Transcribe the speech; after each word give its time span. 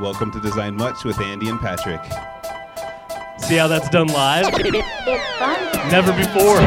Welcome 0.00 0.30
to 0.32 0.40
Design 0.40 0.74
Much 0.76 1.04
with 1.04 1.20
Andy 1.20 1.48
and 1.48 1.60
Patrick. 1.60 2.00
See 3.38 3.56
how 3.56 3.68
that's 3.68 3.88
done 3.90 4.08
live? 4.08 4.44
Never 5.90 6.12
before. 6.12 6.60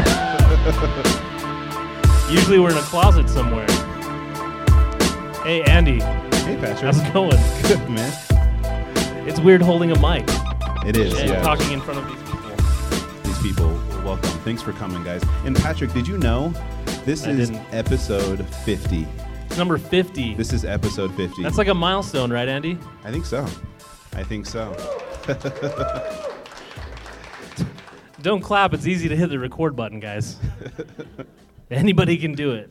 Usually 2.32 2.58
we're 2.58 2.70
in 2.70 2.76
a 2.76 2.82
closet 2.82 3.28
somewhere. 3.28 3.66
Hey, 5.44 5.62
Andy, 5.64 6.00
Hey, 6.44 6.56
Patrick. 6.56 6.78
how's 6.94 7.00
it 7.00 7.12
going? 7.12 7.36
Good, 7.62 7.88
man. 7.90 8.12
It's 9.28 9.40
weird 9.40 9.60
holding 9.62 9.90
a 9.92 9.98
mic 10.00 10.24
It 10.86 10.96
is, 10.96 11.18
and 11.18 11.28
yeah. 11.30 11.42
talking 11.42 11.72
in 11.72 11.80
front 11.80 12.00
of 12.00 12.06
these 12.08 12.22
people. 12.30 13.22
These 13.24 13.38
people, 13.42 13.68
welcome. 14.04 14.30
Thanks 14.40 14.62
for 14.62 14.72
coming, 14.72 15.02
guys. 15.04 15.22
And 15.44 15.54
Patrick, 15.56 15.92
did 15.92 16.06
you 16.08 16.16
know 16.18 16.48
this 17.04 17.24
I 17.26 17.30
is 17.30 17.50
didn't. 17.50 17.66
episode 17.74 18.46
50? 18.64 19.06
Number 19.58 19.76
50. 19.76 20.34
This 20.34 20.52
is 20.52 20.64
episode 20.64 21.12
50. 21.16 21.42
That's 21.42 21.58
like 21.58 21.66
a 21.66 21.74
milestone, 21.74 22.32
right, 22.32 22.48
Andy? 22.48 22.78
I 23.02 23.10
think 23.10 23.26
so. 23.26 23.44
I 24.12 24.22
think 24.22 24.46
so. 24.46 24.72
Don't 28.22 28.40
clap. 28.40 28.72
It's 28.72 28.86
easy 28.86 29.08
to 29.08 29.16
hit 29.16 29.30
the 29.30 29.38
record 29.38 29.74
button, 29.74 29.98
guys. 29.98 30.36
Anybody 31.72 32.16
can 32.18 32.34
do 32.34 32.52
it. 32.52 32.70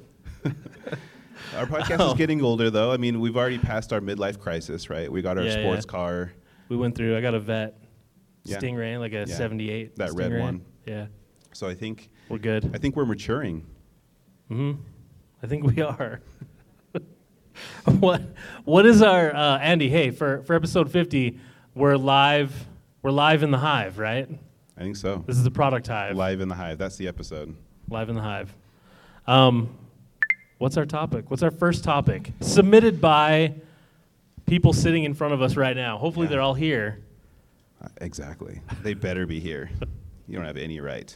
Our 1.57 1.65
podcast 1.65 1.97
Oh. 1.99 2.11
is 2.11 2.17
getting 2.17 2.41
older, 2.41 2.69
though. 2.69 2.93
I 2.93 2.97
mean, 2.97 3.19
we've 3.19 3.35
already 3.35 3.57
passed 3.57 3.91
our 3.91 3.99
midlife 3.99 4.39
crisis, 4.39 4.89
right? 4.89 5.11
We 5.11 5.21
got 5.21 5.37
our 5.37 5.43
Yeah, 5.43 5.59
sports 5.59 5.85
yeah. 5.85 5.91
car. 5.91 6.31
We 6.69 6.77
went 6.77 6.95
through. 6.95 7.17
I 7.17 7.21
got 7.21 7.33
a 7.33 7.39
Vette 7.39 7.77
Yeah. 8.43 8.59
Stingray, 8.59 8.97
like 8.97 9.11
a 9.11 9.25
Yeah. 9.27 9.35
78. 9.35 9.97
That 9.97 10.13
red 10.13 10.39
one. 10.39 10.61
Yeah, 10.85 11.07
So 11.51 11.67
I 11.67 11.75
think 11.75 12.09
we're 12.29 12.37
good. 12.37 12.71
I 12.73 12.77
think 12.77 12.95
we're 12.95 13.05
maturing. 13.05 13.65
hmm 14.47 14.71
I 15.43 15.47
think 15.47 15.65
we 15.65 15.81
are. 15.81 16.21
what 17.99 18.21
What 18.65 18.85
is 18.85 19.01
our 19.01 19.33
uh, 19.35 19.57
Andy? 19.59 19.89
Hey, 19.89 20.11
for 20.11 20.41
for 20.43 20.53
episode 20.55 20.91
50, 20.91 21.39
we're 21.75 21.95
live. 21.95 22.53
We're 23.01 23.11
live 23.11 23.43
in 23.43 23.51
the 23.51 23.57
hive, 23.57 23.97
right? 23.97 24.27
I 24.77 24.81
think 24.81 24.95
so. 24.95 25.23
This 25.25 25.37
is 25.37 25.43
the 25.43 25.51
product 25.51 25.87
hive. 25.87 26.15
Live 26.15 26.41
in 26.41 26.49
the 26.49 26.55
Hive. 26.55 26.77
That's 26.77 26.97
the 26.97 27.07
episode. 27.07 27.55
Live 27.89 28.09
in 28.09 28.15
the 28.15 28.21
hive. 28.21 28.53
Um, 29.25 29.69
what's 30.57 30.77
our 30.77 30.85
topic? 30.85 31.29
What's 31.31 31.41
our 31.43 31.51
first 31.51 31.83
topic? 31.83 32.31
Submitted 32.41 32.99
by 33.01 33.55
people 34.45 34.73
sitting 34.73 35.03
in 35.03 35.13
front 35.13 35.33
of 35.33 35.41
us 35.41 35.55
right 35.55 35.75
now. 35.75 35.97
Hopefully, 35.97 36.25
Yeah. 36.27 36.31
they're 36.31 36.41
all 36.41 36.53
here. 36.53 36.99
Uh, 37.83 37.87
Exactly. 38.01 38.61
they 38.83 38.93
better 38.93 39.25
be 39.25 39.39
here. 39.39 39.69
You 40.27 40.35
don't 40.35 40.45
have 40.45 40.57
any 40.57 40.79
right. 40.79 41.15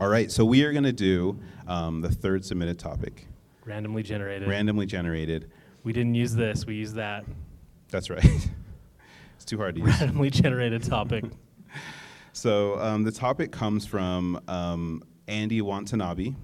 All 0.00 0.08
right, 0.08 0.30
so 0.30 0.44
we 0.44 0.62
are 0.64 0.72
going 0.72 0.84
to 0.84 0.92
do 0.92 1.38
um, 1.66 2.00
the 2.02 2.10
third 2.10 2.44
submitted 2.44 2.78
topic, 2.78 3.26
Randomly 3.66 4.02
generated. 4.02 4.48
randomly 4.48 4.86
generated. 4.86 5.50
we 5.82 5.92
didn't 5.92 6.14
use 6.14 6.34
this. 6.34 6.64
We 6.64 6.76
used 6.76 6.94
that. 6.94 7.24
That's 7.90 8.08
right. 8.08 8.24
it's 9.36 9.44
too 9.44 9.58
hard 9.58 9.74
to 9.74 9.80
use. 9.82 10.00
Randomly 10.00 10.30
generated 10.30 10.82
topic. 10.82 11.24
So 12.32 12.78
um, 12.80 13.02
the 13.02 13.10
topic 13.12 13.50
comes 13.50 13.86
from 13.86 14.38
um, 14.46 15.02
Andy 15.26 15.62
Watanabe. 15.62 16.34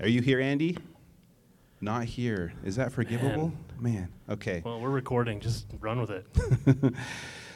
Are 0.00 0.08
you 0.08 0.20
here, 0.20 0.40
Andy? 0.40 0.76
Not 1.80 2.06
here. 2.06 2.52
Is 2.64 2.74
that 2.74 2.90
forgivable? 2.90 3.52
Man. 3.78 4.08
Okay. 4.28 4.62
Well, 4.64 4.80
we're 4.80 4.90
recording. 4.90 5.38
Just 5.38 5.66
run 5.80 6.00
with 6.00 6.10
it. 6.10 6.26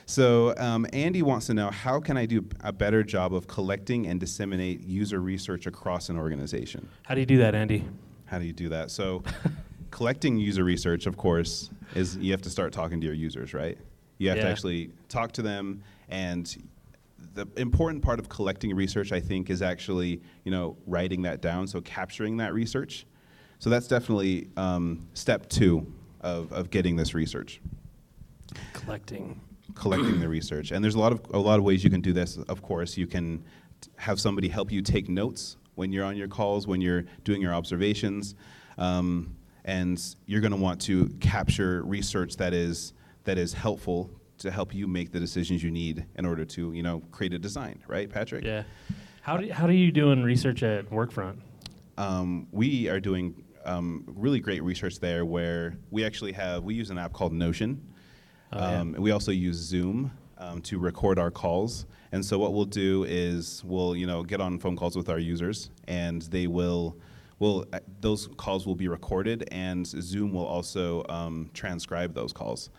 So 0.08 0.54
um, 0.56 0.86
Andy 0.92 1.22
wants 1.22 1.46
to 1.46 1.54
know 1.54 1.68
how 1.68 1.98
can 1.98 2.16
I 2.16 2.26
do 2.26 2.46
a 2.60 2.72
better 2.72 3.02
job 3.02 3.34
of 3.34 3.48
collecting 3.48 4.06
and 4.06 4.20
disseminate 4.20 4.84
user 4.84 5.20
research 5.20 5.66
across 5.66 6.08
an 6.08 6.16
organization? 6.16 6.88
How 7.02 7.14
do 7.14 7.20
you 7.20 7.26
do 7.26 7.38
that, 7.38 7.56
Andy? 7.56 7.84
How 8.26 8.38
do 8.38 8.44
you 8.44 8.52
do 8.52 8.68
that? 8.68 8.90
So 8.90 9.22
collecting 9.90 10.36
user 10.36 10.64
research, 10.64 11.06
of 11.06 11.16
course, 11.16 11.70
is 11.94 12.16
you 12.16 12.32
have 12.32 12.42
to 12.42 12.50
start 12.50 12.72
talking 12.72 13.00
to 13.00 13.06
your 13.06 13.14
users, 13.14 13.54
right? 13.54 13.78
You 14.18 14.28
have 14.30 14.38
to 14.38 14.48
actually 14.48 14.90
talk 15.08 15.32
to 15.32 15.42
them 15.42 15.82
and 16.08 16.56
the 17.34 17.46
important 17.56 18.02
part 18.02 18.18
of 18.18 18.28
collecting 18.28 18.74
research, 18.74 19.12
I 19.12 19.20
think, 19.20 19.50
is 19.50 19.62
actually, 19.62 20.20
you 20.44 20.50
know, 20.50 20.76
writing 20.86 21.22
that 21.22 21.40
down, 21.40 21.66
so 21.66 21.80
capturing 21.82 22.38
that 22.38 22.52
research. 22.54 23.06
So 23.58 23.70
that's 23.70 23.86
definitely 23.86 24.48
um, 24.56 25.06
step 25.14 25.48
two 25.48 25.92
of, 26.20 26.52
of 26.52 26.70
getting 26.70 26.96
this 26.96 27.14
research 27.14 27.60
Collecting. 28.72 29.40
collecting 29.74 30.20
the 30.20 30.28
research. 30.28 30.72
And 30.72 30.82
there's 30.82 30.94
a 30.94 30.98
lot 30.98 31.12
of 31.12 31.20
a 31.32 31.38
lot 31.38 31.58
of 31.58 31.64
ways 31.64 31.84
you 31.84 31.90
can 31.90 32.00
do 32.00 32.12
this. 32.12 32.36
Of 32.36 32.62
course, 32.62 32.96
you 32.96 33.06
can 33.06 33.44
have 33.96 34.20
somebody 34.20 34.48
help 34.48 34.72
you 34.72 34.82
take 34.82 35.08
notes 35.08 35.56
when 35.76 35.92
you're 35.92 36.04
on 36.04 36.16
your 36.16 36.26
calls, 36.28 36.66
when 36.66 36.80
you're 36.80 37.04
doing 37.22 37.40
your 37.40 37.54
observations, 37.54 38.34
um, 38.78 39.36
and 39.64 40.02
you're 40.26 40.40
going 40.40 40.52
to 40.52 40.58
want 40.58 40.80
to 40.82 41.08
capture 41.20 41.82
research 41.84 42.36
that 42.36 42.52
is 42.52 42.92
that 43.24 43.38
is 43.38 43.52
helpful 43.52 44.10
to 44.38 44.50
help 44.50 44.74
you 44.74 44.86
make 44.86 45.12
the 45.12 45.20
decisions 45.20 45.62
you 45.62 45.70
need 45.70 46.04
in 46.16 46.26
order 46.26 46.44
to 46.44 46.72
you 46.72 46.82
know 46.82 47.00
create 47.12 47.32
a 47.32 47.38
design. 47.38 47.80
Right, 47.86 48.10
Patrick? 48.10 48.44
Yeah. 48.44 48.64
How 49.22 49.36
do 49.36 49.50
how 49.52 49.66
do 49.66 49.72
you 49.74 49.92
doing 49.92 50.22
research 50.22 50.62
at 50.62 50.90
Workfront? 50.90 51.36
um, 51.98 52.46
we 52.52 52.88
are 52.90 53.00
doing 53.00 53.42
um, 53.64 54.04
really 54.06 54.38
great 54.38 54.62
research 54.62 55.00
there 55.00 55.24
where 55.24 55.76
we 55.90 56.04
actually 56.04 56.32
have 56.32 56.62
we 56.62 56.74
use 56.74 56.90
an 56.90 56.98
app 56.98 57.12
called 57.14 57.32
Notion 57.32 57.80
Oh, 58.52 58.58
yeah. 58.58 58.80
um, 58.80 58.94
and 58.94 59.02
we 59.02 59.10
also 59.10 59.32
use 59.32 59.56
Zoom 59.56 60.12
um, 60.38 60.60
to 60.62 60.78
record 60.78 61.18
our 61.18 61.30
calls 61.32 61.86
and 62.12 62.24
so 62.24 62.38
what 62.38 62.52
we'll 62.52 62.64
do 62.64 63.04
is 63.04 63.62
we'll 63.64 63.96
you 63.96 64.06
know 64.06 64.22
get 64.22 64.40
on 64.40 64.58
phone 64.58 64.76
calls 64.76 64.96
with 64.96 65.08
our 65.08 65.18
users 65.18 65.70
and 65.88 66.22
they 66.22 66.46
will 66.46 66.96
will 67.38 67.66
uh, 67.72 67.80
those 68.00 68.28
calls 68.36 68.66
will 68.66 68.74
be 68.74 68.88
recorded 68.88 69.48
and 69.52 69.86
Zoom 69.86 70.32
will 70.32 70.46
also 70.46 71.04
um, 71.08 71.50
transcribe 71.52 72.14
those 72.14 72.32
calls 72.32 72.70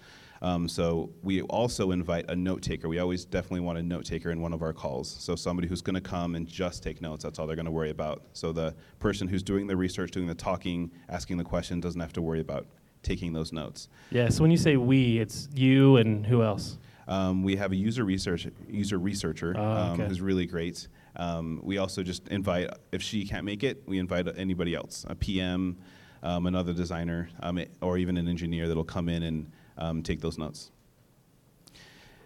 um, 0.42 0.68
so 0.68 1.12
we 1.24 1.42
also 1.44 1.92
invite 1.92 2.30
a 2.30 2.36
note 2.36 2.62
taker. 2.62 2.88
We 2.88 3.00
always 3.00 3.26
definitely 3.26 3.62
want 3.62 3.78
a 3.78 3.84
note 3.84 4.06
taker 4.06 4.32
in 4.32 4.42
one 4.42 4.54
of 4.54 4.62
our 4.62 4.74
calls. 4.74 5.10
So 5.20 5.36
somebody 5.36 5.68
who's 5.68 5.82
going 5.82 5.96
to 5.96 6.02
come 6.02 6.36
and 6.36 6.48
just 6.48 6.84
take 6.84 7.02
notes. 7.02 7.24
That's 7.24 7.40
all 7.40 7.48
they're 7.48 7.56
going 7.56 7.66
to 7.66 7.72
worry 7.72 7.90
about. 7.90 8.24
So 8.34 8.52
the 8.52 8.76
person 9.00 9.28
who's 9.28 9.44
doing 9.44 9.68
the 9.68 9.76
research, 9.76 10.12
doing 10.12 10.28
the 10.28 10.36
talking, 10.36 10.92
asking 11.10 11.38
the 11.38 11.44
question 11.44 11.80
doesn't 11.80 12.02
have 12.02 12.14
to 12.14 12.22
worry 12.22 12.40
about 12.40 12.68
taking 13.04 13.34
those 13.34 13.52
notes. 13.54 13.90
Yeah. 14.12 14.30
So 14.30 14.42
when 14.42 14.52
you 14.52 14.58
say 14.58 14.78
we, 14.78 15.20
it's 15.20 15.50
you 15.54 15.98
and 15.98 16.26
who 16.26 16.44
else? 16.44 16.78
Um, 17.07 17.44
we 17.44 17.56
have 17.56 17.72
a 17.72 17.75
user 17.75 18.03
research 18.03 18.47
user 18.68 18.97
researcher 19.00 19.56
Oh, 19.57 19.63
um, 19.63 20.00
who's 20.00 20.22
really 20.22 20.45
great. 20.45 20.88
Um, 21.16 21.62
we 21.63 21.78
also 21.78 22.03
just 22.03 22.28
invite 22.28 22.69
if 22.91 23.01
she 23.01 23.25
can't 23.25 23.45
make 23.45 23.63
it, 23.63 23.84
we 23.85 23.97
invite 23.97 24.28
anybody 24.38 24.75
else, 24.75 25.06
a 25.07 25.16
PM, 25.16 25.78
um, 26.22 26.45
another 26.45 26.73
designer, 26.73 27.29
um, 27.41 27.63
or 27.81 27.97
even 27.97 28.18
an 28.18 28.28
engineer 28.28 28.68
that'll 28.68 28.84
come 28.84 29.09
in 29.09 29.23
and 29.23 29.51
um, 29.78 30.03
take 30.03 30.22
those 30.22 30.38
notes. 30.38 30.72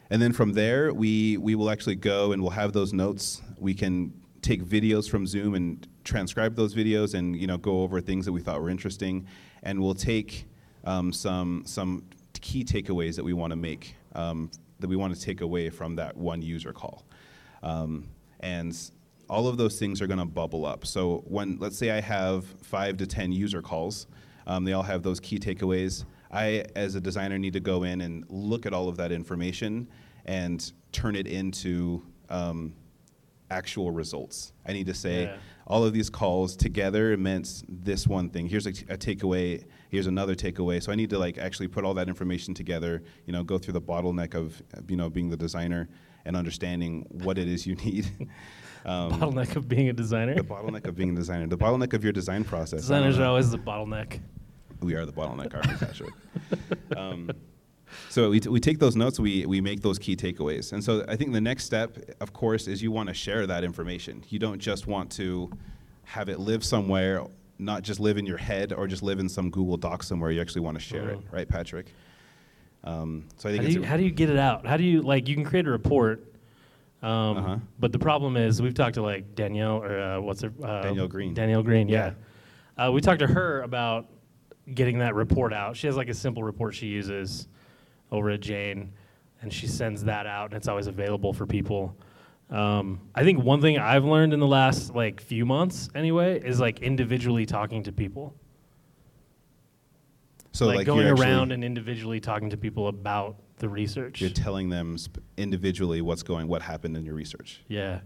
And 0.10 0.22
then 0.22 0.34
from 0.34 0.54
there, 0.54 0.94
we, 0.94 1.38
we 1.38 1.56
will 1.56 1.70
actually 1.70 1.96
go 1.96 2.34
and 2.34 2.42
we'll 2.42 2.52
have 2.52 2.74
those 2.74 2.92
notes. 2.92 3.42
We 3.58 3.74
can 3.74 4.14
take 4.42 4.64
videos 4.64 5.10
from 5.10 5.26
Zoom 5.26 5.56
and 5.56 5.88
transcribe 6.04 6.56
those 6.56 6.74
videos 6.74 7.14
and 7.14 7.36
you 7.36 7.48
know 7.48 7.58
go 7.58 7.84
over 7.84 8.02
things 8.02 8.26
that 8.26 8.32
we 8.34 8.42
thought 8.42 8.62
were 8.62 8.70
interesting. 8.70 9.26
And 9.64 9.82
we'll 9.82 9.94
take 9.94 10.46
um, 10.84 11.14
some, 11.14 11.64
some 11.66 12.04
key 12.42 12.66
takeaways 12.66 13.16
that 13.16 13.24
we 13.24 13.34
want 13.34 13.52
to 13.52 13.56
make, 13.56 13.96
um, 14.16 14.52
that 14.82 14.88
we 14.88 14.96
want 14.96 15.16
to 15.16 15.22
take 15.22 15.42
away 15.42 15.70
from 15.70 15.96
that 15.96 16.18
one 16.18 16.42
user 16.42 16.74
call. 16.74 17.06
Um, 17.64 18.10
and 18.40 18.76
all 19.30 19.48
of 19.48 19.58
those 19.58 19.80
things 19.80 20.02
are 20.02 20.08
going 20.08 20.20
to 20.20 20.26
bubble 20.26 20.66
up. 20.66 20.86
So 20.86 21.24
when, 21.28 21.58
let's 21.60 21.78
say 21.78 21.92
I 21.92 22.02
have 22.02 22.44
five 22.64 22.98
to 22.98 23.08
10 23.08 23.32
user 23.32 23.62
calls, 23.62 24.08
um, 24.48 24.66
they 24.66 24.74
all 24.74 24.84
have 24.84 25.04
those 25.04 25.20
key 25.20 25.40
takeaways. 25.40 26.04
I, 26.32 26.66
as 26.76 26.96
a 26.96 27.02
designer, 27.02 27.38
need 27.38 27.54
to 27.54 27.60
go 27.60 27.84
in 27.84 28.02
and 28.02 28.26
look 28.30 28.66
at 28.66 28.74
all 28.74 28.90
of 28.90 28.98
that 28.98 29.12
information 29.12 29.88
and 30.26 30.72
turn 30.92 31.16
it 31.16 31.28
into 31.28 32.04
um, 32.30 32.74
actual 33.50 33.92
results. 33.92 34.54
I 34.66 34.74
need 34.74 34.88
to 34.88 34.94
say 34.94 35.24
Yeah. 35.24 35.38
all 35.68 35.84
of 35.84 35.94
these 35.94 36.10
calls 36.10 36.56
together 36.56 37.16
meant 37.18 37.64
this 37.70 38.08
one 38.08 38.30
thing. 38.30 38.48
Here's 38.48 38.66
a, 38.66 38.72
t- 38.72 38.86
a 38.90 38.98
takeaway. 38.98 39.66
Here's 39.92 40.08
another 40.08 40.36
takeaway. 40.36 40.82
So 40.82 40.90
I 40.90 40.96
need 40.96 41.10
to 41.10 41.20
like 41.20 41.38
actually 41.38 41.68
put 41.68 41.84
all 41.84 41.94
that 41.96 42.08
information 42.08 42.54
together. 42.54 43.04
You 43.26 43.34
know, 43.34 43.44
go 43.44 43.58
through 43.58 43.74
the 43.74 43.82
bottleneck 43.82 44.34
of 44.34 44.64
you 44.88 44.96
know 44.96 45.10
being 45.10 45.30
the 45.30 45.36
designer 45.36 45.90
and 46.24 46.38
understanding 46.38 47.06
what 47.10 47.38
it 47.38 47.50
is 47.50 47.68
you 47.68 47.76
need. 47.76 48.10
um, 48.86 49.12
bottleneck 49.12 49.58
of 49.58 49.68
being 49.68 49.90
a 49.90 49.94
designer. 49.94 50.34
the 50.34 50.44
bottleneck 50.44 50.88
of 50.88 50.96
being 50.96 51.10
a 51.10 51.16
designer. 51.16 51.46
The 51.46 51.58
bottleneck 51.58 51.92
of 51.92 52.06
your 52.06 52.14
design 52.14 52.46
process. 52.46 52.80
Designers 52.80 53.20
are 53.20 53.26
always 53.26 53.52
the 53.52 53.58
bottleneck. 53.58 54.22
We 54.80 54.96
are 54.96 55.06
the 55.06 55.12
bottleneck, 55.12 55.54
aren't 55.54 55.68
we, 55.68 55.86
Patrick? 55.86 56.14
um, 56.96 57.30
so 58.10 58.30
we, 58.30 58.40
t- 58.40 58.48
we 58.48 58.62
take 58.62 58.80
those 58.80 58.96
notes, 58.96 59.20
we, 59.20 59.46
we 59.46 59.60
make 59.60 59.82
those 59.82 60.00
key 60.00 60.16
takeaways. 60.16 60.72
And 60.72 60.82
so 60.82 61.04
I 61.10 61.18
think 61.18 61.34
the 61.34 61.42
next 61.42 61.66
step, 61.66 61.98
of 62.22 62.32
course, 62.32 62.68
is 62.68 62.82
you 62.82 62.92
want 62.92 63.10
to 63.10 63.14
share 63.14 63.46
that 63.46 63.66
information. 63.66 64.24
You 64.30 64.40
don't 64.40 64.58
just 64.58 64.88
want 64.88 65.12
to 65.14 65.52
have 66.06 66.30
it 66.30 66.40
live 66.40 66.64
somewhere, 66.64 67.24
not 67.62 67.84
just 67.84 68.00
live 68.00 68.18
in 68.18 68.26
your 68.26 68.38
head 68.38 68.74
or 68.74 68.88
just 68.88 69.04
live 69.04 69.20
in 69.20 69.30
some 69.30 69.50
Google 69.50 69.78
Doc 69.78 70.04
somewhere. 70.04 70.32
You 70.32 70.42
actually 70.42 70.62
want 70.62 70.76
to 70.78 70.84
share 70.84 71.10
it, 71.12 71.20
Mhm. 71.20 71.32
right, 71.32 71.48
Patrick? 71.48 71.94
Um, 72.84 73.26
so 73.38 73.48
I 73.48 73.52
think 73.52 73.64
How 73.64 73.68
do, 73.70 73.74
you, 73.76 73.84
a- 73.84 73.86
how 73.86 73.98
do 73.98 74.04
you 74.04 74.12
get 74.12 74.30
it 74.30 74.38
out? 74.38 74.66
How 74.66 74.76
do 74.76 74.84
you 74.84 75.02
like? 75.04 75.30
You 75.30 75.36
can 75.36 75.44
create 75.46 75.68
a 75.68 75.72
report, 75.72 76.26
um, 77.04 77.38
Uh-huh. 77.38 77.58
but 77.80 77.92
the 77.92 78.00
problem 78.00 78.36
is 78.36 78.60
we've 78.62 78.74
talked 78.74 78.96
to 78.96 79.04
like 79.04 79.36
Danielle 79.36 79.84
or 79.84 80.00
uh, 80.00 80.20
what's 80.20 80.42
her 80.42 80.52
uh, 80.64 80.82
Danielle 80.82 81.08
Green. 81.08 81.34
Danielle 81.36 81.62
Green, 81.64 81.88
yeah. 81.88 82.14
Uh, 82.78 82.92
we 82.92 83.00
talked 83.02 83.20
to 83.20 83.28
her 83.28 83.62
about 83.62 84.10
getting 84.74 84.98
that 85.00 85.14
report 85.14 85.54
out. 85.54 85.76
She 85.78 85.86
has 85.86 85.96
like 85.96 86.10
a 86.10 86.14
simple 86.14 86.44
report 86.44 86.74
she 86.74 86.88
uses, 86.88 87.48
over 88.12 88.32
at 88.32 88.40
Jane, 88.40 88.92
and 89.44 89.54
she 89.54 89.68
sends 89.68 90.04
that 90.06 90.26
out, 90.26 90.46
and 90.50 90.56
it's 90.58 90.68
always 90.68 90.88
available 90.88 91.32
for 91.34 91.46
people. 91.46 91.96
Um, 92.52 93.00
I 93.16 93.24
think 93.24 93.42
one 93.44 93.62
thing 93.62 93.78
I've 93.80 94.04
learned 94.04 94.34
in 94.34 94.40
the 94.42 94.48
last 94.48 94.94
like 94.94 95.22
few 95.22 95.46
months, 95.46 95.90
anyway, 95.96 96.40
is 96.44 96.60
like 96.60 96.82
individually 96.82 97.46
talking 97.46 97.84
to 97.84 97.92
people, 97.94 98.36
So 100.52 100.66
like, 100.66 100.78
like, 100.80 100.86
going 100.86 101.08
around 101.08 101.52
and 101.54 101.64
individually 101.64 102.20
talking 102.20 102.50
to 102.50 102.58
people 102.58 102.88
about 102.90 103.38
the 103.58 103.70
research. 103.70 104.20
you're 104.20 104.30
telling 104.32 104.70
them 104.70 104.98
sp- 105.00 105.24
individually 105.38 106.02
what's 106.02 106.24
going, 106.24 106.48
what 106.48 106.62
happened 106.62 106.98
in 106.98 107.06
your 107.06 107.16
research. 107.16 107.62
Yeah. 107.70 108.02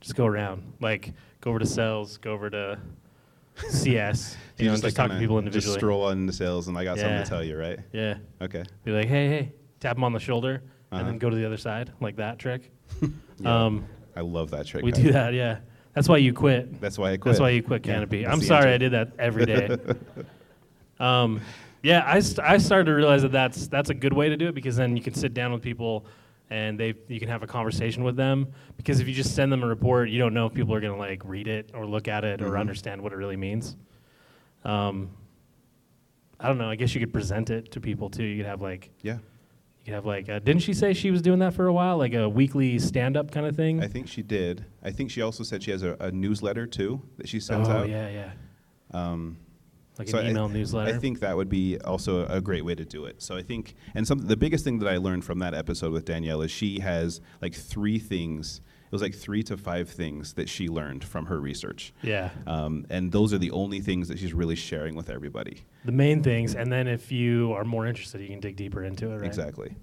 Just 0.00 0.14
go 0.14 0.26
around. 0.26 0.74
Like 0.80 1.12
go 1.40 1.50
over 1.50 1.58
to 1.58 1.66
sales, 1.66 2.18
go 2.18 2.32
over 2.32 2.48
to 2.50 2.78
CS. 3.70 4.36
Do 4.56 4.64
you 4.64 4.68
know, 4.70 4.74
and 4.74 4.82
just 4.82 4.94
talk 4.96 5.10
to 5.10 5.18
people 5.18 5.42
Just 5.42 5.72
stroll 5.72 6.10
into 6.10 6.32
sales, 6.32 6.68
and 6.68 6.78
I 6.78 6.84
got 6.84 6.98
something 6.98 7.22
to 7.22 7.28
tell 7.28 7.42
you, 7.42 7.56
right? 7.56 7.80
Yeah. 7.92 8.18
Okay. 8.40 8.62
Be 8.84 8.92
like, 8.92 9.06
hey, 9.08 9.28
hey, 9.28 9.52
tap 9.80 9.96
them 9.96 10.04
on 10.04 10.12
the 10.12 10.20
shoulder 10.20 10.62
Uh-huh. 10.92 11.00
and 11.00 11.08
then 11.08 11.18
go 11.18 11.30
to 11.30 11.34
the 11.36 11.44
other 11.44 11.56
side, 11.56 11.90
like 12.00 12.14
that 12.16 12.38
trick. 12.38 12.70
Yeah. 13.38 13.64
Um, 13.66 13.86
I 14.14 14.20
love 14.20 14.50
that 14.52 14.66
trick. 14.66 14.84
we 14.84 14.92
do 14.92 15.12
that, 15.12 15.34
yeah. 15.34 15.58
That's 15.94 16.08
why 16.08 16.18
you 16.18 16.32
quit. 16.32 16.80
That's 16.80 16.98
why 16.98 17.12
I 17.12 17.16
quit. 17.16 17.32
That's 17.32 17.40
why 17.40 17.50
you 17.50 17.62
quit 17.62 17.82
Canopy. 17.82 18.22
that's 18.24 18.32
I'm 18.34 18.42
sorry. 18.42 18.72
I 18.72 18.78
did 18.78 18.92
that 18.92 19.12
every 19.18 19.46
day. 19.46 19.76
um, 21.00 21.40
yeah, 21.82 22.02
I, 22.06 22.20
st- 22.20 22.40
I 22.46 22.58
started 22.58 22.86
to 22.86 22.92
realize 22.94 23.22
that 23.22 23.32
that's 23.32 23.68
that's 23.68 23.90
a 23.90 23.94
good 23.94 24.12
way 24.12 24.28
to 24.28 24.36
do 24.36 24.48
it 24.48 24.54
because 24.54 24.76
then 24.76 24.96
you 24.96 25.02
can 25.02 25.14
sit 25.14 25.34
down 25.34 25.52
with 25.52 25.62
people 25.62 26.04
and 26.50 26.78
they 26.78 26.94
you 27.08 27.18
can 27.20 27.28
have 27.28 27.42
a 27.42 27.46
conversation 27.46 28.04
with 28.04 28.16
them 28.16 28.46
because 28.76 29.00
if 29.00 29.08
you 29.08 29.14
just 29.14 29.34
send 29.34 29.52
them 29.52 29.62
a 29.62 29.66
report, 29.66 30.10
you 30.10 30.18
don't 30.18 30.34
know 30.34 30.46
if 30.46 30.54
people 30.54 30.74
are 30.74 30.80
going 30.80 30.92
to 30.92 30.98
like 30.98 31.22
read 31.24 31.48
it 31.48 31.70
or 31.74 31.86
look 31.86 32.08
at 32.08 32.24
it 32.24 32.42
or 32.42 32.50
Mhm. 32.50 32.60
understand 32.60 33.00
what 33.02 33.12
it 33.12 33.16
really 33.16 33.36
means. 33.36 33.76
Um, 34.64 35.10
I 36.40 36.48
don't 36.48 36.58
know. 36.58 36.68
I 36.68 36.76
guess 36.76 36.94
you 36.94 37.00
could 37.00 37.12
present 37.12 37.50
it 37.50 37.70
to 37.72 37.80
people 37.80 38.10
too. 38.10 38.24
You 38.24 38.36
could 38.38 38.46
have 38.46 38.60
like 38.62 38.90
Yeah. 39.02 39.18
You 39.86 39.94
have 39.94 40.04
like 40.06 40.28
uh, 40.28 40.38
didn't 40.40 40.62
she 40.62 40.74
say 40.74 40.92
she 40.92 41.10
was 41.10 41.22
doing 41.22 41.38
that 41.40 41.54
for 41.54 41.66
a 41.66 41.72
while, 41.72 41.96
like 41.98 42.12
a 42.14 42.28
weekly 42.28 42.78
stand 42.78 43.16
up 43.16 43.30
kind 43.30 43.46
of 43.46 43.54
thing? 43.56 43.82
I 43.82 43.86
think 43.88 44.08
she 44.08 44.22
did. 44.22 44.64
I 44.82 44.90
think 44.90 45.10
she 45.10 45.22
also 45.22 45.44
said 45.44 45.62
she 45.62 45.70
has 45.70 45.82
a, 45.82 45.96
a 46.00 46.10
newsletter 46.10 46.66
too 46.66 47.02
that 47.18 47.28
she 47.28 47.40
sends 47.40 47.68
oh 47.68 47.72
out. 47.72 47.88
yeah, 47.88 48.08
yeah, 48.08 48.30
Um, 48.92 49.38
like 49.98 50.08
So 50.08 50.18
an 50.18 50.26
I- 50.26 50.30
email 50.30 50.48
newsletter. 50.48 50.94
I 50.94 50.98
think 50.98 51.20
that 51.20 51.36
would 51.36 51.48
be 51.48 51.78
also 51.80 52.26
a 52.26 52.40
great 52.40 52.64
way 52.64 52.74
to 52.74 52.84
do 52.84 53.04
it. 53.06 53.22
So 53.22 53.36
I 53.36 53.42
think, 53.42 53.74
and 53.94 54.06
some 54.06 54.18
the 54.18 54.36
biggest 54.36 54.64
thing 54.64 54.78
that 54.80 54.88
I 54.88 54.96
learned 54.96 55.24
from 55.24 55.38
that 55.38 55.54
episode 55.54 55.92
with 55.92 56.04
Danielle 56.04 56.42
is 56.42 56.50
she 56.50 56.80
has 56.80 57.20
like 57.40 57.54
three 57.54 57.98
things. 57.98 58.60
It 58.86 58.92
was 58.92 59.02
like 59.02 59.14
three 59.14 59.42
to 59.44 59.56
five 59.56 59.88
things 59.88 60.34
that 60.34 60.48
she 60.48 60.68
learned 60.68 61.02
from 61.04 61.26
her 61.26 61.40
research, 61.40 61.92
yeah. 62.02 62.30
um, 62.46 62.86
and 62.88 63.10
those 63.10 63.32
are 63.34 63.38
the 63.38 63.50
only 63.50 63.80
things 63.80 64.08
that 64.08 64.18
she's 64.18 64.32
really 64.32 64.54
sharing 64.54 64.94
with 64.94 65.10
everybody. 65.10 65.64
the 65.84 65.92
main 65.92 66.22
things, 66.22 66.54
and 66.54 66.72
then 66.72 66.86
if 66.86 67.10
you 67.10 67.52
are 67.52 67.64
more 67.64 67.86
interested, 67.86 68.20
you 68.20 68.28
can 68.28 68.40
dig 68.40 68.56
deeper 68.56 68.84
into 68.84 69.10
it. 69.10 69.16
Right? 69.16 69.26
Exactly. 69.26 69.74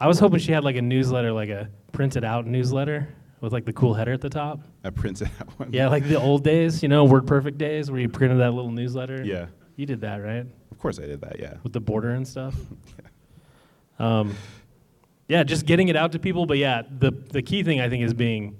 I 0.00 0.08
was 0.08 0.18
hoping 0.18 0.40
she 0.40 0.50
had 0.50 0.64
like 0.64 0.76
a 0.76 0.82
newsletter, 0.82 1.30
like 1.30 1.50
a 1.50 1.68
printed 1.92 2.24
out 2.24 2.46
newsletter 2.46 3.08
with 3.42 3.52
like 3.52 3.64
the 3.66 3.72
cool 3.72 3.92
header 3.92 4.12
at 4.12 4.20
the 4.20 4.30
top. 4.30 4.60
I 4.82 4.90
printed 4.90 5.30
out 5.40 5.58
one. 5.58 5.72
Yeah, 5.72 5.88
like 5.88 6.04
the 6.08 6.18
old 6.18 6.42
days, 6.42 6.82
you 6.82 6.88
know, 6.88 7.06
WordPerfect 7.06 7.58
days, 7.58 7.90
where 7.90 8.00
you 8.00 8.08
printed 8.08 8.40
that 8.40 8.52
little 8.52 8.70
newsletter. 8.70 9.22
Yeah. 9.22 9.46
you 9.76 9.84
did 9.84 10.00
that, 10.00 10.16
right? 10.16 10.46
Of 10.70 10.78
course 10.78 10.98
I 10.98 11.06
did 11.06 11.20
that. 11.20 11.38
Yeah. 11.38 11.54
With 11.62 11.72
the 11.72 11.80
border 11.80 12.10
and 12.10 12.26
stuff. 12.26 12.54
yeah. 14.00 14.20
Um, 14.20 14.34
yeah, 15.32 15.42
just 15.42 15.64
getting 15.64 15.88
it 15.88 15.96
out 15.96 16.12
to 16.12 16.18
people. 16.18 16.44
But 16.44 16.58
yeah, 16.58 16.82
the 16.98 17.10
the 17.10 17.40
key 17.40 17.62
thing 17.62 17.80
I 17.80 17.88
think 17.88 18.04
is 18.04 18.12
being 18.12 18.58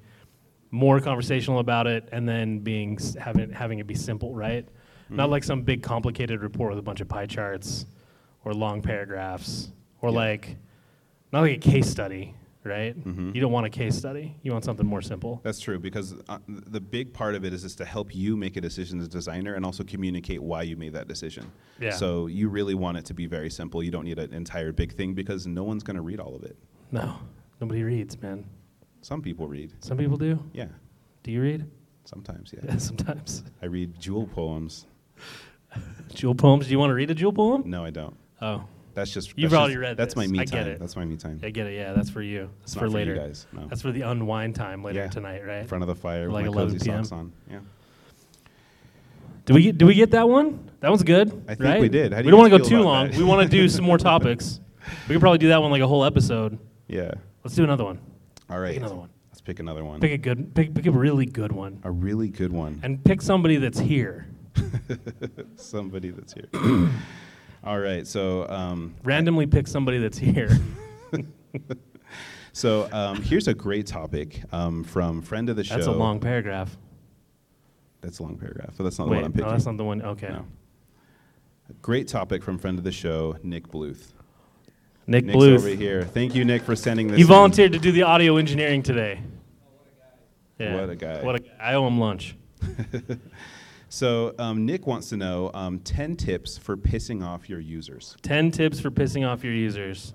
more 0.70 1.00
conversational 1.02 1.58
about 1.58 1.86
it, 1.86 2.08
and 2.12 2.26
then 2.26 2.60
being 2.60 2.98
having 3.20 3.50
having 3.52 3.78
it 3.78 3.86
be 3.86 3.94
simple, 3.94 4.34
right? 4.34 4.66
Not 5.10 5.28
Mhm. 5.28 5.32
like 5.32 5.44
some 5.44 5.60
big 5.62 5.82
complicated 5.82 6.40
report 6.40 6.70
with 6.70 6.78
a 6.78 6.82
bunch 6.82 7.02
of 7.02 7.08
pie 7.08 7.26
charts 7.26 7.84
or 8.42 8.54
long 8.54 8.80
paragraphs 8.80 9.70
or 10.00 10.08
Yeah. 10.08 10.16
like 10.16 10.56
not 11.30 11.40
like 11.42 11.56
a 11.58 11.70
case 11.70 11.88
study, 11.90 12.34
right? 12.64 12.98
Mhm. 13.04 13.34
You 13.34 13.40
don't 13.40 13.52
want 13.52 13.66
a 13.66 13.70
case 13.70 13.96
study. 13.96 14.36
You 14.42 14.52
want 14.52 14.64
something 14.64 14.86
more 14.86 15.02
simple. 15.02 15.40
That's 15.42 15.58
true 15.60 15.78
because 15.78 16.14
uh, 16.28 16.38
the 16.48 16.80
big 16.80 17.12
part 17.12 17.34
of 17.34 17.44
it 17.44 17.52
is 17.52 17.62
just 17.62 17.78
to 17.78 17.84
help 17.84 18.14
you 18.14 18.36
make 18.36 18.56
a 18.56 18.60
decision 18.60 19.00
as 19.00 19.06
a 19.06 19.10
designer 19.10 19.54
and 19.54 19.64
also 19.64 19.82
communicate 19.84 20.42
why 20.42 20.62
you 20.62 20.76
made 20.76 20.92
that 20.92 21.08
decision. 21.08 21.50
Yeah. 21.80 21.90
So 21.90 22.26
you 22.28 22.48
really 22.48 22.74
want 22.74 22.98
it 22.98 23.04
to 23.06 23.14
be 23.14 23.26
very 23.26 23.50
simple. 23.50 23.82
You 23.82 23.90
don't 23.90 24.04
need 24.04 24.18
an 24.18 24.32
entire 24.32 24.72
big 24.72 24.92
thing 24.92 25.14
because 25.14 25.46
no 25.46 25.64
one's 25.64 25.82
going 25.82 25.96
to 25.96 26.02
read 26.02 26.20
all 26.20 26.34
of 26.36 26.42
it. 26.44 26.56
No, 26.92 27.16
nobody 27.60 27.82
reads, 27.82 28.20
man. 28.20 28.44
Some 29.00 29.22
people 29.22 29.48
read. 29.48 29.72
Some 29.80 29.96
people 29.98 30.16
do. 30.16 30.38
Yeah. 30.52 30.68
Do 31.24 31.32
you 31.32 31.40
read? 31.42 31.66
Sometimes, 32.04 32.52
yeah. 32.52 32.60
Yeah, 32.64 32.76
sometimes. 32.78 33.42
I 33.62 33.66
read 33.66 33.98
Jewel 33.98 34.26
poems. 34.28 34.86
Jewel 36.14 36.34
poems. 36.34 36.66
Do 36.66 36.72
you 36.72 36.78
want 36.78 36.90
to 36.90 36.94
read 36.94 37.10
a 37.10 37.14
Jewel 37.14 37.32
poem? 37.32 37.62
No, 37.66 37.84
I 37.84 37.90
don't. 37.90 38.16
Oh, 38.40 38.64
That's 38.94 39.10
just 39.12 39.32
You've 39.36 39.50
that's 39.50 39.58
already 39.58 39.74
just- 39.74 39.80
read 39.80 39.96
That's 39.96 40.16
my 40.16 40.22
this. 40.24 40.32
me 40.32 40.40
I 40.40 40.44
time. 40.44 40.58
get 40.64 40.68
it. 40.68 40.78
That's 40.80 40.96
my 40.96 41.04
me 41.04 41.16
time. 41.16 41.40
I 41.42 41.50
get 41.50 41.66
it. 41.66 41.74
Yeah, 41.74 41.92
that's 41.94 42.10
for 42.10 42.20
you. 42.22 42.50
That's 42.60 42.74
for 42.74 42.80
for 42.80 42.88
later. 42.90 43.14
you 43.14 43.20
guys. 43.20 43.46
No. 43.52 43.66
That's 43.68 43.80
for 43.82 43.90
the 43.92 44.02
unwind 44.02 44.54
time 44.54 44.82
later 44.84 45.00
Yeah. 45.00 45.08
tonight, 45.08 45.44
right? 45.46 45.60
in 45.62 45.66
front 45.66 45.82
of 45.82 45.88
the 45.88 45.94
fire 45.94 46.30
Like 46.30 46.44
with 46.44 46.54
my 46.54 46.60
11 46.60 46.74
cozy 46.78 46.90
PM. 46.90 47.04
socks 47.04 47.12
on. 47.12 47.32
Yeah. 47.50 47.58
Do 49.44 49.54
we 49.54 49.62
get, 49.62 49.78
do 49.78 49.86
we 49.86 49.94
get 49.94 50.10
that 50.12 50.28
one? 50.28 50.70
That 50.80 50.90
one's 50.90 51.02
good. 51.02 51.30
I 51.48 51.54
think 51.54 51.60
right? 51.68 51.80
we 51.80 51.88
did. 51.88 52.10
Do 52.10 52.16
we 52.16 52.30
don't 52.30 52.38
want 52.38 52.52
to 52.52 52.58
go 52.58 52.64
too 52.64 52.80
long. 52.82 53.08
that? 53.08 53.16
We 53.16 53.24
want 53.24 53.42
to 53.42 53.48
do 53.48 53.68
some 53.68 53.84
more 53.84 53.98
topics. 54.12 54.60
We 55.08 55.14
could 55.14 55.20
probably 55.20 55.38
do 55.38 55.48
that 55.48 55.60
one 55.62 55.70
like 55.70 55.82
a 55.82 55.86
whole 55.86 56.04
episode. 56.04 56.58
Yeah. 56.86 57.12
Let's 57.42 57.56
do 57.56 57.64
another 57.64 57.84
one. 57.84 57.98
All 58.50 58.58
right. 58.60 58.72
Pick 58.74 58.78
another 58.78 58.94
one. 58.96 59.08
Let's 59.30 59.40
pick 59.40 59.58
another 59.60 59.84
one. 59.84 60.00
Pick 60.00 60.12
a 60.12 60.18
good. 60.18 60.54
Pick, 60.54 60.74
pick 60.74 60.86
a 60.86 60.90
really 60.92 61.26
good 61.26 61.50
one, 61.52 61.80
a 61.84 61.90
really 61.90 62.28
good 62.28 62.52
one. 62.52 62.78
and 62.82 63.02
pick 63.02 63.22
somebody 63.22 63.56
that's 63.56 63.78
here. 63.80 64.26
Somebody 65.56 66.10
that's 66.10 66.34
here. 66.34 66.48
All 67.64 67.78
right. 67.78 68.06
So 68.06 68.48
um, 68.48 68.94
Randomly 69.04 69.46
pick 69.46 69.66
somebody 69.66 69.98
that's 69.98 70.18
here. 70.18 70.50
So 72.52 72.88
um, 72.92 73.22
here's 73.22 73.48
a 73.48 73.54
great 73.54 73.86
topic 73.86 74.42
um, 74.52 74.84
from 74.84 75.22
friend 75.22 75.48
of 75.48 75.56
the 75.56 75.64
show. 75.64 75.76
That's 75.76 75.86
a 75.86 75.92
long 75.92 76.20
paragraph. 76.20 76.76
That's 78.02 78.18
a 78.18 78.22
long 78.22 78.36
paragraph, 78.36 78.74
but 78.76 78.84
that's 78.84 78.98
not 78.98 79.06
the 79.06 79.14
one 79.14 79.24
I'm 79.24 79.32
picking. 79.32 79.46
no, 79.46 79.52
that's 79.52 79.66
not 79.66 79.76
the 79.78 79.84
one. 79.84 80.02
Okay. 80.02 80.28
No. 80.28 80.44
Great 81.80 82.08
topic 82.08 82.42
from 82.42 82.58
friend 82.58 82.76
of 82.76 82.84
the 82.84 82.92
show, 82.92 83.36
Nick 83.42 83.68
Bluth. 83.68 84.12
Nick 85.06 85.24
Nick's 85.24 85.36
Bluth. 85.36 85.54
over 85.54 85.68
here. 85.68 86.02
Thank 86.04 86.34
you, 86.34 86.44
Nick, 86.44 86.62
for 86.62 86.76
sending 86.76 87.08
this. 87.08 87.16
He 87.16 87.22
in. 87.22 87.28
volunteered 87.28 87.72
to 87.72 87.78
do 87.78 87.90
the 87.90 88.02
audio 88.02 88.36
engineering 88.36 88.82
today. 88.82 89.20
Oh, 90.60 90.74
what 90.74 90.90
a 90.90 90.96
guy! 90.96 91.14
Yeah. 91.14 91.24
What 91.24 91.34
a 91.34 91.40
guy. 91.40 91.40
What 91.40 91.40
a, 91.40 91.64
I 91.64 91.74
owe 91.74 91.86
him 91.86 91.98
lunch. 91.98 92.36
So 93.92 94.34
um, 94.38 94.64
Nick 94.64 94.86
wants 94.86 95.10
to 95.10 95.18
know 95.18 95.50
um, 95.52 95.78
10 95.80 96.16
tips 96.16 96.56
for 96.56 96.78
pissing 96.78 97.22
off 97.22 97.50
your 97.50 97.60
users. 97.60 98.16
10 98.22 98.50
tips 98.50 98.80
for 98.80 98.90
pissing 98.90 99.28
off 99.28 99.44
your 99.44 99.52
users. 99.52 100.14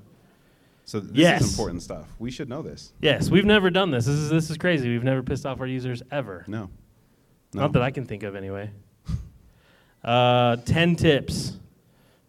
So 0.86 1.00
this 1.00 1.12
Yes. 1.16 1.42
is 1.44 1.51
important 1.51 1.84
stuff. 1.84 2.08
We 2.18 2.32
should 2.32 2.50
know 2.50 2.63
this. 2.63 2.94
Yes, 3.01 3.30
we've 3.30 3.46
never 3.46 3.70
done 3.70 3.92
this. 3.92 4.08
This 4.08 4.16
is 4.16 4.30
this 4.32 4.50
is 4.50 4.58
crazy. 4.58 4.90
We've 4.90 5.04
never 5.04 5.22
pissed 5.22 5.46
off 5.46 5.60
our 5.60 5.68
users 5.68 6.01
ever. 6.10 6.44
No. 6.48 6.72
No. 7.54 7.62
Not 7.62 7.74
that 7.74 7.84
I 7.84 7.92
can 7.92 8.06
think 8.06 8.24
of 8.24 8.36
anyway. 8.36 8.72
Uh, 10.04 10.56
10 10.58 10.96
tips. 10.96 11.58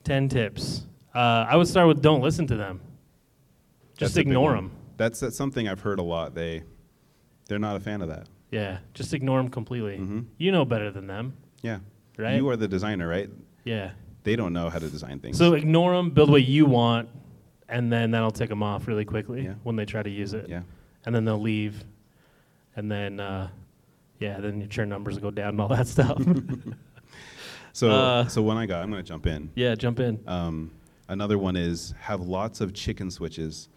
10 0.04 0.28
tips. 0.28 0.82
Uh, 1.14 1.46
I 1.49 1.54
would 1.56 1.68
start 1.68 1.87
with 1.87 2.02
don't 2.02 2.20
listen 2.20 2.46
to 2.49 2.56
them. 2.56 2.80
Just 3.96 4.14
That's 4.14 4.26
ignore 4.26 4.54
them. 4.54 4.72
That's, 4.96 5.20
that's 5.20 5.37
something 5.37 5.68
I've 5.68 5.80
heard 5.80 5.99
a 6.00 6.02
lot. 6.02 6.34
They, 6.34 6.64
they're 7.46 7.58
not 7.61 7.76
a 7.76 7.80
fan 7.80 8.02
of 8.02 8.08
that. 8.08 8.26
Yeah, 8.50 8.78
just 8.94 9.12
ignore 9.14 9.38
them 9.38 9.50
completely. 9.50 9.99
Mhm. 9.99 10.25
You 10.38 10.50
know 10.50 10.64
better 10.64 10.90
than 10.90 11.06
them, 11.06 11.34
Yeah. 11.62 11.78
right? 12.16 12.36
You 12.36 12.48
are 12.50 12.56
the 12.56 12.68
designer, 12.68 13.08
right? 13.08 13.30
yeah. 13.64 13.90
They 14.24 14.36
don't 14.36 14.52
know 14.52 14.68
how 14.68 14.78
to 14.78 14.88
design 14.90 15.20
things. 15.20 15.38
So 15.38 15.54
ignore 15.54 15.94
them, 15.96 16.10
build 16.10 16.28
what 16.30 16.44
you 16.44 16.66
want, 16.66 17.08
and 17.68 17.90
then 17.90 18.10
that'll 18.10 18.30
tick 18.30 18.48
them 18.50 18.62
off 18.62 18.86
really 18.86 19.04
quickly 19.06 19.44
Yeah. 19.44 19.54
when 19.62 19.74
they 19.76 19.86
try 19.86 20.02
to 20.02 20.10
use 20.10 20.34
it. 20.34 20.48
yeah. 20.48 20.62
And 21.06 21.14
then 21.14 21.24
they'll 21.24 21.40
leave. 21.40 21.82
And 22.76 22.90
then, 22.90 23.20
uh, 23.20 23.48
yeah, 24.18 24.38
then 24.40 24.58
your 24.60 24.68
churn 24.68 24.88
numbers 24.90 25.14
will 25.14 25.22
go 25.22 25.30
down 25.30 25.50
and 25.50 25.60
all 25.60 25.68
that 25.68 25.86
stuff. 25.96 26.20
So, 27.72 27.90
Uh, 27.90 28.26
so 28.28 28.42
one 28.42 28.56
I 28.56 28.66
got, 28.66 28.82
I'm 28.82 28.90
going 28.90 29.02
to 29.02 29.08
jump 29.08 29.26
in. 29.26 29.50
yeah, 29.54 29.74
jump 29.74 30.00
in. 30.00 30.18
Um, 30.26 30.72
another 31.08 31.38
one 31.38 31.56
is 31.56 31.94
have 32.00 32.20
lots 32.20 32.60
of 32.60 32.74
chicken 32.74 33.10
switches 33.10 33.68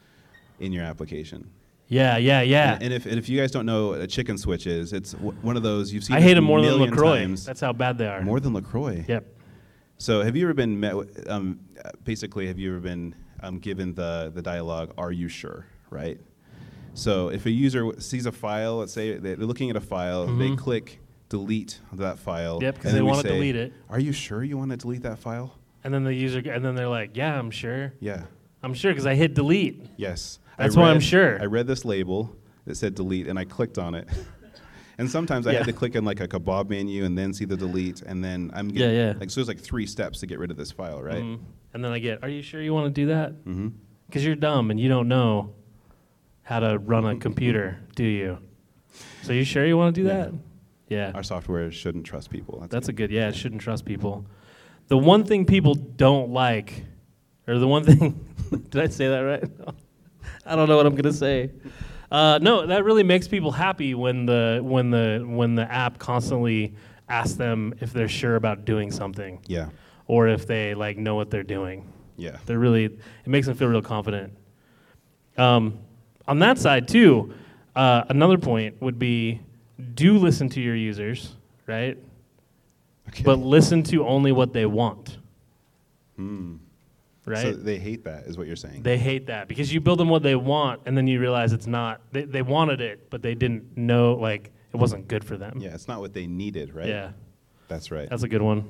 in 0.60 0.72
your 0.74 0.84
application. 0.84 1.50
Yeah, 1.92 2.16
yeah, 2.18 2.42
yeah. 2.42 2.74
And, 2.76 2.84
and 2.84 2.94
if, 2.94 3.06
and 3.06 3.18
if 3.20 3.28
you 3.28 3.38
guys 3.40 3.52
don't 3.52 3.66
know 3.66 3.90
what 3.90 4.00
a 4.02 4.08
chicken 4.08 4.38
switch 4.38 4.66
is, 4.66 4.94
it's 4.94 5.12
w- 5.12 5.38
one 5.42 5.58
of 5.58 5.64
those 5.64 5.92
you've 5.94 6.06
seen. 6.06 6.16
I 6.16 6.22
hate 6.22 6.36
them 6.36 6.46
more 6.46 6.62
than 6.62 6.80
LaCroix. 6.80 7.18
times. 7.20 7.46
That's 7.46 7.60
how 7.60 7.74
bad 7.74 7.98
they 7.98 8.08
are. 8.08 8.22
more 8.22 8.40
than 8.40 8.54
LaCroix. 8.54 9.04
Yep. 9.08 9.26
So 9.98 10.22
have 10.24 10.36
you 10.38 10.46
ever 10.46 10.54
been 10.54 10.80
met? 10.80 10.96
With, 10.96 11.30
um, 11.30 11.60
uh, 11.84 11.92
basically, 12.06 12.48
have 12.48 12.58
you 12.58 12.72
ever 12.72 12.80
been 12.80 13.14
um, 13.44 13.60
given 13.60 13.94
the 13.94 14.32
the 14.34 14.42
dialogue? 14.42 14.94
Are 14.98 15.12
you 15.12 15.28
sure? 15.28 15.66
Right. 15.90 16.20
So 16.94 17.28
if 17.30 17.46
a 17.46 17.52
user 17.52 17.92
sees 18.00 18.26
a 18.26 18.32
file, 18.32 18.78
let's 18.78 18.94
say 18.94 19.18
they're 19.18 19.36
looking 19.38 19.70
at 19.70 19.76
a 19.76 19.82
file, 19.82 20.26
they 20.28 20.50
Mhm. 20.50 20.58
click 20.58 21.00
delete 21.30 21.80
that 21.94 22.20
file. 22.20 22.60
Yep, 22.62 22.76
'cause 22.78 22.86
and 22.88 22.96
they 22.98 23.02
wanna 23.02 23.24
delete 23.24 23.56
it. 23.56 23.74
Are 23.90 24.00
you 24.00 24.12
sure 24.12 24.44
you 24.44 24.58
want 24.58 24.72
to 24.72 24.78
delete 24.78 25.04
that 25.04 25.20
file? 25.20 25.58
And 25.84 25.94
then 25.94 26.04
the 26.04 26.14
user, 26.14 26.40
and 26.40 26.64
then 26.66 26.76
they're 26.76 26.90
like, 26.90 27.16
yeah, 27.16 27.38
I'm 27.40 27.50
sure. 27.52 27.94
Yeah. 28.02 28.24
I'm 28.64 28.74
sure 28.74 28.92
because 28.92 29.06
I 29.06 29.16
hit 29.16 29.34
delete. 29.34 29.82
Yes. 29.98 30.40
That's 30.62 30.78
I 30.78 30.82
why 30.82 30.90
I'm 30.92 31.00
sure. 31.00 31.40
I 31.42 31.46
read 31.46 31.68
this 31.68 31.84
label 31.86 32.36
that 32.66 32.76
said 32.76 32.96
delete, 32.96 33.28
and 33.28 33.38
I 33.40 33.46
clicked 33.46 33.78
on 33.78 33.96
it. 33.96 34.08
And 34.98 35.10
sometimes 35.10 35.48
I 35.48 35.54
Yeah. 35.54 35.60
had 35.60 35.66
to 35.68 35.74
click 35.74 35.96
on 35.96 36.06
like 36.06 36.20
a 36.20 36.28
kebab 36.28 36.70
menu 36.70 37.06
and 37.06 37.18
then 37.18 37.34
see 37.34 37.46
the 37.46 37.58
delete, 37.58 38.04
and 38.04 38.24
then 38.24 38.52
I'm 38.54 38.70
Yeah, 38.70 38.74
getting, 38.78 38.96
yeah. 38.96 39.14
like 39.20 39.32
so 39.32 39.40
there's 39.40 39.48
like 39.48 39.60
three 39.60 39.88
steps 39.88 40.20
to 40.20 40.28
get 40.28 40.38
rid 40.38 40.52
of 40.52 40.58
this 40.58 40.72
file, 40.72 41.02
right? 41.02 41.24
Mhm. 41.24 41.40
And 41.74 41.84
then 41.84 41.92
I 41.92 41.98
get, 41.98 42.22
are 42.22 42.30
you 42.30 42.44
sure 42.44 42.62
you 42.62 42.72
want 42.72 42.94
to 42.94 43.02
do 43.02 43.08
that? 43.08 43.32
Mm-hmm. 43.46 43.70
Because 44.06 44.24
you're 44.24 44.36
dumb 44.36 44.70
and 44.70 44.80
you 44.80 44.90
don't 44.90 45.08
know 45.08 45.56
how 46.44 46.60
to 46.60 46.78
run 46.78 47.04
a 47.08 47.16
computer, 47.16 47.80
do 47.96 48.04
you? 48.04 48.38
So 49.24 49.34
you 49.34 49.44
sure 49.44 49.66
you 49.66 49.76
want 49.76 49.96
to 49.96 50.02
do 50.02 50.08
Yeah. 50.08 50.14
that? 50.18 50.34
Yeah. 50.90 51.12
Our 51.16 51.24
software 51.24 51.72
shouldn't 51.72 52.06
trust 52.06 52.30
people. 52.30 52.60
That's, 52.60 52.72
That's 52.72 52.90
a 52.90 52.94
good. 52.94 53.10
good, 53.10 53.16
yeah, 53.16 53.32
shouldn't 53.32 53.62
trust 53.62 53.86
people. 53.86 54.28
The 54.88 55.00
one 55.00 55.24
thing 55.24 55.46
people 55.48 55.74
don't 55.74 56.30
like, 56.32 56.84
or 57.48 57.58
the 57.58 57.68
one 57.68 57.86
thing, 57.86 58.24
did 58.70 58.82
I 58.84 58.88
say 58.90 59.08
that 59.08 59.22
right? 59.22 59.44
I 60.46 60.56
don't 60.56 60.68
know 60.70 60.78
what 60.78 60.86
I'm 60.86 60.94
going 60.94 61.04
to 61.04 61.14
say. 61.14 61.52
Uh, 62.12 62.40
no, 62.42 62.66
that 62.68 62.84
really 62.84 63.04
makes 63.04 63.28
people 63.28 63.52
happy 63.52 63.94
when 63.96 64.26
the 64.26 64.60
when 64.62 64.90
the 64.90 65.24
when 65.26 65.56
the 65.56 65.72
app 65.72 65.98
constantly 65.98 66.74
asks 67.08 67.36
them 67.36 67.74
if 67.80 67.94
they're 67.94 68.10
sure 68.10 68.36
about 68.36 68.66
doing 68.66 68.92
something 68.92 69.40
yeah, 69.48 69.70
or 70.08 70.28
if 70.28 70.46
they 70.46 70.74
like 70.74 70.98
know 70.98 71.16
what 71.16 71.30
they're 71.30 71.44
doing. 71.44 71.88
yeah, 72.18 72.38
They're 72.46 72.60
really 72.60 72.86
it 72.86 73.00
makes 73.28 73.48
them 73.48 73.56
feel 73.56 73.70
real 73.70 73.82
confident. 73.82 74.34
Um, 75.38 75.80
on 76.28 76.40
that 76.40 76.58
side 76.58 76.88
too, 76.88 77.34
uh, 77.78 78.04
another 78.10 78.38
point 78.38 78.82
would 78.82 79.00
be 79.00 79.40
do 79.94 80.18
listen 80.18 80.50
to 80.50 80.62
your 80.62 80.76
users, 80.76 81.36
right? 81.66 81.98
okay. 83.08 83.24
But 83.24 83.40
listen 83.40 83.84
to 83.84 84.06
only 84.06 84.32
what 84.34 84.52
they 84.54 84.66
want, 84.66 85.18
Hmm. 86.18 86.56
Right? 87.26 87.42
So 87.42 87.52
they 87.54 87.78
hate 87.78 88.04
that, 88.06 88.26
is 88.26 88.38
what 88.38 88.48
you're 88.48 88.56
saying. 88.56 88.84
they 88.84 88.98
hate 88.98 89.28
that 89.28 89.48
because 89.48 89.74
you 89.74 89.80
build 89.82 90.00
them 90.00 90.10
what 90.10 90.24
they 90.24 90.36
want, 90.36 90.82
and 90.86 90.98
then 90.98 91.08
you 91.08 91.20
realize 91.20 91.54
it's 91.54 91.68
not. 91.68 92.02
They, 92.12 92.24
they 92.24 92.42
wanted 92.42 92.82
it, 92.82 93.10
but 93.10 93.22
they 93.22 93.36
didn't 93.36 93.78
know 93.78 94.14
like 94.14 94.52
it 94.74 94.78
wasn't 94.78 95.08
good 95.08 95.24
for 95.24 95.38
them. 95.38 95.60
yeah, 95.60 95.74
it's 95.74 95.88
not 95.88 96.00
what 96.00 96.14
they 96.14 96.28
needed, 96.28 96.74
right? 96.74 96.88
Yeah, 96.88 97.12
that's 97.68 97.92
right. 97.92 98.10
that's 98.10 98.24
a 98.24 98.28
good 98.30 98.42
one. 98.42 98.68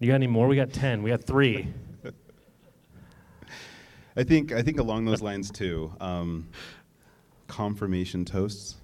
You 0.00 0.08
got 0.08 0.14
any 0.14 0.26
more? 0.26 0.46
We 0.48 0.56
got 0.56 0.72
ten. 0.72 1.02
We 1.02 1.10
got 1.10 1.22
three. 1.24 1.68
I 4.16 4.24
think 4.24 4.52
I 4.52 4.62
think 4.62 4.78
along 4.80 5.04
those 5.04 5.22
lines 5.22 5.50
too. 5.50 5.92
Um, 6.00 6.48
confirmation 7.46 8.24
toasts. 8.24 8.76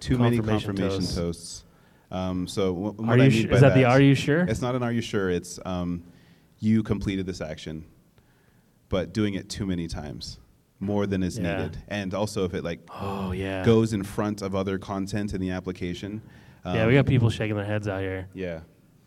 Too 0.00 0.16
many 0.18 0.38
Confirmation 0.38 0.76
toasts. 1.02 1.14
toasts. 1.14 1.64
Um, 2.10 2.48
so 2.48 2.74
wh- 2.74 2.98
what 2.98 3.08
Are 3.10 3.12
I 3.12 3.24
you? 3.26 3.30
mean 3.30 3.42
Su- 3.42 3.48
by 3.48 3.54
is 3.56 3.60
that, 3.60 3.74
the 3.74 3.84
Are 3.84 4.00
you 4.00 4.14
sure? 4.14 4.40
It's 4.42 4.62
not 4.62 4.74
an 4.74 4.82
Are 4.82 4.90
you 4.92 5.02
sure? 5.02 5.28
It's 5.30 5.60
um, 5.66 6.02
you 6.60 6.82
completed 6.82 7.26
this 7.26 7.40
action, 7.40 7.84
but 8.88 9.12
doing 9.12 9.34
it 9.34 9.48
too 9.48 9.66
many 9.66 9.88
times, 9.88 10.38
more 10.78 11.06
than 11.06 11.22
is 11.22 11.38
Yeah. 11.38 11.56
needed, 11.56 11.78
and 11.88 12.14
also 12.14 12.44
if 12.44 12.54
it 12.54 12.62
like 12.64 12.80
Oh 12.90 13.32
yeah. 13.32 13.64
goes 13.64 13.92
in 13.92 14.02
front 14.04 14.42
of 14.42 14.54
other 14.54 14.78
content 14.78 15.34
in 15.34 15.40
the 15.40 15.50
application. 15.50 16.22
yeah, 16.64 16.82
um, 16.82 16.88
we 16.88 16.94
got 16.94 17.06
people 17.06 17.30
shaking 17.30 17.56
their 17.56 17.64
heads 17.64 17.88
out 17.88 18.00
here. 18.00 18.28
Yeah, 18.34 18.60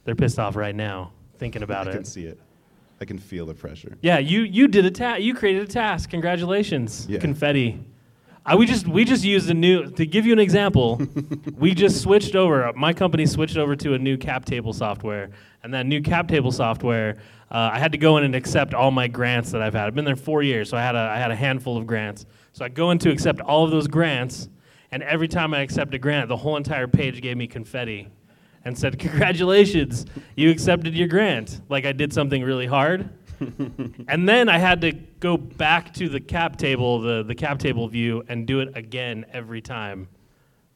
They're 0.03 0.15
pissed 0.15 0.39
off 0.39 0.55
right 0.55 0.75
now, 0.75 1.13
thinking 1.37 1.63
about 1.63 1.87
I 1.87 1.91
it. 1.91 1.93
I 1.93 1.97
can 1.97 2.05
see 2.05 2.25
it. 2.25 2.39
I 3.01 3.05
can 3.05 3.17
feel 3.19 3.45
the 3.45 3.53
pressure. 3.53 3.97
Yeah, 4.01 4.17
you 4.19 4.41
you 4.41 4.67
did 4.67 4.85
a 4.85 4.91
task. 4.91 5.21
You 5.21 5.33
created 5.33 5.63
a 5.63 5.67
task. 5.67 6.09
Congratulations. 6.09 7.05
Yeah. 7.09 7.19
Confetti. 7.19 7.79
I, 8.45 8.55
we 8.55 8.65
just 8.65 8.87
we 8.87 9.05
just 9.05 9.23
used 9.23 9.49
a 9.49 9.53
new 9.53 9.89
to 9.91 10.05
give 10.05 10.25
you 10.25 10.33
an 10.33 10.39
example. 10.39 11.01
we 11.57 11.73
just 11.73 12.01
switched 12.01 12.35
over. 12.35 12.71
My 12.75 12.91
company 12.91 13.25
switched 13.25 13.55
over 13.55 13.75
to 13.77 13.93
a 13.93 13.97
new 13.99 14.17
cap 14.17 14.43
table 14.43 14.73
software, 14.73 15.29
and 15.63 15.73
that 15.73 15.85
new 15.85 16.01
cap 16.01 16.27
table 16.27 16.51
software, 16.51 17.17
uh, 17.51 17.71
I 17.71 17.79
had 17.79 17.93
to 17.93 17.97
go 17.97 18.17
in 18.17 18.25
and 18.25 18.35
accept 18.35 18.73
all 18.73 18.91
my 18.91 19.07
grants 19.07 19.51
that 19.51 19.61
I've 19.61 19.73
had. 19.73 19.87
I've 19.87 19.95
been 19.95 20.03
there 20.03 20.17
four 20.17 20.43
years, 20.43 20.69
so 20.69 20.75
I 20.75 20.81
had 20.81 20.95
a 20.95 20.99
I 20.99 21.17
had 21.17 21.31
a 21.31 21.35
handful 21.35 21.77
of 21.77 21.87
grants. 21.87 22.25
So 22.51 22.65
I 22.65 22.69
go 22.69 22.91
in 22.91 22.97
to 22.99 23.11
accept 23.11 23.39
all 23.39 23.63
of 23.63 23.71
those 23.71 23.87
grants, 23.87 24.49
and 24.91 25.03
every 25.03 25.29
time 25.29 25.53
I 25.53 25.61
accept 25.61 25.93
a 25.93 25.97
grant, 25.97 26.27
the 26.27 26.37
whole 26.37 26.57
entire 26.57 26.87
page 26.87 27.21
gave 27.21 27.37
me 27.37 27.47
confetti, 27.47 28.09
and 28.65 28.77
said, 28.77 28.99
"Congratulations, 28.99 30.05
you 30.35 30.49
accepted 30.51 30.93
your 30.95 31.07
grant." 31.07 31.61
Like 31.69 31.85
I 31.85 31.93
did 31.93 32.11
something 32.11 32.43
really 32.43 32.67
hard. 32.67 33.09
And 34.07 34.27
then 34.27 34.49
I 34.49 34.57
had 34.57 34.81
to 34.81 34.91
go 34.91 35.37
back 35.37 35.93
to 35.95 36.09
the 36.09 36.19
cap 36.19 36.57
table, 36.57 36.99
the, 37.01 37.23
the 37.23 37.35
cap 37.35 37.59
table 37.59 37.87
view, 37.87 38.23
and 38.27 38.45
do 38.47 38.59
it 38.59 38.75
again 38.75 39.25
every 39.31 39.61
time. 39.61 40.07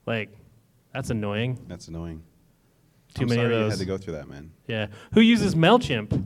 Like, 0.05 0.29
that's 0.93 1.09
annoying. 1.09 1.59
That's 1.67 1.87
annoying. 1.87 2.23
Too 3.13 3.23
I'm 3.23 3.29
many 3.29 3.41
sorry 3.41 3.55
of 3.55 3.61
You 3.63 3.69
had 3.69 3.79
to 3.79 3.85
go 3.85 3.97
through 3.97 4.13
that, 4.13 4.27
man. 4.29 4.51
Yeah. 4.67 4.87
Who 5.13 5.21
uses 5.21 5.55
MailChimp? 5.55 6.23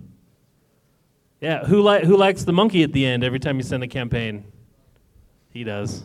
Yeah. 1.40 1.66
Who, 1.66 1.82
li- 1.82 2.06
who 2.06 2.16
likes 2.18 2.44
the 2.44 2.54
monkey 2.54 2.84
at 2.84 2.94
the 2.94 3.06
end 3.06 3.24
every 3.24 3.40
time 3.40 3.58
you 3.58 3.64
send 3.64 3.84
a 3.84 3.88
campaign? 3.88 4.46
He 5.50 5.64
does. 5.64 6.04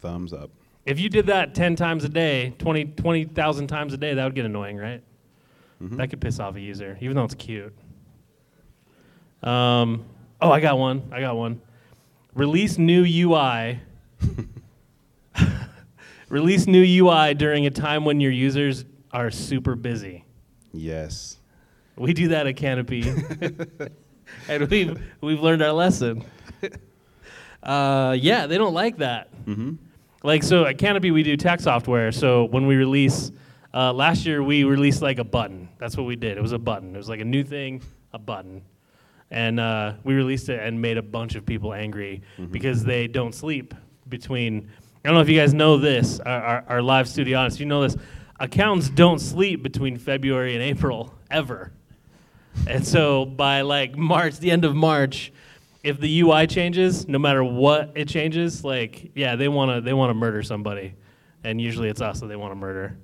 Thumbs 0.00 0.32
up. 0.32 0.50
If 0.86 0.98
you 1.00 1.08
did 1.08 1.26
that 1.26 1.54
10 1.54 1.76
times 1.76 2.04
a 2.04 2.08
day, 2.08 2.54
20 2.58 2.84
20,000 2.86 3.66
times 3.66 3.92
a 3.92 3.96
day, 3.98 4.14
that 4.14 4.24
would 4.24 4.34
get 4.34 4.46
annoying, 4.46 4.76
right? 4.78 5.02
Mhm. 5.82 5.96
That 5.98 6.08
could 6.08 6.20
piss 6.20 6.40
off 6.40 6.56
a 6.56 6.60
user, 6.60 6.96
even 7.00 7.14
though 7.16 7.24
it's 7.24 7.34
cute. 7.34 7.74
Um, 9.42 10.04
oh, 10.40 10.50
I 10.50 10.60
got 10.60 10.78
one. 10.78 11.08
I 11.12 11.20
got 11.20 11.36
one. 11.36 11.60
Release 12.34 12.78
new 12.78 13.04
UI. 13.04 13.80
Release 16.28 16.66
new 16.66 17.04
UI 17.04 17.34
during 17.34 17.66
a 17.66 17.70
time 17.70 18.04
when 18.04 18.20
your 18.20 18.32
users 18.32 18.84
are 19.12 19.30
super 19.30 19.74
busy. 19.74 20.24
Yes. 20.72 21.38
We 21.96 22.12
do 22.12 22.28
that 22.28 22.46
at 22.46 22.56
Canopy, 22.56 23.02
and 24.48 24.70
we've 24.70 25.02
we've 25.20 25.40
learned 25.40 25.62
our 25.62 25.72
lesson. 25.72 26.24
Uh, 27.60 28.16
yeah, 28.18 28.46
they 28.46 28.56
don't 28.56 28.72
like 28.72 28.98
that. 28.98 29.32
Mm-hmm. 29.44 29.72
Like 30.22 30.44
so 30.44 30.64
at 30.64 30.78
Canopy 30.78 31.10
we 31.10 31.24
do 31.24 31.36
tech 31.36 31.58
software. 31.60 32.12
So 32.12 32.44
when 32.44 32.68
we 32.68 32.76
release 32.76 33.32
uh, 33.74 33.92
last 33.92 34.24
year 34.24 34.44
we 34.44 34.62
released 34.62 35.02
like 35.02 35.18
a 35.18 35.24
button. 35.24 35.68
That's 35.78 35.96
what 35.96 36.06
we 36.06 36.14
did. 36.14 36.38
It 36.38 36.40
was 36.40 36.52
a 36.52 36.58
button. 36.58 36.94
It 36.94 36.98
was 36.98 37.08
like 37.08 37.18
a 37.18 37.24
new 37.24 37.42
thing, 37.42 37.82
a 38.12 38.18
button. 38.18 38.62
And 39.30 39.60
uh, 39.60 39.94
we 40.04 40.14
released 40.14 40.48
it 40.48 40.60
and 40.60 40.80
made 40.80 40.96
a 40.96 41.02
bunch 41.02 41.34
of 41.34 41.44
people 41.44 41.74
angry 41.74 42.22
because 42.50 42.82
they 42.82 43.06
don't 43.06 43.34
sleep 43.34 43.74
between. 44.08 44.70
I 45.04 45.08
don't 45.08 45.14
know 45.14 45.20
if 45.20 45.28
you 45.28 45.38
guys 45.38 45.52
know 45.52 45.76
this. 45.76 46.18
Our, 46.20 46.42
our, 46.42 46.64
our 46.68 46.82
live 46.82 47.08
studio 47.08 47.38
audience, 47.38 47.60
you 47.60 47.66
know 47.66 47.82
this. 47.82 47.96
Accountants 48.40 48.88
don't 48.88 49.18
sleep 49.18 49.62
between 49.62 49.96
February 49.98 50.54
and 50.54 50.62
April 50.62 51.14
ever. 51.30 51.72
And 52.66 52.86
so 52.86 53.24
by 53.24 53.60
like 53.62 53.96
March, 53.96 54.38
the 54.38 54.50
end 54.50 54.64
of 54.64 54.74
March, 54.74 55.32
if 55.82 56.00
the 56.00 56.20
UI 56.20 56.46
changes, 56.46 57.06
no 57.06 57.18
matter 57.18 57.44
what 57.44 57.92
it 57.94 58.08
changes, 58.08 58.64
like 58.64 59.12
yeah, 59.14 59.36
they 59.36 59.48
wanna 59.48 59.80
they 59.80 59.92
wanna 59.92 60.14
murder 60.14 60.42
somebody, 60.42 60.94
and 61.44 61.60
usually 61.60 61.88
it's 61.88 62.00
us 62.00 62.20
that 62.20 62.26
they 62.26 62.36
want 62.36 62.52
to 62.52 62.56
murder. 62.56 62.96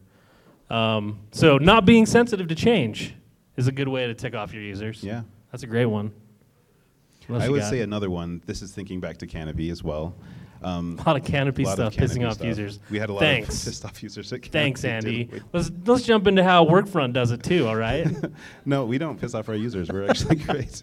Um, 0.70 1.20
so 1.32 1.58
not 1.58 1.84
being 1.84 2.06
sensitive 2.06 2.48
to 2.48 2.54
change 2.54 3.14
is 3.56 3.68
a 3.68 3.72
good 3.72 3.88
way 3.88 4.06
to 4.06 4.14
tick 4.14 4.34
off 4.34 4.52
your 4.52 4.62
users. 4.62 5.02
Yeah. 5.02 5.22
That's 5.54 5.62
a 5.62 5.68
great 5.68 5.86
one. 5.86 6.12
I 7.32 7.48
would 7.48 7.62
say 7.62 7.82
another 7.82 8.10
one. 8.10 8.42
This 8.44 8.60
is 8.60 8.72
thinking 8.72 8.98
back 8.98 9.18
to 9.18 9.28
Canopy 9.28 9.70
as 9.70 9.84
well. 9.84 10.16
Um, 10.64 10.98
a 10.98 11.06
lot 11.08 11.14
of 11.14 11.24
canopy 11.24 11.62
lot 11.62 11.78
of 11.78 11.94
stuff 11.94 12.10
pissing 12.10 12.26
off 12.26 12.34
stuff. 12.34 12.48
users. 12.48 12.80
We 12.90 12.98
had 12.98 13.08
a 13.08 13.12
lot 13.12 13.20
Thanks. 13.20 13.60
of 13.60 13.64
pissed 13.70 13.84
off 13.84 14.02
users. 14.02 14.32
At 14.32 14.46
Thanks, 14.46 14.84
Andy. 14.84 15.30
Let's 15.52 15.70
let's 15.86 16.02
jump 16.02 16.26
into 16.26 16.42
how 16.42 16.64
Workfront 16.64 17.12
does 17.12 17.30
it 17.30 17.44
too. 17.44 17.68
All 17.68 17.76
right. 17.76 18.08
No, 18.64 18.84
we 18.84 18.98
don't 18.98 19.16
piss 19.20 19.32
off 19.32 19.48
our 19.48 19.54
users. 19.54 19.92
We're 19.92 20.10
actually 20.10 20.36
great. 20.44 20.82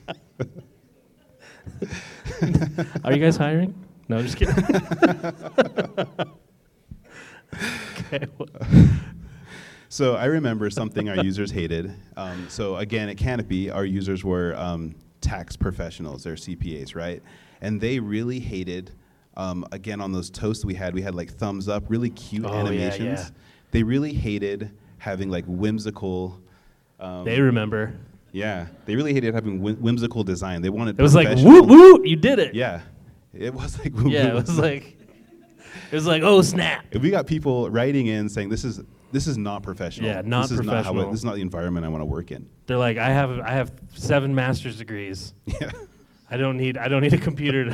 Are 3.04 3.12
you 3.12 3.22
guys 3.22 3.36
hiring? 3.36 3.76
No, 4.08 4.22
just 4.22 4.38
kidding. 4.38 4.56
okay. 8.00 8.26
well, 8.38 8.48
So 9.92 10.16
I 10.16 10.24
remember 10.28 10.70
something 10.70 11.10
our 11.10 11.18
users 11.22 11.52
hated. 11.52 11.94
Um, 12.16 12.48
so 12.50 12.78
again, 12.78 13.10
at 13.10 13.18
Canopy, 13.18 13.70
our 13.70 13.84
users 13.84 14.24
were 14.24 14.56
um, 14.56 14.96
tax 15.20 15.58
professionals, 15.58 16.24
they're 16.24 16.36
CPAs, 16.36 16.96
right? 16.96 17.22
And 17.60 17.82
they 17.82 18.00
really 18.00 18.40
hated. 18.40 18.92
Um, 19.36 19.66
again, 19.74 20.00
on 20.00 20.14
those 20.14 20.30
toasts 20.30 20.64
we 20.64 20.76
had, 20.76 20.94
we 20.94 21.02
had 21.02 21.14
like 21.14 21.30
thumbs 21.34 21.68
up, 21.68 21.84
really 21.90 22.10
cute 22.10 22.46
Oh, 22.46 22.54
yeah, 22.54 22.60
animations. 22.62 23.20
yeah. 23.20 23.30
They 23.72 23.84
really 23.84 24.14
hated 24.14 24.72
having 24.98 25.30
like 25.30 25.44
whimsical. 25.46 26.40
Um, 26.98 27.26
They 27.26 27.42
remember. 27.42 27.94
yeah, 28.32 28.68
they 28.86 28.96
really 28.96 29.14
hated 29.14 29.34
having 29.34 29.62
whim- 29.62 29.76
whimsical 29.82 30.24
design. 30.24 30.62
They 30.62 30.70
wanted. 30.70 30.98
It 30.98 31.04
was 31.04 31.16
like 31.16 31.28
professional- 31.28 31.66
woot 31.66 31.68
woot, 31.68 32.08
you 32.08 32.16
did 32.16 32.40
it. 32.40 32.56
Yeah, 32.56 32.80
it 33.34 33.54
was 33.54 33.78
like. 33.80 33.92
Yeah, 34.06 34.28
it 34.30 34.36
was 34.36 34.58
like 34.58 34.98
it 35.92 35.96
was 35.96 36.08
like 36.08 36.24
oh 36.24 36.42
snap. 36.42 36.86
If 36.92 37.02
we 37.02 37.10
got 37.10 37.28
people 37.28 37.70
writing 37.70 38.08
in 38.08 38.30
saying 38.30 38.48
this 38.48 38.64
is 38.64 38.80
this 39.12 39.28
is 39.28 39.38
not 39.38 39.64
professional. 39.64 40.10
Yeah, 40.10 40.22
not 40.26 40.44
this 40.50 40.52
is 40.52 40.66
Not 40.66 40.86
how 40.86 40.92
professional. 40.92 41.12
this 41.12 41.20
is 41.20 41.26
not 41.26 41.36
the 41.36 41.42
environment 41.42 41.86
I 41.86 41.90
want 41.90 42.02
to 42.02 42.06
work 42.06 42.32
in. 42.32 42.50
They're 42.66 42.78
like 42.78 42.98
I 42.98 43.10
have 43.10 43.40
I 43.40 43.52
have 43.52 43.72
seven 43.94 44.34
master's 44.36 44.78
degrees. 44.78 45.34
Yeah. 45.46 45.72
I 46.30 46.38
don't 46.38 46.56
need 46.58 46.78
I 46.78 46.88
don't 46.88 47.02
need 47.02 47.14
a 47.14 47.18
computer 47.18 47.66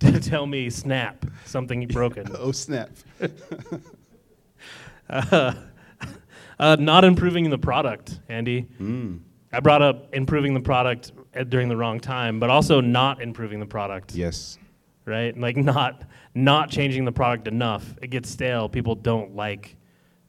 to, 0.00 0.10
to 0.12 0.20
tell 0.20 0.46
me 0.46 0.68
snap 0.70 1.24
something 1.44 1.86
broken. 1.88 2.26
oh 2.38 2.52
snap. 2.52 2.90
Uh, 5.10 5.52
uh, 6.58 6.76
not 6.80 7.04
improving 7.04 7.50
the 7.50 7.58
product, 7.58 8.20
Andy. 8.28 8.66
Mm. 8.80 9.20
I 9.52 9.60
brought 9.60 9.82
up 9.82 10.14
improving 10.14 10.54
the 10.54 10.60
product 10.60 11.12
at, 11.34 11.50
during 11.50 11.68
the 11.68 11.76
wrong 11.76 12.00
time, 12.00 12.40
but 12.40 12.48
also 12.50 12.80
not 12.80 13.20
improving 13.22 13.60
the 13.60 13.66
product. 13.66 14.14
Yes. 14.14 14.58
right? 15.04 15.38
Like 15.38 15.56
not 15.56 16.02
not 16.34 16.70
changing 16.70 17.04
the 17.04 17.12
product 17.12 17.46
enough. 17.48 17.96
It 18.02 18.08
gets 18.08 18.30
stale. 18.30 18.68
People 18.68 18.94
don't 18.94 19.36
like 19.36 19.76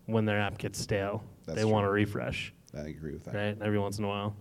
when 0.06 0.26
their 0.26 0.40
app 0.40 0.58
gets 0.58 0.80
stale. 0.80 1.24
That's 1.46 1.56
they 1.58 1.64
true. 1.64 1.72
want 1.72 1.86
to 1.86 1.90
refresh, 1.92 2.54
I 2.76 2.82
agree 2.88 3.14
with 3.14 3.24
that. 3.26 3.36
right? 3.36 3.58
Every 3.62 3.80
once 3.80 3.98
in 4.00 4.04
a 4.06 4.08
while. 4.08 4.36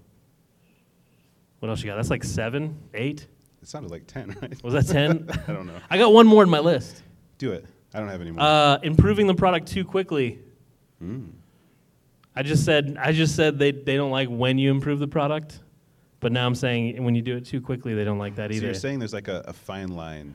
What 1.61 1.69
else 1.69 1.81
you 1.83 1.87
got? 1.91 1.97
That's 1.97 2.11
like 2.11 2.25
seven, 2.25 2.79
eight. 2.95 3.27
It 3.63 3.69
sounded 3.69 3.91
like 3.91 4.07
10, 4.07 4.37
right? 4.43 4.63
Was 4.63 4.75
that 4.75 4.87
ten? 4.93 5.29
I 5.49 5.53
don't 5.53 5.67
know. 5.67 5.77
I 5.89 5.97
got 5.99 6.13
one 6.13 6.27
more 6.27 6.43
in 6.43 6.51
my 6.51 6.59
list. 6.61 7.03
Do 7.39 7.53
it. 7.53 7.65
I 7.95 8.01
don't 8.01 8.09
have 8.09 8.21
any 8.21 8.31
more. 8.33 8.43
Uh, 8.45 8.79
improving 8.83 9.27
the 9.27 9.35
product 9.35 9.69
too 9.69 9.85
quickly. 9.85 10.41
Mm. 11.03 11.31
I 12.37 12.43
just 12.43 12.65
said 12.65 12.97
I 12.99 13.13
just 13.13 13.37
said 13.37 13.59
they 13.59 13.71
they 13.71 13.97
don't 13.97 14.11
like 14.11 14.29
when 14.29 14.59
you 14.59 14.71
improve 14.71 14.99
the 14.99 15.07
product, 15.09 15.61
but 16.21 16.33
now 16.33 16.45
I'm 16.47 16.55
saying 16.57 17.03
when 17.05 17.15
you 17.15 17.23
do 17.23 17.37
it 17.37 17.45
too 17.47 17.61
quickly, 17.61 17.95
they 17.95 18.05
don't 18.05 18.19
like 18.19 18.35
that 18.37 18.51
So 18.51 18.57
either. 18.57 18.67
you're 18.67 18.75
saying 18.75 18.99
there's 18.99 19.15
like 19.15 19.29
a, 19.29 19.45
a 19.47 19.53
fine 19.53 19.89
line. 19.89 20.35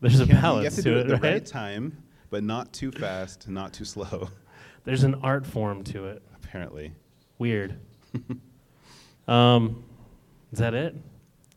There's 0.00 0.20
a 0.20 0.24
You 0.24 0.30
can't- 0.30 0.42
balance 0.42 0.62
You 0.62 0.64
have 0.66 0.74
to, 0.76 0.82
to, 0.82 0.90
do 0.90 0.94
it 0.94 0.98
it, 0.98 1.00
at 1.00 1.06
the 1.08 1.14
right? 1.26 1.32
right 1.34 1.46
time, 1.46 2.02
but 2.30 2.44
not 2.44 2.72
too 2.72 2.92
fast, 2.92 3.48
not 3.48 3.72
too 3.72 3.84
slow, 3.84 4.28
There's 4.86 5.04
an 5.04 5.16
art 5.16 5.44
form 5.46 5.84
to 5.84 6.06
it. 6.06 6.22
apparently. 6.42 6.92
Weird. 7.38 7.78
um, 9.28 9.84
is 10.52 10.58
that 10.60 10.72
it? 10.72 10.94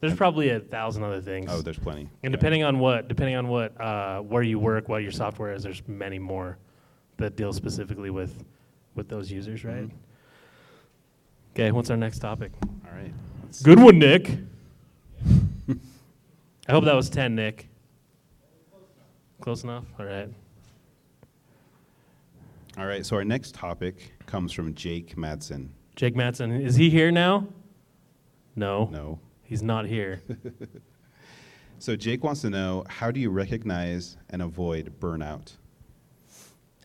There's 0.01 0.15
probably 0.15 0.49
a 0.49 0.59
thousand 0.59 1.03
other 1.03 1.21
things. 1.21 1.49
Oh, 1.51 1.61
there's 1.61 1.77
plenty. 1.79 2.09
and 2.23 2.31
depending 2.31 2.63
on 2.63 2.79
what, 2.79 3.07
depending 3.07 3.35
on 3.35 3.47
what, 3.47 3.79
uh, 3.79 4.19
where 4.21 4.41
you 4.43 4.57
work, 4.59 4.89
what 4.89 5.03
your 5.03 5.11
software 5.11 5.53
is, 5.53 5.63
there's 5.63 5.81
many 5.87 6.17
more 6.19 6.57
that 7.17 7.35
deal 7.35 7.53
specifically 7.53 8.09
with 8.09 8.43
with 8.95 9.07
those 9.09 9.31
users, 9.31 9.63
right? 9.63 9.87
Mhm. 9.87 9.91
Okay, 11.53 11.71
what's 11.71 11.89
our 11.89 11.97
next 11.97 12.19
topic? 12.19 12.51
All 12.85 12.91
right. 12.97 13.13
let's- 13.43 13.61
Good 13.61 13.79
one, 13.79 13.99
Nick. 13.99 14.37
I 16.67 16.71
hope 16.71 16.85
that 16.85 16.95
was 16.95 17.09
10, 17.09 17.35
Nick. 17.35 17.67
Close 19.41 19.63
enough? 19.63 19.85
All 19.99 20.05
right. 20.05 20.29
All 22.79 22.85
right. 22.85 23.05
So 23.05 23.17
our 23.17 23.25
next 23.25 23.53
topic 23.55 24.13
comes 24.25 24.53
from 24.53 24.73
Jake 24.73 25.15
Madsen. 25.17 25.69
Jake 25.97 26.15
Matson, 26.15 26.51
is 26.51 26.75
he 26.77 26.89
here 26.89 27.11
now? 27.11 27.45
No, 28.55 28.87
No. 28.91 29.19
he's 29.43 29.61
not 29.61 29.85
here. 29.85 30.21
So 31.81 31.95
Jake 31.95 32.25
wants 32.25 32.41
to 32.41 32.49
know 32.49 32.83
how 32.89 33.09
do 33.09 33.21
you 33.21 33.29
recognize 33.29 34.17
and 34.31 34.41
avoid 34.41 34.93
burnout? 34.99 35.53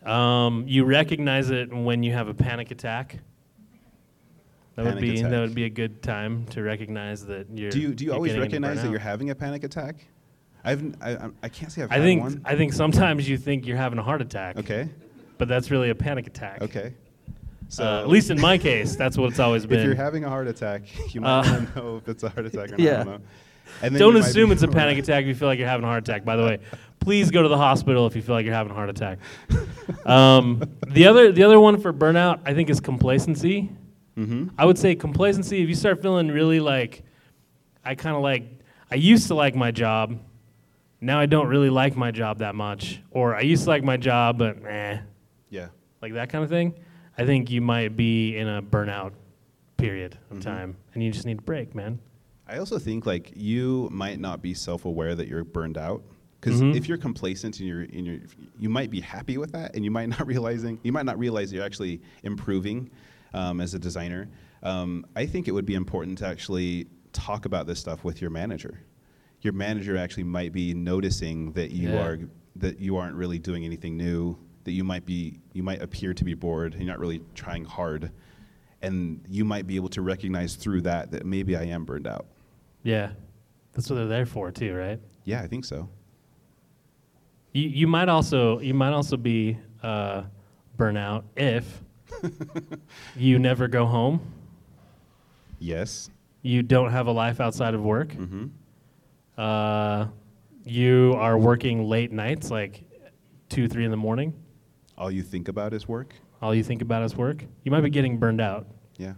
Um, 0.09 0.63
you 0.69 0.85
recognize 0.85 1.51
it 1.51 1.75
when 1.75 2.05
you 2.05 2.13
have 2.13 2.29
a 2.29 2.35
panic 2.35 2.71
attack. 2.71 3.19
That 4.77 4.85
would 4.85 5.01
be 5.01 5.19
attack. 5.19 5.31
that 5.33 5.41
would 5.41 5.55
be 5.55 5.65
a 5.65 5.69
good 5.69 6.01
time 6.01 6.47
to 6.47 6.63
recognize 6.63 7.27
that 7.27 7.49
you're. 7.53 7.71
Do 7.71 7.81
you 7.81 7.93
do 7.93 8.05
you 8.05 8.13
always 8.13 8.39
recognize 8.39 8.83
that 8.83 8.91
you're 8.91 9.01
having 9.01 9.31
a 9.31 9.35
panic 9.35 9.65
attack? 9.65 9.97
I've 10.63 10.95
I, 11.03 11.29
I 11.43 11.49
can't 11.49 11.73
say 11.73 11.83
I've 11.83 11.91
I 11.91 11.99
think 11.99 12.23
one. 12.23 12.41
I 12.45 12.55
think 12.55 12.73
sometimes 12.73 13.29
you 13.29 13.37
think 13.37 13.67
you're 13.67 13.77
having 13.77 13.99
a 13.99 14.03
heart 14.05 14.23
attack. 14.23 14.57
Okay. 14.59 14.89
But 15.39 15.49
that's 15.49 15.71
really 15.71 15.91
a 15.91 15.95
panic 15.95 16.27
attack. 16.27 16.63
Okay. 16.63 16.95
So 17.69 17.85
Uh, 17.85 18.01
at 18.03 18.09
least 18.09 18.31
in 18.31 18.41
my 18.41 18.57
case, 18.59 18.95
that's 18.97 19.17
what 19.19 19.31
it's 19.31 19.41
always 19.41 19.67
been. 19.67 19.79
if 19.81 19.87
you're 19.87 19.95
having 19.95 20.25
a 20.25 20.29
heart 20.29 20.47
attack, 20.49 20.83
you 21.15 21.21
might 21.21 21.41
Uh, 21.41 21.51
want 21.53 21.75
to 21.75 21.79
know 21.81 21.97
if 21.97 22.09
it's 22.09 22.23
a 22.23 22.29
heart 22.29 22.47
attack 22.47 22.69
or 22.69 22.73
not. 22.73 22.81
yeah. 22.81 22.93
I 22.93 22.97
don't 22.97 23.07
know. 23.07 23.21
And 23.83 23.95
then 23.95 23.99
Don't 24.01 24.17
assume 24.17 24.53
it's 24.53 24.63
a 24.63 24.69
panic 24.79 24.99
attack 24.99 25.23
if 25.23 25.29
you 25.29 25.35
feel 25.35 25.49
like 25.49 25.59
you're 25.59 25.67
having 25.69 25.85
a 25.85 25.89
heart 25.89 26.07
attack. 26.07 26.25
By 26.25 26.37
the 26.37 26.45
way, 26.45 26.59
please 27.01 27.31
go 27.31 27.43
to 27.43 27.49
the 27.49 27.57
hospital 27.57 28.07
if 28.07 28.15
you 28.15 28.23
feel 28.23 28.35
like 28.35 28.45
you're 28.45 28.55
having 28.55 28.71
a 28.71 28.75
heart 28.75 28.91
attack. 28.91 29.19
Um, 30.05 30.63
the 30.89 31.07
other 31.07 31.33
the 31.33 31.43
other 31.43 31.59
one 31.59 31.81
for 31.81 31.93
burnout, 31.93 32.41
I 32.45 32.55
think, 32.55 32.71
is 32.71 32.81
complacency. 32.81 33.71
Mhm. 34.19 34.51
I 34.59 34.65
would 34.67 34.79
say 34.79 34.95
complacency. 34.95 35.63
If 35.63 35.69
you 35.69 35.75
start 35.75 36.01
feeling 36.03 36.29
really 36.29 36.61
like, 36.61 37.03
I 37.85 37.95
kind 37.95 38.15
of 38.15 38.23
like, 38.23 38.45
I 38.91 38.95
used 38.97 39.27
to 39.29 39.35
like 39.35 39.57
my 39.57 39.71
job, 39.73 40.19
now 41.01 41.19
I 41.19 41.27
don't 41.27 41.49
really 41.49 41.71
like 41.71 41.97
my 41.97 42.11
job 42.11 42.39
that 42.39 42.55
much, 42.55 43.01
or 43.11 43.35
I 43.35 43.41
used 43.41 43.65
to 43.65 43.71
like 43.71 43.83
my 43.83 43.97
job, 43.97 44.39
but 44.39 44.59
eh, 44.67 44.99
Yeah. 45.55 45.69
like 46.03 46.13
that 46.15 46.29
kind 46.29 46.45
of 46.45 46.51
thing. 46.51 46.75
I 47.17 47.25
think 47.25 47.51
you 47.51 47.61
might 47.63 47.97
be 47.97 48.37
in 48.37 48.47
a 48.49 48.61
burnout 48.61 49.13
period 49.77 50.19
of 50.31 50.39
Mhm. 50.39 50.43
time, 50.43 50.77
and 50.93 51.03
you 51.03 51.11
just 51.13 51.27
need 51.27 51.39
a 51.39 51.43
break, 51.43 51.75
man. 51.75 51.99
I 52.47 52.59
also 52.59 52.79
think 52.79 53.07
like 53.07 53.33
you 53.37 53.89
might 53.91 54.19
not 54.21 54.43
be 54.43 54.53
self-aware 54.53 55.15
that 55.15 55.29
you're 55.29 55.45
burned 55.45 55.79
out 55.79 56.03
because 56.41 56.61
Mhm. 56.61 56.75
if 56.77 56.89
you're 56.89 56.99
complacent 56.99 57.59
and 57.61 57.69
you're 57.69 57.83
in 57.85 58.05
your, 58.05 58.19
you 58.59 58.69
might 58.69 58.91
be 58.91 59.01
happy 59.01 59.39
with 59.39 59.53
that, 59.53 59.75
and 59.75 59.85
you 59.85 59.91
might 59.91 60.09
not 60.19 60.27
realizing 60.27 60.79
you 60.83 60.93
might 60.93 61.07
not 61.07 61.19
realize 61.19 61.53
you're 61.53 61.65
actually 61.65 62.01
improving 62.23 62.91
um, 63.33 63.61
as 63.61 63.75
a 63.75 63.79
designer. 63.79 64.29
Um, 64.63 65.05
I 65.17 65.27
think 65.27 65.49
it 65.49 65.53
would 65.53 65.67
be 65.67 65.75
important 65.75 66.19
to 66.19 66.27
actually 66.27 66.87
talk 67.13 67.47
about 67.47 67.67
this 67.67 67.79
stuff 67.81 68.05
with 68.05 68.21
your 68.21 68.31
manager. 68.31 68.81
Your 69.41 69.53
manager 69.53 69.97
actually 69.97 70.25
might 70.25 70.53
be 70.53 70.73
noticing 70.75 71.53
that 71.53 71.71
you 71.71 71.91
Yeah. 71.91 72.05
are 72.07 72.19
that 72.57 72.79
you 72.79 72.97
aren't 72.97 73.17
really 73.17 73.39
doing 73.41 73.65
anything 73.65 73.97
new. 73.97 74.37
That 74.65 74.73
you 74.73 74.83
might 74.85 75.05
be 75.07 75.39
you 75.53 75.63
might 75.63 75.83
appear 75.83 76.15
to 76.15 76.25
be 76.25 76.35
bored 76.35 76.73
and 76.75 76.83
you're 76.83 76.91
not 76.91 76.99
really 76.99 77.21
trying 77.35 77.65
hard. 77.65 78.11
And 78.83 79.23
you 79.29 79.45
might 79.45 79.67
be 79.67 79.77
able 79.77 79.89
to 79.91 80.03
recognize 80.03 80.57
through 80.57 80.83
that 80.83 81.11
that 81.13 81.25
maybe 81.25 81.57
I 81.57 81.63
am 81.65 81.85
burned 81.85 82.07
out. 82.07 82.27
Yeah, 82.83 83.13
that's 83.73 83.89
what 83.89 83.97
they're 83.97 84.07
there 84.07 84.27
for 84.27 84.51
too, 84.51 84.75
right? 84.75 85.01
Yeah, 85.25 85.41
I 85.43 85.47
think 85.47 85.65
so. 85.65 85.89
You 87.53 87.69
you 87.69 87.87
might 87.87 88.09
also 88.09 88.59
you 88.61 88.75
might 88.75 88.93
also 88.93 89.17
be 89.17 89.59
uh, 89.83 90.25
burnout 90.77 91.25
if 91.37 91.83
you 93.17 93.39
never 93.39 93.69
go 93.69 93.87
home, 93.87 94.21
Yes. 95.59 96.11
you 96.43 96.63
don't 96.63 96.91
have 96.91 97.07
a 97.07 97.13
life 97.13 97.41
outside 97.41 97.75
of 97.75 97.83
work, 97.83 98.09
Mm-hmm. 98.13 98.47
uh, 99.39 100.07
you 100.65 101.15
are 101.19 101.39
working 101.39 101.85
late 101.89 102.13
nights, 102.13 102.51
like 102.51 102.83
two 103.49 103.69
three 103.69 103.85
in 103.85 103.91
the 103.91 103.97
morning. 103.97 104.35
All 104.97 105.11
you 105.11 105.23
think 105.23 105.49
about 105.49 105.73
is 105.75 105.89
work. 105.89 106.15
All 106.43 106.55
you 106.55 106.63
think 106.63 106.83
about 106.83 107.03
is 107.03 107.17
work. 107.17 107.45
You 107.65 107.71
might 107.71 107.81
be 107.83 107.91
getting 107.91 108.19
burned 108.19 108.41
out. 108.41 108.67
Yeah. 108.97 109.15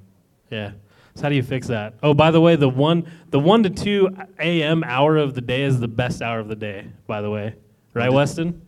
Yeah. 0.51 0.73
So 1.15 1.23
how 1.23 1.29
do 1.29 1.35
you 1.35 1.43
fix 1.43 1.67
that? 1.69 1.95
Oh, 2.03 2.15
by 2.15 2.31
the 2.31 2.41
way, 2.41 2.57
the 2.57 2.69
one 2.69 3.11
the 3.31 3.41
one 3.41 3.63
to 3.63 3.71
two 3.71 4.09
a.m. 4.39 4.85
hour 4.85 5.17
of 5.17 5.35
the 5.35 5.41
day 5.41 5.63
is 5.63 5.81
the 5.81 5.89
best 5.89 6.23
hour 6.23 6.39
of 6.39 6.49
the 6.49 6.57
day. 6.57 6.87
By 7.07 7.21
the 7.23 7.31
way, 7.31 7.55
right, 7.95 8.07
to- 8.07 8.13
Weston? 8.13 8.63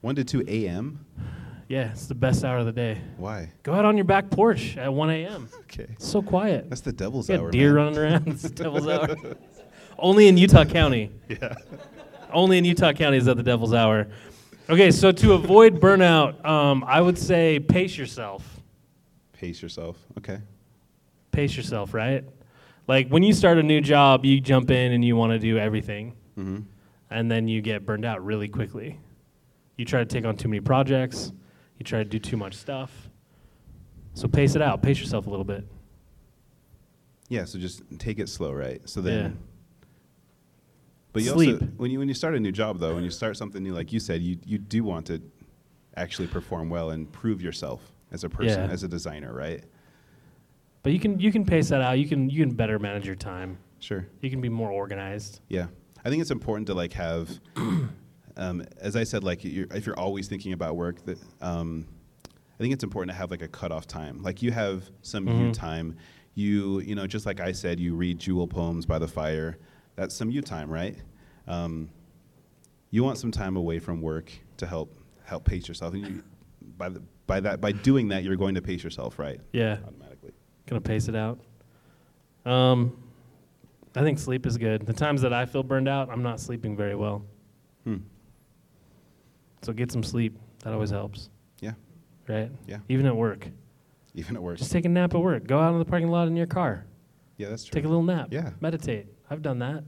One 0.00 0.14
to 0.16 0.24
two 0.24 0.44
a.m. 0.48 1.04
Yeah, 1.68 1.90
it's 1.92 2.06
the 2.08 2.16
best 2.16 2.44
hour 2.44 2.58
of 2.58 2.66
the 2.66 2.72
day. 2.72 3.00
Why? 3.16 3.52
Go 3.62 3.72
out 3.74 3.84
on 3.84 3.96
your 3.96 4.04
back 4.04 4.28
porch 4.30 4.76
at 4.76 4.92
one 4.92 5.08
a.m. 5.10 5.48
Okay. 5.70 5.86
It's 5.92 6.08
so 6.08 6.20
quiet. 6.20 6.68
That's 6.68 6.80
the 6.80 6.92
devil's 6.92 7.28
You 7.28 7.36
got 7.36 7.42
hour. 7.44 7.50
deer 7.52 7.74
man. 7.74 7.84
running 7.94 7.98
around. 7.98 8.28
It's 8.28 8.42
the 8.42 8.48
devil's 8.50 8.88
hour. 8.88 9.14
Only 10.00 10.26
in 10.26 10.36
Utah 10.36 10.64
County. 10.64 11.12
Yeah. 11.28 11.54
Only 12.32 12.58
in 12.58 12.64
Utah 12.64 12.92
County 12.92 13.18
is 13.18 13.26
that 13.26 13.36
the 13.36 13.42
devil's 13.44 13.72
hour. 13.72 14.08
Okay, 14.70 14.92
so 14.92 15.10
to 15.10 15.32
avoid 15.32 15.80
burnout, 15.80 16.44
um, 16.46 16.84
I 16.86 17.00
would 17.00 17.18
say 17.18 17.58
pace 17.58 17.98
yourself. 17.98 18.60
Pace 19.32 19.60
yourself. 19.60 19.98
Okay. 20.18 20.38
Pace 21.32 21.56
yourself, 21.56 21.92
right? 21.92 22.24
Like 22.86 23.08
when 23.08 23.24
you 23.24 23.32
start 23.32 23.58
a 23.58 23.62
new 23.64 23.80
job, 23.80 24.24
you 24.24 24.40
jump 24.40 24.70
in 24.70 24.92
and 24.92 25.04
you 25.04 25.16
want 25.16 25.32
to 25.32 25.38
do 25.38 25.58
everything, 25.58 26.14
Mm-hmm. 26.38 26.60
and 27.10 27.30
then 27.30 27.48
you 27.48 27.60
get 27.60 27.84
burned 27.84 28.04
out 28.04 28.24
really 28.24 28.48
quickly. 28.48 28.98
You 29.76 29.84
try 29.84 30.00
to 30.00 30.06
take 30.06 30.24
on 30.24 30.36
too 30.36 30.48
many 30.48 30.60
projects, 30.60 31.32
you 31.78 31.84
try 31.84 31.98
to 31.98 32.04
do 32.08 32.18
too 32.20 32.36
much 32.36 32.54
stuff. 32.54 33.08
So 34.14 34.28
pace 34.28 34.54
it 34.54 34.62
out, 34.62 34.82
pace 34.82 35.00
yourself 35.00 35.26
a 35.26 35.30
little 35.30 35.44
bit. 35.44 35.66
Yeah. 37.28 37.44
So 37.44 37.58
just 37.58 37.82
take 37.98 38.18
it 38.20 38.28
slow, 38.28 38.52
right? 38.52 38.80
So 38.88 39.00
then. 39.00 39.24
Yeah. 39.24 39.30
But 41.12 41.22
you 41.22 41.30
Sleep. 41.32 41.54
also 41.54 41.66
when 41.76 41.90
you 41.90 41.98
when 41.98 42.08
you 42.08 42.14
start 42.14 42.34
a 42.34 42.40
new 42.40 42.52
job 42.52 42.78
though, 42.78 42.94
when 42.94 43.04
you 43.04 43.10
start 43.10 43.36
something 43.36 43.62
new, 43.62 43.72
like 43.74 43.92
you 43.92 44.00
said, 44.00 44.22
you 44.22 44.38
you 44.44 44.58
do 44.58 44.84
want 44.84 45.06
to 45.06 45.20
actually 45.96 46.28
perform 46.28 46.70
well 46.70 46.90
and 46.90 47.10
prove 47.10 47.42
yourself 47.42 47.92
as 48.12 48.22
a 48.24 48.28
person, 48.28 48.60
Yeah. 48.68 48.72
as 48.72 48.82
a 48.84 48.88
designer, 48.88 49.32
right? 49.32 49.64
But 50.82 50.92
you 50.92 51.00
can 51.00 51.18
you 51.18 51.32
can 51.32 51.44
pace 51.44 51.68
that 51.70 51.80
out. 51.80 51.98
You 51.98 52.08
can 52.08 52.30
you 52.30 52.44
can 52.46 52.54
better 52.54 52.78
manage 52.78 53.06
your 53.06 53.16
time. 53.16 53.58
Sure. 53.80 54.06
You 54.20 54.30
can 54.30 54.40
be 54.40 54.48
more 54.48 54.70
organized. 54.70 55.40
Yeah, 55.48 55.66
I 56.04 56.10
think 56.10 56.20
it's 56.20 56.30
important 56.30 56.66
to 56.68 56.74
like 56.74 56.92
have, 56.92 57.30
um, 58.36 58.64
as 58.78 58.94
I 58.94 59.04
said, 59.04 59.24
like 59.24 59.42
you're, 59.42 59.66
if 59.74 59.86
you're 59.86 59.98
always 59.98 60.28
thinking 60.28 60.52
about 60.52 60.76
work, 60.76 61.02
that 61.06 61.18
um, 61.40 61.86
I 62.24 62.58
think 62.58 62.72
it's 62.74 62.84
important 62.84 63.10
to 63.10 63.16
have 63.16 63.30
like 63.30 63.42
a 63.42 63.48
cutoff 63.48 63.86
time. 63.86 64.22
Like 64.22 64.42
you 64.42 64.50
have 64.52 64.90
some 65.02 65.26
you 65.26 65.34
Mhm. 65.34 65.52
time. 65.54 65.96
You 66.34 66.80
you 66.80 66.94
know 66.94 67.06
just 67.06 67.26
like 67.26 67.40
I 67.40 67.52
said, 67.52 67.80
you 67.80 67.94
read 67.94 68.18
Jewel 68.18 68.46
poems 68.46 68.86
by 68.86 68.98
the 68.98 69.08
fire. 69.08 69.58
That's 69.96 70.14
some 70.14 70.30
you 70.30 70.40
time, 70.42 70.70
right? 70.70 70.96
Um, 71.46 71.90
you 72.90 73.04
want 73.04 73.18
some 73.18 73.30
time 73.30 73.56
away 73.56 73.78
from 73.78 74.00
work 74.00 74.32
to 74.58 74.66
help 74.66 74.94
help 75.24 75.44
pace 75.44 75.68
yourself, 75.68 75.94
and 75.94 76.06
you, 76.06 76.22
by 76.76 76.88
the, 76.88 77.00
by 77.26 77.40
that 77.40 77.60
by 77.60 77.72
doing 77.72 78.08
that, 78.08 78.24
you're 78.24 78.36
going 78.36 78.54
to 78.56 78.62
pace 78.62 78.82
yourself, 78.82 79.18
right? 79.18 79.40
Yeah, 79.52 79.78
Automatically. 79.86 80.32
gonna 80.66 80.80
pace 80.80 81.08
it 81.08 81.14
out. 81.14 81.38
Um, 82.44 82.96
I 83.94 84.02
think 84.02 84.18
sleep 84.18 84.46
is 84.46 84.56
good. 84.56 84.86
The 84.86 84.92
times 84.92 85.22
that 85.22 85.32
I 85.32 85.44
feel 85.46 85.62
burned 85.62 85.88
out, 85.88 86.08
I'm 86.10 86.22
not 86.22 86.40
sleeping 86.40 86.76
very 86.76 86.94
well. 86.94 87.22
Hmm. 87.84 87.96
So 89.62 89.72
get 89.72 89.92
some 89.92 90.02
sleep. 90.02 90.38
That 90.64 90.72
always 90.72 90.90
helps. 90.90 91.28
Yeah. 91.60 91.72
Right. 92.28 92.50
Yeah. 92.66 92.78
Even 92.88 93.06
at 93.06 93.14
work, 93.16 93.46
Even 94.14 94.36
at 94.36 94.42
work. 94.42 94.58
just 94.58 94.72
take 94.72 94.84
a 94.84 94.88
nap 94.88 95.14
at 95.14 95.20
work. 95.20 95.46
Go 95.46 95.58
out 95.58 95.72
in 95.72 95.78
the 95.78 95.84
parking 95.84 96.08
lot 96.08 96.28
in 96.28 96.36
your 96.36 96.46
car. 96.46 96.86
yeah, 97.36 97.48
that's 97.48 97.64
true. 97.64 97.72
Take 97.74 97.84
a 97.84 97.88
little 97.88 98.02
nap. 98.02 98.28
Yeah. 98.30 98.50
Meditate. 98.60 99.06
I've 99.30 99.42
done 99.42 99.60
that. 99.60 99.84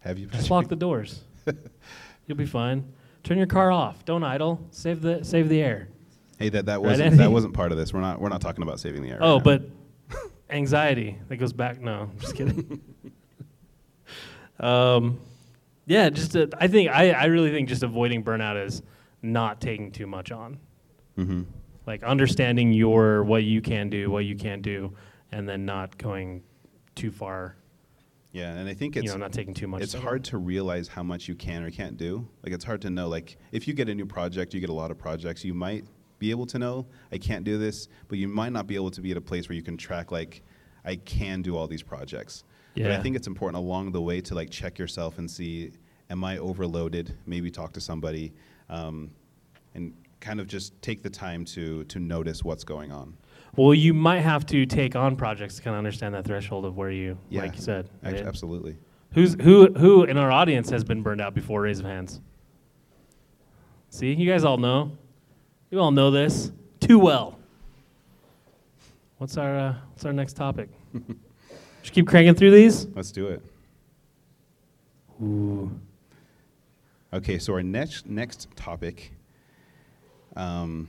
have 0.00 0.18
you? 0.18 0.26
Just 0.26 0.50
lock 0.50 0.68
the 0.68 0.76
doors. 0.76 1.20
You'll 2.26 2.38
be 2.38 2.46
fine. 2.46 2.92
Turn 3.22 3.36
your 3.38 3.46
car 3.46 3.70
off. 3.70 4.04
Don't 4.04 4.24
idle. 4.24 4.60
Save 4.70 5.02
the 5.02 5.22
save 5.24 5.48
the 5.48 5.60
air. 5.62 5.88
Hey, 6.38 6.48
that, 6.50 6.66
that 6.66 6.74
Right, 6.80 6.82
wasn't 6.82 7.06
Andy? 7.06 7.18
that 7.18 7.30
wasn't 7.30 7.54
part 7.54 7.72
of 7.72 7.78
this. 7.78 7.92
We're 7.92 8.00
not 8.00 8.20
we're 8.20 8.28
not 8.28 8.40
talking 8.40 8.62
about 8.62 8.80
saving 8.80 9.02
the 9.02 9.10
air. 9.10 9.18
Oh, 9.20 9.36
now. 9.38 9.42
but 9.44 9.62
anxiety 10.50 11.18
that 11.28 11.36
goes 11.36 11.52
back. 11.52 11.80
No, 11.80 12.10
I'm 12.12 12.18
just 12.18 12.34
kidding. 12.34 12.80
um, 14.60 15.18
yeah, 15.86 16.08
just 16.10 16.36
uh, 16.36 16.46
I 16.58 16.68
think 16.68 16.90
I, 16.90 17.10
I 17.12 17.24
really 17.26 17.50
think 17.50 17.68
just 17.68 17.82
avoiding 17.82 18.24
burnout 18.24 18.64
is 18.64 18.82
not 19.22 19.60
taking 19.60 19.92
too 19.92 20.06
much 20.06 20.30
on. 20.32 20.58
hmm 21.16 21.42
Like 21.86 22.02
understanding 22.02 22.72
your 22.72 23.22
what 23.24 23.44
you 23.44 23.60
can 23.60 23.88
do, 23.90 24.10
what 24.10 24.24
you 24.24 24.36
can't 24.36 24.62
do, 24.62 24.94
and 25.32 25.48
then 25.48 25.64
not 25.64 25.96
going 25.98 26.42
too 26.94 27.10
far. 27.10 27.56
Yeah, 28.36 28.52
and 28.52 28.68
I 28.68 28.74
think 28.74 28.96
You 28.96 29.02
it's 29.02 29.12
know, 29.12 29.16
not 29.16 29.32
taking 29.32 29.54
too 29.54 29.66
much. 29.66 29.80
it's 29.80 29.94
hard 29.94 30.22
to 30.24 30.36
realize 30.36 30.88
how 30.88 31.02
much 31.02 31.26
you 31.26 31.34
can 31.34 31.62
or 31.62 31.70
can't 31.70 31.96
do. 31.96 32.28
Like 32.42 32.52
it's 32.52 32.64
hard 32.66 32.82
to 32.82 32.90
know. 32.90 33.08
Like 33.08 33.38
if 33.50 33.66
you 33.66 33.72
get 33.72 33.88
a 33.88 33.94
new 33.94 34.04
project, 34.04 34.52
you 34.52 34.60
get 34.60 34.68
a 34.68 34.74
lot 34.74 34.90
of 34.90 34.98
projects, 34.98 35.42
you 35.42 35.54
might 35.54 35.86
be 36.18 36.30
able 36.30 36.44
to 36.46 36.58
know 36.58 36.86
I 37.10 37.16
can't 37.16 37.44
do 37.44 37.56
this, 37.56 37.88
but 38.08 38.18
you 38.18 38.28
might 38.28 38.52
not 38.52 38.66
be 38.66 38.74
able 38.74 38.90
to 38.90 39.00
be 39.00 39.10
at 39.10 39.16
a 39.16 39.22
place 39.22 39.48
where 39.48 39.56
you 39.56 39.62
can 39.62 39.78
track 39.78 40.12
like 40.12 40.42
I 40.84 40.96
can 40.96 41.40
do 41.40 41.56
all 41.56 41.66
these 41.66 41.82
projects. 41.82 42.44
But 42.74 42.92
I 42.92 43.02
think 43.02 43.16
it's 43.16 43.26
important 43.26 43.56
along 43.64 43.92
the 43.92 44.02
way 44.02 44.20
to 44.20 44.34
like 44.34 44.50
check 44.50 44.78
yourself 44.78 45.16
and 45.16 45.30
see 45.30 45.72
am 46.10 46.22
I 46.22 46.36
overloaded? 46.36 47.16
Maybe 47.24 47.50
talk 47.50 47.72
to 47.72 47.80
somebody, 47.80 48.34
um, 48.68 49.10
and 49.74 49.94
kind 50.20 50.40
of 50.40 50.46
just 50.46 50.80
take 50.82 51.02
the 51.02 51.08
time 51.08 51.46
to 51.46 51.84
to 51.84 51.98
notice 51.98 52.44
what's 52.44 52.64
going 52.64 52.92
on. 52.92 53.16
Well, 53.54 53.72
you 53.72 53.94
might 53.94 54.20
have 54.20 54.44
to 54.46 54.66
take 54.66 54.96
on 54.96 55.16
projects 55.16 55.56
to 55.56 55.62
kind 55.62 55.74
of 55.74 55.78
understand 55.78 56.14
that 56.14 56.24
threshold 56.24 56.64
of 56.64 56.76
where 56.76 56.90
you, 56.90 57.16
Yeah, 57.30 57.42
like 57.42 57.56
you 57.56 57.62
said. 57.62 57.88
Right? 58.02 58.16
Absolutely. 58.16 58.76
Who's 59.12 59.34
who? 59.40 59.72
Who 59.74 60.04
in 60.04 60.18
our 60.18 60.30
audience 60.30 60.68
has 60.70 60.84
been 60.84 61.02
burned 61.02 61.20
out 61.20 61.34
before? 61.34 61.62
Raise 61.62 61.78
of 61.78 61.86
hands. 61.86 62.20
See, 63.88 64.12
you 64.12 64.30
guys 64.30 64.44
all 64.44 64.58
know. 64.58 64.92
You 65.70 65.80
all 65.80 65.90
know 65.90 66.10
this 66.10 66.52
too 66.80 66.98
well. 66.98 67.38
What's 69.18 69.38
our 69.38 69.58
uh, 69.58 69.74
What's 69.90 70.04
our 70.04 70.12
next 70.12 70.34
topic? 70.34 70.68
Just 71.82 71.94
keep 71.94 72.06
cranking 72.06 72.34
through 72.34 72.50
these. 72.50 72.86
Let's 72.94 73.10
do 73.10 73.28
it. 73.28 73.42
Ooh. 75.22 75.70
Okay, 77.12 77.38
so 77.38 77.54
our 77.54 77.62
next 77.62 78.06
next 78.06 78.48
topic. 78.56 79.12
Um, 80.34 80.88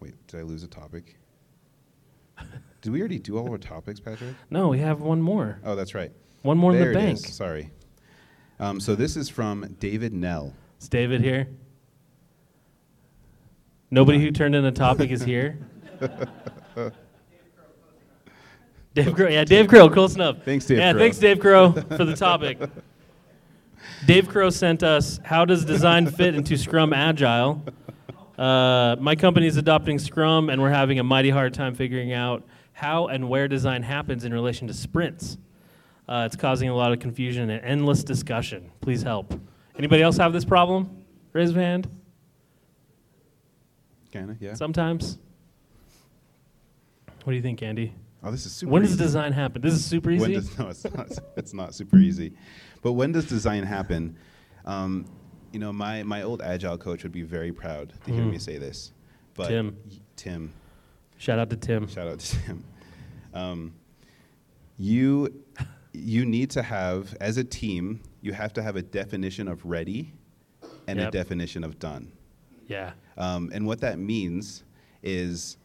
wait, 0.00 0.14
did 0.26 0.40
I 0.40 0.42
lose 0.42 0.62
a 0.62 0.68
topic? 0.68 1.18
did 2.82 2.92
we 2.92 3.00
already 3.00 3.18
do 3.18 3.36
all 3.38 3.46
of 3.46 3.52
our 3.52 3.58
topics, 3.58 4.00
Patrick? 4.00 4.34
No, 4.50 4.68
we 4.68 4.78
have 4.78 5.00
one 5.00 5.20
more. 5.22 5.60
Oh, 5.64 5.74
that's 5.76 5.94
right. 5.94 6.12
One 6.42 6.58
more 6.58 6.72
there 6.72 6.88
in 6.88 6.92
the 6.92 6.98
bank. 6.98 7.18
is. 7.18 7.34
Sorry. 7.34 7.70
Um, 8.60 8.80
so 8.80 8.94
this 8.94 9.16
is 9.16 9.28
from 9.28 9.76
David 9.80 10.12
Nell. 10.12 10.54
Is 10.80 10.88
David 10.88 11.20
here? 11.20 11.48
Nobody 13.90 14.18
who 14.20 14.30
turned 14.30 14.54
in 14.54 14.64
a 14.64 14.72
topic 14.72 15.10
is 15.10 15.22
here. 15.22 15.58
Dave 18.94 19.14
Crow, 19.14 19.28
yeah, 19.28 19.44
Dave 19.44 19.68
Crow, 19.68 19.90
close 19.90 20.14
enough. 20.14 20.42
Thanks, 20.42 20.64
Dave 20.66 20.78
Yeah, 20.78 20.92
Crow. 20.92 21.00
thanks, 21.00 21.18
Dave 21.18 21.38
Crow, 21.38 21.72
for 21.72 22.04
the 22.04 22.16
topic. 22.26 22.58
Dave 24.06 24.28
Crow 24.28 24.48
sent 24.50 24.82
us, 24.82 25.20
"How 25.24 25.44
does 25.44 25.64
design 25.64 26.06
fit 26.06 26.34
into 26.34 26.56
Scrum 26.56 26.92
Agile?" 26.94 27.62
Uh, 28.38 28.96
my 29.00 29.16
company 29.16 29.46
is 29.46 29.56
adopting 29.56 29.98
Scrum, 29.98 30.50
and 30.50 30.60
we're 30.60 30.70
having 30.70 30.98
a 30.98 31.04
mighty 31.04 31.30
hard 31.30 31.54
time 31.54 31.74
figuring 31.74 32.12
out 32.12 32.44
how 32.72 33.06
and 33.06 33.28
where 33.28 33.48
design 33.48 33.82
happens 33.82 34.24
in 34.24 34.32
relation 34.34 34.66
to 34.68 34.74
sprints. 34.74 35.38
Uh, 36.08 36.24
it's 36.26 36.36
causing 36.36 36.68
a 36.68 36.74
lot 36.74 36.92
of 36.92 37.00
confusion 37.00 37.48
and 37.50 37.64
endless 37.64 38.04
discussion. 38.04 38.70
Please 38.80 39.02
help. 39.02 39.38
Anybody 39.78 40.02
else 40.02 40.16
have 40.18 40.32
this 40.32 40.44
problem? 40.44 41.04
Raise 41.32 41.52
your 41.52 41.62
hand. 41.62 41.88
Kinda, 44.12 44.36
yeah. 44.40 44.54
Sometimes. 44.54 45.18
What 47.24 47.32
do 47.32 47.36
you 47.36 47.42
think, 47.42 47.62
Andy? 47.62 47.92
oh, 48.22 48.30
this 48.30 48.46
is 48.46 48.52
super. 48.52 48.72
when 48.72 48.82
does 48.82 48.92
easy. 48.92 49.02
design 49.02 49.32
happen? 49.32 49.62
This 49.62 49.74
is 49.74 49.84
super 49.84 50.10
When 50.10 50.20
easy. 50.30 50.34
does, 50.34 50.58
no, 50.58 50.68
it's 50.68 50.84
not. 50.84 51.08
It's 51.36 51.54
not 51.54 51.74
super 51.74 51.96
easy. 51.96 52.32
But 52.82 52.92
when 52.92 53.12
does 53.12 53.24
design 53.26 53.64
happen? 53.64 54.16
Um, 54.64 55.06
you 55.56 55.60
know, 55.60 55.72
my, 55.72 56.02
my 56.02 56.20
old 56.20 56.42
agile 56.42 56.76
coach 56.76 57.02
would 57.02 57.12
be 57.12 57.22
very 57.22 57.50
proud 57.50 57.94
to 58.04 58.12
hear 58.12 58.22
Mhm. 58.24 58.32
me 58.32 58.38
say 58.38 58.58
this. 58.58 58.92
But 59.32 59.48
Tim. 59.48 59.74
Tim, 60.14 60.52
Shout 61.16 61.38
out 61.38 61.48
to 61.48 61.56
Tim. 61.56 61.88
shout 61.88 62.06
out 62.08 62.18
to 62.18 62.36
Tim. 62.44 62.64
Um, 63.32 63.72
you 64.76 65.42
you 65.94 66.26
need 66.26 66.50
to 66.50 66.62
have 66.62 67.16
as 67.22 67.38
a 67.38 67.44
team. 67.44 68.00
You 68.20 68.34
have 68.34 68.52
to 68.52 68.62
have 68.62 68.76
a 68.76 68.82
definition 68.82 69.48
of 69.48 69.64
ready, 69.64 70.12
and 70.86 71.00
a 71.00 71.10
definition 71.10 71.64
of 71.64 71.78
done. 71.78 72.12
Yeah. 72.68 72.92
Um, 73.16 73.50
and 73.54 73.66
what 73.66 73.80
that 73.80 73.98
means 73.98 74.62
is, 75.02 75.56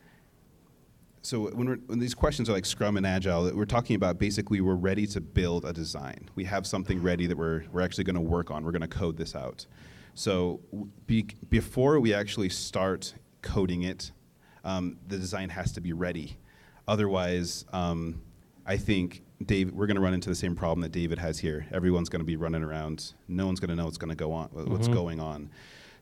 so 1.23 1.49
when, 1.51 1.67
we're, 1.67 1.75
when 1.85 1.99
these 1.99 2.15
questions 2.15 2.49
are 2.49 2.53
like 2.53 2.65
Scrum 2.65 2.97
and 2.97 3.05
Agile, 3.05 3.51
we're 3.55 3.65
talking 3.65 3.95
about 3.95 4.17
basically 4.17 4.59
we're 4.61 4.73
ready 4.75 5.05
to 5.07 5.21
build 5.21 5.65
a 5.65 5.73
design. 5.73 6.29
We 6.35 6.43
have 6.45 6.65
something 6.65 7.01
ready 7.01 7.27
that 7.27 7.37
we're, 7.37 7.63
we're 7.71 7.81
actually 7.81 8.05
going 8.05 8.15
to 8.15 8.21
work 8.21 8.49
on. 8.49 8.63
We're 8.65 8.71
going 8.71 8.81
to 8.81 8.87
code 8.87 9.17
this 9.17 9.35
out. 9.35 9.65
So 10.15 10.61
be, 11.05 11.27
before 11.49 11.99
we 11.99 12.13
actually 12.13 12.49
start 12.49 13.13
coding 13.43 13.83
it, 13.83 14.11
um, 14.63 14.97
the 15.07 15.17
design 15.17 15.49
has 15.49 15.71
to 15.73 15.81
be 15.81 15.93
ready. 15.93 16.37
Otherwise, 16.87 17.65
um, 17.71 18.21
I 18.65 18.77
think 18.77 19.21
Dave, 19.45 19.71
we're 19.73 19.87
going 19.87 19.95
to 19.95 20.01
run 20.01 20.13
into 20.13 20.29
the 20.29 20.35
same 20.35 20.55
problem 20.55 20.81
that 20.81 20.91
David 20.91 21.17
has 21.19 21.39
here. 21.39 21.65
Everyone's 21.71 22.09
going 22.09 22.19
to 22.19 22.25
be 22.25 22.35
running 22.35 22.63
around. 22.63 23.13
No 23.27 23.45
one's 23.45 23.59
going 23.59 23.69
to 23.69 23.75
know 23.75 23.85
what's 23.85 23.97
going 23.97 24.09
to 24.09 24.15
go 24.15 24.31
on, 24.33 24.49
wh- 24.49 24.67
what's 24.69 24.87
Mhm. 24.87 24.93
going 24.93 25.19
on. 25.19 25.49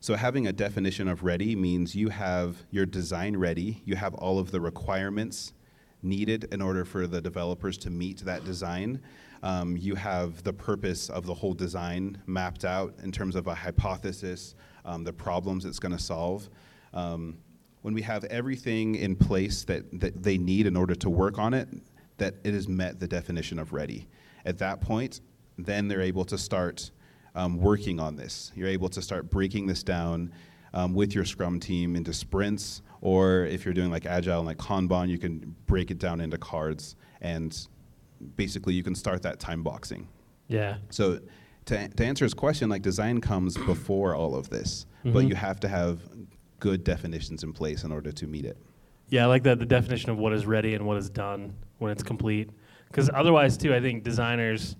So 0.01 0.15
having 0.15 0.47
a 0.47 0.53
definition 0.53 1.09
of 1.09 1.23
ready 1.23 1.57
means 1.57 1.93
you 1.93 2.07
have 2.07 2.63
your 2.71 2.85
design 2.85 3.35
ready. 3.35 3.81
You 3.83 3.97
have 3.97 4.13
all 4.15 4.39
of 4.39 4.49
the 4.49 4.61
requirements 4.61 5.53
needed 6.01 6.45
in 6.53 6.61
order 6.61 6.85
for 6.85 7.05
the 7.05 7.19
developers 7.19 7.77
to 7.79 7.89
meet 7.89 8.19
that 8.19 8.45
design. 8.45 9.01
Um, 9.43 9.75
you 9.75 9.95
have 9.95 10.41
the 10.43 10.53
purpose 10.53 11.09
of 11.09 11.25
the 11.25 11.33
whole 11.33 11.53
design 11.53 12.21
mapped 12.27 12.63
out 12.63 12.93
in 13.03 13.11
terms 13.11 13.35
of 13.35 13.47
a 13.47 13.53
hypothesis, 13.55 14.55
um, 14.85 15.03
the 15.03 15.11
problems 15.11 15.65
it's 15.65 15.79
going 15.79 15.91
to 15.91 16.01
solve. 16.01 16.49
Um, 16.93 17.37
when 17.81 17.93
we 17.93 18.01
have 18.01 18.23
everything 18.25 18.95
in 18.95 19.17
place 19.17 19.65
that, 19.65 19.83
that 19.99 20.23
they 20.23 20.37
need 20.37 20.65
in 20.65 20.77
order 20.77 20.95
to 20.95 21.09
work 21.09 21.37
on 21.37 21.53
it, 21.53 21.67
that 22.17 22.35
it 22.45 22.53
has 22.53 22.69
met 22.69 23.01
the 23.01 23.07
definition 23.07 23.59
of 23.59 23.73
ready. 23.73 24.07
At 24.45 24.57
that 24.59 24.79
point, 24.79 25.19
then 25.57 25.89
they're 25.89 26.01
able 26.01 26.23
to 26.25 26.37
start 26.37 26.91
um, 27.35 27.57
working 27.57 27.99
on 27.99 28.15
this. 28.15 28.51
You're 28.55 28.67
able 28.67 28.89
to 28.89 29.01
start 29.01 29.29
breaking 29.29 29.67
this 29.67 29.83
down 29.83 30.31
um, 30.73 30.93
with 30.93 31.13
your 31.15 31.25
Scrum 31.25 31.59
team 31.59 31.95
into 31.95 32.13
sprints, 32.13 32.81
or 33.01 33.45
if 33.45 33.65
you're 33.65 33.73
doing 33.73 33.91
like 33.91 34.05
Agile 34.05 34.39
and 34.39 34.47
like 34.47 34.57
Kanban, 34.57 35.07
you 35.09 35.17
can 35.17 35.55
break 35.65 35.89
it 35.91 35.99
down 35.99 36.21
into 36.21 36.37
cards, 36.37 36.95
and 37.21 37.67
basically 38.35 38.73
you 38.73 38.83
can 38.83 38.95
start 38.95 39.21
that 39.23 39.39
time 39.39 39.63
boxing. 39.63 40.07
Yeah. 40.47 40.77
So 40.89 41.19
to, 41.65 41.87
to 41.87 42.05
answer 42.05 42.25
his 42.25 42.33
question, 42.33 42.69
like 42.69 42.81
design 42.81 43.21
comes 43.21 43.55
before 43.65 44.15
all 44.15 44.35
of 44.35 44.49
this, 44.49 44.85
but 45.03 45.13
Mhm. 45.23 45.29
you 45.29 45.35
have 45.35 45.59
to 45.61 45.67
have 45.67 46.01
good 46.59 46.83
definitions 46.83 47.43
in 47.43 47.53
place 47.53 47.83
in 47.83 47.91
order 47.91 48.11
to 48.11 48.27
meet 48.27 48.45
it. 48.45 48.57
Yeah, 49.09 49.23
I 49.23 49.27
like 49.27 49.43
that 49.43 49.59
the 49.59 49.65
definition 49.65 50.09
of 50.11 50.17
what 50.17 50.33
is 50.33 50.45
ready 50.45 50.75
and 50.75 50.85
what 50.85 50.97
is 50.97 51.09
done 51.09 51.53
when 51.79 51.91
it's 51.91 52.03
complete. 52.03 52.49
Because 52.89 53.09
otherwise, 53.13 53.57
too, 53.57 53.73
I 53.73 53.79
think 53.79 54.03
designers, 54.03 54.75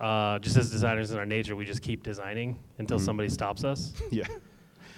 uh, 0.00 0.38
just 0.38 0.56
as 0.56 0.70
designers 0.70 1.10
in 1.10 1.18
our 1.18 1.26
nature, 1.26 1.54
we 1.56 1.64
just 1.64 1.82
keep 1.82 2.02
designing 2.02 2.58
until 2.78 2.98
Mhm. 2.98 3.04
somebody 3.04 3.28
stops 3.28 3.64
us. 3.64 3.92
Yeah. 4.10 4.24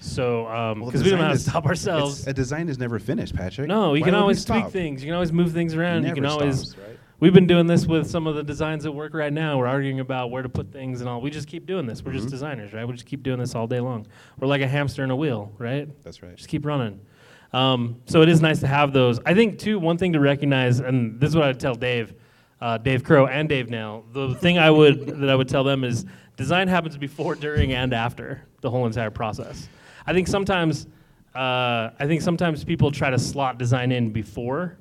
So, 0.01 0.75
because 0.75 0.95
Well, 0.95 1.05
we 1.05 1.11
don't 1.11 1.19
know 1.21 1.27
how 1.27 1.33
to 1.33 1.39
stop 1.39 1.65
ourselves. 1.67 2.27
A 2.27 2.33
design 2.33 2.69
is 2.69 2.77
never 2.79 2.99
finished, 2.99 3.37
Patrick. 3.37 3.69
No, 3.69 3.95
you 3.95 4.01
Why 4.01 4.07
can 4.09 4.15
always 4.17 4.45
tweak 4.45 4.67
things. 4.69 5.01
You 5.03 5.07
can 5.09 5.15
always 5.15 5.33
move 5.33 5.53
things 5.53 5.75
around. 5.75 6.05
You 6.05 6.13
can 6.15 6.25
always. 6.27 6.77
right? 6.77 6.99
We've 7.21 7.33
been 7.33 7.47
doing 7.47 7.69
this 7.69 7.87
with 7.87 8.11
some 8.11 8.27
of 8.27 8.35
the 8.35 8.43
designs 8.43 8.85
at 8.85 8.93
work 8.93 9.15
right 9.15 9.33
now. 9.33 9.59
We're 9.59 9.69
arguing 9.69 10.01
about 10.01 10.33
where 10.33 10.43
to 10.43 10.49
put 10.49 10.73
things 10.73 11.01
and 11.01 11.09
all. 11.09 11.21
We 11.21 11.31
just 11.31 11.47
keep 11.47 11.67
doing 11.67 11.87
this. 11.87 12.05
We're 12.05 12.11
just 12.15 12.27
Mhm. 12.27 12.31
designers, 12.31 12.73
right? 12.73 12.85
We 12.85 12.93
just 12.95 13.07
keep 13.07 13.23
doing 13.23 13.39
this 13.39 13.55
all 13.55 13.69
day 13.69 13.79
long. 13.79 14.09
We're 14.41 14.49
like 14.49 14.61
a 14.61 14.67
hamster 14.67 15.05
in 15.05 15.13
a 15.13 15.17
wheel, 15.17 15.53
right? 15.59 15.89
That's 16.03 16.21
right. 16.21 16.35
Just 16.35 16.49
keep 16.49 16.67
running. 16.67 16.99
Um, 17.53 17.97
so 18.07 18.23
it 18.23 18.29
is 18.29 18.43
nice 18.43 18.59
to 18.61 18.67
have 18.67 18.93
those. 18.93 19.21
I 19.25 19.35
think 19.35 19.59
too. 19.61 19.79
One 19.79 19.99
thing 19.99 20.15
to 20.15 20.21
recognize, 20.21 20.81
and 20.81 21.21
this 21.21 21.29
is 21.31 21.37
what 21.37 21.45
I'd 21.45 21.61
tell 21.61 21.77
Dave, 21.77 22.13
uh, 22.63 22.79
Dave 22.79 23.03
Crow, 23.05 23.27
and 23.27 23.49
Dave 23.49 23.69
Now. 23.69 24.05
The 24.13 24.35
thing 24.37 24.57
I 24.57 24.71
would 24.71 25.07
that 25.21 25.29
I 25.29 25.35
would 25.35 25.49
tell 25.49 25.65
them 25.65 25.83
is 25.85 26.07
design 26.37 26.69
happens 26.69 26.97
before, 26.97 27.35
during, 27.35 27.73
and 27.73 27.93
after 27.93 28.43
the 28.61 28.71
whole 28.71 28.87
entire 28.87 29.11
process. 29.11 29.69
I 30.07 30.13
think 30.13 30.29
sometimes, 30.29 30.87
uh, 31.35 31.91
I 31.99 32.07
think 32.07 32.23
sometimes 32.23 32.63
people 32.65 32.91
try 32.93 33.11
to 33.11 33.19
slot 33.19 33.59
design 33.59 33.91
in 33.93 34.11
before, 34.11 34.79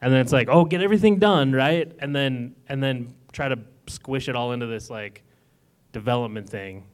and 0.00 0.12
then 0.12 0.20
it's 0.20 0.32
like, 0.32 0.48
oh, 0.50 0.64
get 0.64 0.82
everything 0.82 1.18
done, 1.18 1.52
right? 1.52 1.90
And 2.00 2.14
then 2.14 2.56
and 2.68 2.82
then 2.82 3.14
try 3.32 3.48
to 3.48 3.58
squish 3.86 4.28
it 4.28 4.34
all 4.36 4.52
into 4.52 4.66
this 4.66 4.90
like 4.90 5.22
development 5.92 6.48
thing, 6.48 6.84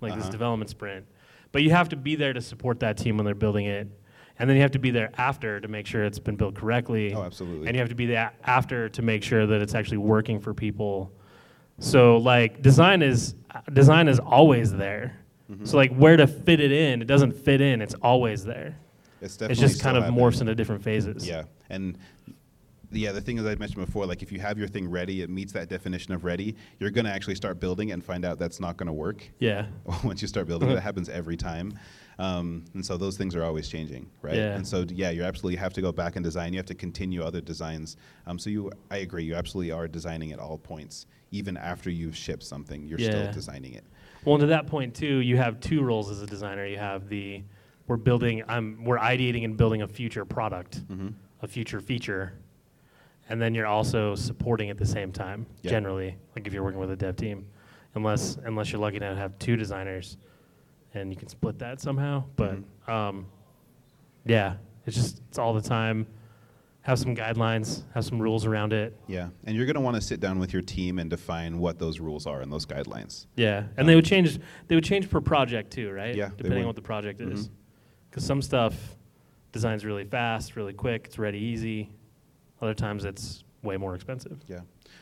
like 0.00 0.14
this 0.14 0.22
Uh-huh. 0.24 0.30
development 0.32 0.70
sprint. 0.70 1.04
But 1.52 1.62
you 1.62 1.70
have 1.70 1.88
to 1.90 1.96
be 1.96 2.16
there 2.16 2.32
to 2.32 2.40
support 2.40 2.80
that 2.80 2.96
team 2.96 3.16
when 3.16 3.24
they're 3.26 3.34
building 3.34 3.66
it, 3.66 3.88
and 4.40 4.48
then 4.48 4.56
you 4.56 4.62
have 4.62 4.70
to 4.72 4.78
be 4.78 4.90
there 4.90 5.10
after 5.18 5.60
to 5.60 5.68
make 5.68 5.86
sure 5.86 6.02
it's 6.04 6.18
been 6.18 6.36
built 6.36 6.54
correctly. 6.54 7.14
Oh, 7.14 7.22
absolutely. 7.22 7.68
And 7.68 7.76
you 7.76 7.80
have 7.80 7.90
to 7.90 7.94
be 7.94 8.06
there 8.06 8.32
after 8.44 8.88
to 8.88 9.02
make 9.02 9.22
sure 9.22 9.46
that 9.46 9.60
it's 9.62 9.74
actually 9.74 9.98
working 9.98 10.40
for 10.40 10.54
people 10.54 11.12
So 11.78 12.16
like 12.18 12.60
design 12.62 13.02
is 13.02 13.34
design 13.72 14.08
is 14.08 14.18
always 14.18 14.72
there. 14.72 15.16
Mm-hmm. 15.50 15.64
So 15.64 15.76
like 15.76 15.94
where 15.94 16.16
to 16.16 16.26
fit 16.26 16.60
it 16.60 16.72
in, 16.72 17.00
it 17.02 17.06
doesn't 17.06 17.32
fit 17.32 17.60
in. 17.60 17.80
It's 17.82 17.94
always 18.02 18.44
there. 18.44 18.76
It's 19.20 19.40
It's 19.40 19.60
just 19.60 19.82
kind 19.82 19.96
of 19.96 20.04
happening. 20.04 20.20
morphs 20.24 20.40
into 20.40 20.54
different 20.54 20.82
phases. 20.82 21.26
Yeah, 21.26 21.44
and 21.68 21.98
yeah, 22.92 23.12
the 23.12 23.20
thing 23.20 23.38
as 23.38 23.46
I 23.46 23.54
mentioned 23.54 23.84
before, 23.86 24.04
like 24.06 24.22
if 24.22 24.32
you 24.32 24.40
have 24.40 24.58
your 24.58 24.66
thing 24.68 24.88
ready, 24.90 25.22
it 25.22 25.30
meets 25.30 25.52
that 25.52 25.68
definition 25.68 26.12
of 26.12 26.24
ready. 26.24 26.56
You're 26.78 26.90
gonna 26.90 27.10
actually 27.10 27.34
start 27.36 27.60
building 27.60 27.92
and 27.92 28.04
find 28.04 28.24
out 28.24 28.38
that's 28.38 28.60
not 28.60 28.76
gonna 28.76 28.92
work. 28.92 29.28
Yeah. 29.38 29.66
Once 30.04 30.22
you 30.22 30.28
start 30.28 30.46
building, 30.48 30.68
that 30.74 30.80
happens 30.80 31.08
every 31.08 31.36
time, 31.36 31.72
um, 32.20 32.64
and 32.74 32.84
so 32.84 32.96
those 32.96 33.16
things 33.16 33.34
are 33.34 33.42
always 33.44 33.66
changing, 33.68 34.08
right? 34.20 34.34
Yeah. 34.36 34.54
And 34.54 34.66
so 34.66 34.84
yeah, 34.88 35.10
you 35.10 35.22
absolutely 35.22 35.56
have 35.56 35.72
to 35.72 35.80
go 35.80 35.90
back 35.90 36.16
and 36.16 36.24
design. 36.24 36.52
You 36.52 36.58
have 36.58 36.66
to 36.66 36.74
continue 36.74 37.22
other 37.22 37.40
designs. 37.40 37.96
Um, 38.26 38.38
so 38.38 38.50
you, 38.50 38.70
I 38.90 38.98
agree, 38.98 39.24
you 39.24 39.34
absolutely 39.34 39.72
are 39.72 39.88
designing 39.88 40.30
at 40.32 40.38
all 40.38 40.58
points, 40.58 41.06
even 41.30 41.56
after 41.56 41.88
you've 41.90 42.14
shipped 42.16 42.42
something. 42.42 42.86
You're 42.86 42.98
Yeah. 43.00 43.10
still 43.10 43.32
designing 43.32 43.72
it. 43.74 43.84
Well, 44.26 44.36
to 44.38 44.46
that 44.46 44.66
point 44.66 44.94
too, 44.94 45.16
you 45.20 45.38
have 45.38 45.60
two 45.60 45.82
roles 45.82 46.10
as 46.10 46.20
a 46.20 46.26
designer. 46.26 46.66
You 46.66 46.76
have 46.76 47.08
the 47.08 47.42
we're 47.86 47.96
building, 47.96 48.42
I'm 48.46 48.84
we're 48.84 48.98
ideating 48.98 49.44
and 49.44 49.56
building 49.56 49.82
a 49.82 49.88
future 49.88 50.24
product, 50.26 50.86
Mm-hmm. 50.88 51.08
a 51.42 51.48
future 51.48 51.80
feature, 51.80 52.34
and 53.30 53.40
then 53.40 53.54
you're 53.54 53.66
also 53.66 54.14
supporting 54.14 54.68
at 54.70 54.76
the 54.76 54.84
same 54.86 55.10
time. 55.10 55.46
Yeah. 55.62 55.70
Generally, 55.70 56.16
like 56.36 56.46
if 56.46 56.52
you're 56.52 56.62
working 56.62 56.80
with 56.80 56.90
a 56.90 56.96
dev 56.96 57.16
team, 57.16 57.46
unless 57.94 58.36
unless 58.44 58.70
you're 58.72 58.80
lucky 58.80 58.98
to 58.98 59.14
have 59.14 59.38
two 59.38 59.56
designers, 59.56 60.18
and 60.94 61.10
you 61.10 61.16
can 61.16 61.28
split 61.28 61.58
that 61.60 61.80
somehow. 61.80 62.24
But 62.36 62.56
Mm-hmm. 62.56 62.90
um, 62.90 63.26
yeah, 64.24 64.56
it's 64.86 64.96
just 64.96 65.22
it's 65.28 65.38
all 65.38 65.54
the 65.54 65.62
time. 65.62 66.06
Have 66.82 66.98
some 66.98 67.14
guidelines, 67.14 67.82
have 67.94 68.04
some 68.06 68.18
rules 68.20 68.46
around 68.46 68.72
it. 68.72 68.96
Yeah, 69.06 69.28
and 69.44 69.54
you're 69.56 69.66
gonna 69.66 69.82
want 69.82 69.96
to 69.96 70.00
sit 70.02 70.18
down 70.18 70.38
with 70.38 70.52
your 70.52 70.62
team 70.62 70.98
and 70.98 71.10
define 71.10 71.58
what 71.58 71.78
those 71.78 72.00
rules 72.00 72.26
are 72.26 72.40
and 72.40 72.50
those 72.50 72.64
guidelines. 72.64 73.26
Yeah, 73.36 73.64
and 73.76 73.88
they 73.88 73.94
would 73.94 74.04
change. 74.06 74.38
They 74.68 74.74
would 74.74 74.84
change 74.84 75.08
per 75.10 75.20
project 75.20 75.70
too, 75.72 75.90
right? 75.90 76.14
Yeah, 76.14 76.30
depending 76.36 76.60
on 76.62 76.66
what 76.66 76.76
the 76.76 76.82
project 76.82 77.20
is. 77.20 77.48
Mhm. 77.48 77.52
Because 78.08 78.24
some 78.24 78.40
stuff 78.42 78.96
designs 79.52 79.84
really 79.84 80.04
fast, 80.04 80.56
really 80.56 80.72
quick. 80.72 81.06
It's 81.06 81.18
ready 81.18 81.38
easy. 81.38 81.90
Other 82.62 82.74
times 82.74 83.04
it's 83.04 83.44
way 83.62 83.76
more 83.76 83.94
expensive. 83.94 84.38
Yeah, 84.48 84.60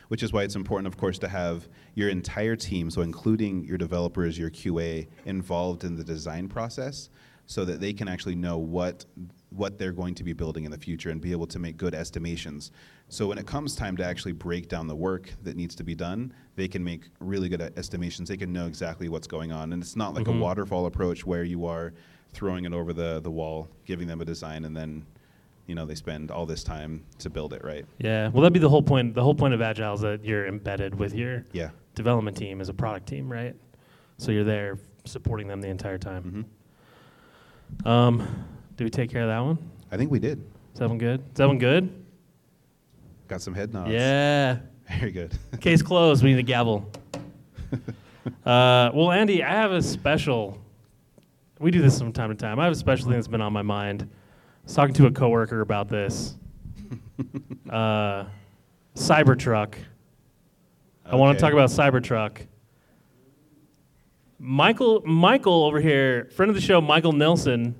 which 0.09 0.23
is 0.23 0.33
why 0.33 0.43
it's 0.43 0.55
important, 0.55 0.87
of 0.87 0.97
course, 0.97 1.17
to 1.19 1.27
have 1.27 1.67
your 1.95 2.09
entire 2.09 2.55
team, 2.55 2.89
so 2.89 3.01
including 3.01 3.63
your 3.63 3.77
developers, 3.77 4.37
your 4.37 4.49
QA, 4.49 5.07
involved 5.25 5.83
in 5.83 5.95
the 5.95 6.03
design 6.03 6.49
process, 6.49 7.09
so 7.45 7.63
that 7.65 7.79
they 7.79 7.93
can 7.93 8.07
actually 8.07 8.35
know 8.35 8.57
what 8.57 9.05
what 9.51 9.79
they're 9.79 9.91
going 9.91 10.13
to 10.13 10.23
be 10.23 10.31
building 10.31 10.63
in 10.65 10.69
the 10.69 10.77
future 10.77 11.09
and 11.09 11.19
be 11.21 11.31
able 11.31 11.47
to 11.47 11.57
make 11.57 11.75
good 11.75 11.95
estimations. 11.95 12.71
So 13.07 13.25
when 13.25 13.39
it 13.39 13.47
comes 13.47 13.75
time 13.75 13.97
to 13.97 14.05
actually 14.05 14.33
break 14.33 14.67
down 14.69 14.85
the 14.85 14.95
work 14.95 15.33
that 15.41 15.55
needs 15.55 15.73
to 15.77 15.83
be 15.83 15.95
done, 15.95 16.31
they 16.55 16.67
can 16.67 16.83
make 16.83 17.09
really 17.19 17.49
good 17.49 17.59
estimations. 17.75 18.29
They 18.29 18.37
can 18.37 18.53
know 18.53 18.67
exactly 18.67 19.09
what's 19.09 19.25
going 19.25 19.51
on, 19.51 19.73
and 19.73 19.81
it's 19.81 19.95
not 19.95 20.13
like 20.13 20.25
Mhm. 20.25 20.37
a 20.37 20.39
waterfall 20.39 20.85
approach 20.85 21.25
where 21.25 21.43
you 21.43 21.65
are 21.65 21.93
throwing 22.31 22.65
it 22.65 22.73
over 22.73 22.93
the 22.93 23.21
the 23.21 23.31
wall, 23.31 23.67
giving 23.85 24.07
them 24.07 24.21
a 24.21 24.25
design, 24.25 24.65
and 24.65 24.75
then 24.77 25.03
you 25.69 25.75
know 25.75 25.85
they 25.85 25.93
spend 25.95 26.31
all 26.31 26.47
this 26.47 26.63
time 26.63 27.03
to 27.19 27.29
build 27.29 27.53
it, 27.53 27.63
right? 27.63 27.85
Yeah. 27.99 28.29
Well, 28.29 28.41
that'd 28.41 28.53
be 28.53 28.59
the 28.59 28.67
whole 28.67 28.81
point. 28.81 29.13
The 29.13 29.21
whole 29.21 29.35
point 29.35 29.53
of 29.53 29.61
agile 29.61 29.93
is 29.93 30.01
that 30.01 30.25
you're 30.25 30.47
embedded 30.47 30.95
with 30.95 31.13
your 31.13 31.45
Yeah. 31.53 31.69
development 31.93 32.35
team 32.35 32.59
as 32.59 32.69
a 32.69 32.73
product 32.73 33.07
team, 33.07 33.31
right? 33.31 33.55
So 34.17 34.31
you're 34.31 34.43
there 34.43 34.79
supporting 35.05 35.47
them 35.47 35.61
the 35.61 35.67
entire 35.69 35.99
time. 35.99 36.47
hmm 37.83 37.87
Um, 37.87 38.27
did 38.75 38.83
we 38.85 38.89
take 38.89 39.11
care 39.11 39.21
of 39.21 39.27
that 39.27 39.39
one? 39.39 39.59
I 39.91 39.97
think 39.97 40.09
we 40.09 40.17
did. 40.17 40.39
Is 40.73 40.79
that 40.79 40.89
one 40.89 40.97
good? 40.97 41.19
Is 41.19 41.35
that 41.35 41.47
one 41.47 41.59
good? 41.59 42.03
Got 43.27 43.41
some 43.43 43.53
head 43.53 43.71
nods. 43.71 43.91
yeah. 43.91 44.57
Very 44.97 45.11
good. 45.11 45.37
Case 45.61 45.83
closed. 45.83 46.23
We 46.23 46.31
need 46.33 46.39
a 46.39 46.43
gavel. 46.43 46.89
uh, 48.43 48.89
well, 48.91 49.11
Andy, 49.11 49.43
I 49.43 49.49
have 49.51 49.71
a 49.71 49.83
special. 49.83 50.57
We 51.59 51.69
do 51.69 51.79
this 51.79 51.99
from 51.99 52.11
time 52.11 52.29
to 52.29 52.35
time. 52.35 52.59
I 52.59 52.63
have 52.63 52.73
a 52.73 52.75
special 52.75 53.05
thing 53.05 53.13
that's 53.13 53.27
been 53.27 53.41
on 53.41 53.53
my 53.53 53.61
mind. 53.61 54.09
Was 54.69 54.75
talking 54.75 54.93
to 54.93 55.07
a 55.07 55.11
coworker 55.11 55.61
about 55.61 55.89
this. 55.89 56.35
uh, 57.71 58.25
Cybertruck. 58.93 59.73
I 61.03 61.15
want 61.15 61.39
to 61.39 61.43
Okay. 61.43 61.51
talk 61.51 61.53
about 61.53 61.71
Cybertruck. 61.71 62.45
Michael, 64.37 65.01
Michael 65.07 65.63
over 65.63 65.81
here, 65.81 66.25
friend 66.35 66.51
of 66.51 66.55
the 66.55 66.61
show, 66.61 66.81
Michael 66.81 67.13
Nelson. 67.13 67.73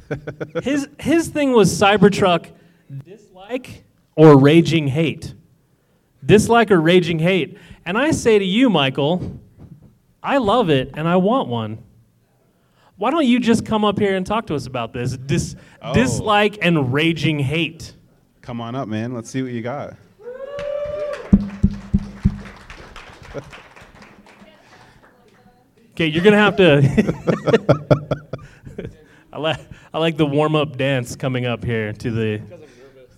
his 0.62 0.86
his 1.00 1.28
thing 1.28 1.52
was 1.52 1.72
Cybertruck 1.72 2.50
dislike 3.06 3.84
or 4.14 4.38
raging 4.38 4.86
hate 4.86 5.32
dislike 6.26 6.70
or 6.70 6.78
raging 6.78 7.20
hate. 7.20 7.56
And 7.86 7.96
I 7.96 8.10
say 8.10 8.38
to 8.38 8.44
you, 8.44 8.68
Michael, 8.68 9.40
I 10.22 10.36
love 10.36 10.68
it 10.68 10.90
and 10.92 11.08
I 11.08 11.16
want 11.16 11.48
one. 11.48 11.78
Why 12.98 13.10
don't 13.12 13.24
you 13.26 13.38
just 13.40 13.64
come 13.64 13.84
up 13.84 13.98
here 13.98 14.16
and 14.16 14.26
talk 14.26 14.46
to 14.48 14.54
us 14.54 14.66
about 14.66 14.92
this? 14.92 15.16
Dis- 15.16 15.56
Oh. 15.80 15.94
Dislike 15.94 16.58
and 16.60 16.92
raging 16.92 17.38
hate. 17.38 17.94
Come 18.42 18.60
on 18.60 18.74
up, 18.74 18.88
man. 18.88 19.14
Let's 19.14 19.30
see 19.30 19.42
what 19.42 19.52
you 19.52 19.62
got. 19.62 19.96
Okay, 25.92 26.06
you're 26.06 26.22
gonna 26.22 26.36
have 26.36 26.56
to. 26.56 27.84
I 29.32 29.38
like 29.38 29.60
I 29.92 29.98
like 29.98 30.16
the 30.16 30.26
warm 30.26 30.54
up 30.54 30.76
dance 30.76 31.16
coming 31.16 31.46
up 31.46 31.64
here 31.64 31.92
to 31.92 32.10
the 32.10 32.40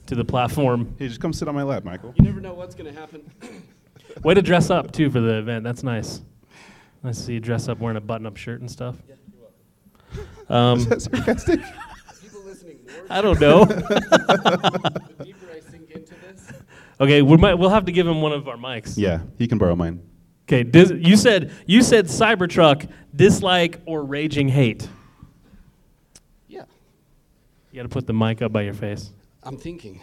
to 0.06 0.14
the 0.14 0.24
platform. 0.24 0.94
Hey, 0.98 1.08
just 1.08 1.20
come 1.20 1.32
sit 1.32 1.46
on 1.48 1.54
my 1.54 1.62
lap, 1.62 1.84
Michael. 1.84 2.14
You 2.18 2.24
never 2.24 2.40
know 2.40 2.54
what's 2.54 2.74
going 2.74 2.92
to 2.92 2.98
happen. 2.98 3.22
Way 4.24 4.34
to 4.34 4.42
dress 4.42 4.68
up 4.70 4.90
too 4.92 5.08
for 5.10 5.20
the 5.20 5.34
event. 5.38 5.62
That's 5.62 5.82
nice. 5.84 6.22
Nice 7.04 7.18
to 7.18 7.22
see 7.24 7.32
you 7.34 7.40
dress 7.40 7.68
up 7.68 7.78
wearing 7.78 7.96
a 7.96 8.00
button 8.00 8.26
up 8.26 8.36
shirt 8.36 8.60
and 8.60 8.68
stuff. 8.70 8.96
Um, 10.50 10.78
Is 10.80 10.86
that 10.88 11.00
sarcastic? 11.02 11.60
People 12.20 12.42
listening 12.44 12.78
more, 12.84 13.04
I 13.08 13.20
don't 13.22 13.40
know. 13.40 13.64
the 13.64 15.02
deeper 15.24 15.46
I 15.54 15.60
sink 15.70 15.90
into 15.90 16.14
this. 16.26 16.52
Okay, 17.00 17.22
we 17.22 17.36
might, 17.36 17.54
we'll 17.54 17.70
have 17.70 17.84
to 17.86 17.92
give 17.92 18.06
him 18.06 18.20
one 18.20 18.32
of 18.32 18.48
our 18.48 18.56
mics. 18.56 18.94
yeah, 18.98 19.20
he 19.38 19.46
can 19.46 19.58
borrow 19.58 19.76
mine. 19.76 20.02
Okay, 20.48 20.64
dis- 20.64 20.90
you 20.90 21.16
said 21.16 21.52
you 21.66 21.82
said 21.82 22.06
Cybertruck 22.06 22.88
dislike 23.14 23.80
or 23.86 24.02
raging 24.04 24.48
hate. 24.48 24.88
Yeah, 26.48 26.64
You 27.70 27.76
got 27.76 27.82
to 27.84 27.88
put 27.88 28.08
the 28.08 28.12
mic 28.12 28.42
up 28.42 28.52
by 28.52 28.62
your 28.62 28.74
face. 28.74 29.12
I'm 29.44 29.56
thinking. 29.56 30.02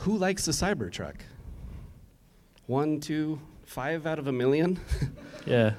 Who 0.00 0.16
likes 0.16 0.44
the 0.46 0.52
Cybertruck? 0.52 1.16
One, 2.66 3.00
two, 3.00 3.40
five 3.64 4.06
out 4.06 4.18
of 4.18 4.26
a 4.26 4.32
million? 4.32 4.80
Yeah. 5.46 5.74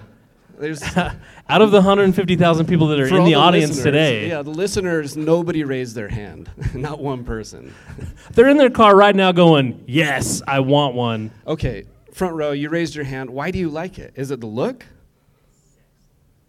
There's 0.59 0.83
Out 1.49 1.61
of 1.61 1.71
the 1.71 1.77
150,000 1.77 2.65
people 2.67 2.87
that 2.87 2.99
are 2.99 3.07
in 3.07 3.17
all 3.17 3.25
the 3.25 3.35
audience 3.35 3.81
today, 3.81 4.27
Yeah, 4.27 4.41
the 4.41 4.49
listeners, 4.49 5.15
nobody 5.15 5.63
raised 5.63 5.95
their 5.95 6.09
hand. 6.09 6.51
Not 6.75 6.99
one 6.99 7.23
person. 7.23 7.73
they're 8.33 8.49
in 8.49 8.57
their 8.57 8.69
car 8.69 8.93
right 8.95 9.15
now 9.15 9.31
going, 9.31 9.81
"Yes, 9.87 10.41
I 10.45 10.59
want 10.59 10.95
one." 10.95 11.31
Okay, 11.47 11.85
front 12.13 12.35
row, 12.35 12.51
you 12.51 12.67
raised 12.69 12.93
your 12.93 13.05
hand. 13.05 13.29
Why 13.29 13.51
do 13.51 13.59
you 13.59 13.69
like 13.69 13.97
it? 13.97 14.13
Is 14.15 14.31
it 14.31 14.41
the 14.41 14.47
look? 14.47 14.85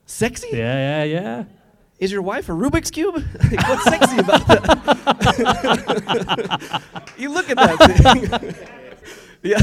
Sexy? 0.07 0.49
Yeah, 0.53 1.05
yeah, 1.05 1.21
yeah. 1.21 1.45
Is 2.01 2.11
your 2.11 2.23
wife 2.23 2.49
a 2.49 2.53
Rubik's 2.53 2.91
cube? 2.91 3.15
Like, 3.15 3.69
What's 3.69 3.85
sexy 3.85 4.19
about 4.19 4.47
that? 4.49 5.83
you 7.17 7.31
look 7.31 7.49
at 7.49 7.57
that 7.59 7.79
thing. 8.43 8.55
yeah. 9.43 9.61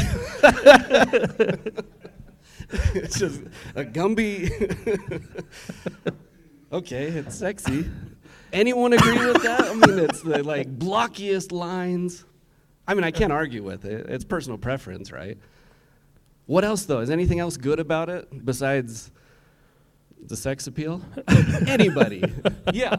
it's 2.94 3.20
just 3.20 3.42
a 3.76 3.84
Gumby. 3.86 4.52
okay, 6.72 7.06
it's 7.08 7.36
sexy. 7.36 7.90
Anyone 8.54 8.94
agree 8.94 9.26
with 9.26 9.44
that? 9.44 9.62
I 9.62 9.74
mean, 9.74 10.00
it's 10.00 10.22
the 10.22 10.44
like 10.44 10.78
blockiest 10.78 11.52
lines. 11.52 12.26
I 12.88 12.94
mean, 12.94 13.04
I 13.04 13.12
can't 13.12 13.34
argue 13.34 13.64
with 13.64 13.86
it. 13.86 14.06
It's 14.10 14.24
personal 14.24 14.58
preference, 14.58 15.12
right? 15.12 15.38
What 16.46 16.64
else 16.64 16.86
though? 16.86 17.00
Is 17.00 17.10
anything 17.10 17.40
else 17.40 17.58
good 17.58 17.80
about 17.80 18.10
it 18.10 18.46
besides 18.46 19.12
the 20.26 20.36
sex 20.38 20.68
appeal? 20.68 21.02
Anybody? 21.68 22.24
yeah. 22.74 22.98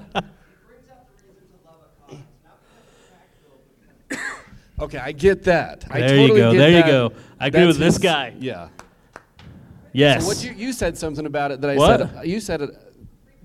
Okay, 4.81 4.99
I 4.99 5.11
get 5.13 5.43
that. 5.45 5.85
I 5.91 5.99
There 6.01 6.09
totally 6.11 6.27
you 6.27 6.37
go. 6.37 6.53
get 6.53 6.59
There 6.59 6.71
you 6.71 6.83
go. 6.85 7.13
I 7.41 7.49
agree 7.49 7.61
That's 7.63 7.69
with 7.69 7.79
this 7.79 7.95
his- 7.95 8.03
guy. 8.03 8.35
Yeah. 8.39 8.69
Yes. 9.93 10.23
So 10.23 10.29
what 10.29 10.45
you 10.45 10.53
you 10.53 10.73
said 10.73 10.97
something 10.97 11.27
about 11.27 11.51
it 11.53 11.61
that 11.61 11.71
I 11.71 11.77
What? 11.77 12.01
said. 12.01 12.17
Uh, 12.19 12.23
you 12.23 12.41
said 12.41 12.63
it, 12.63 12.71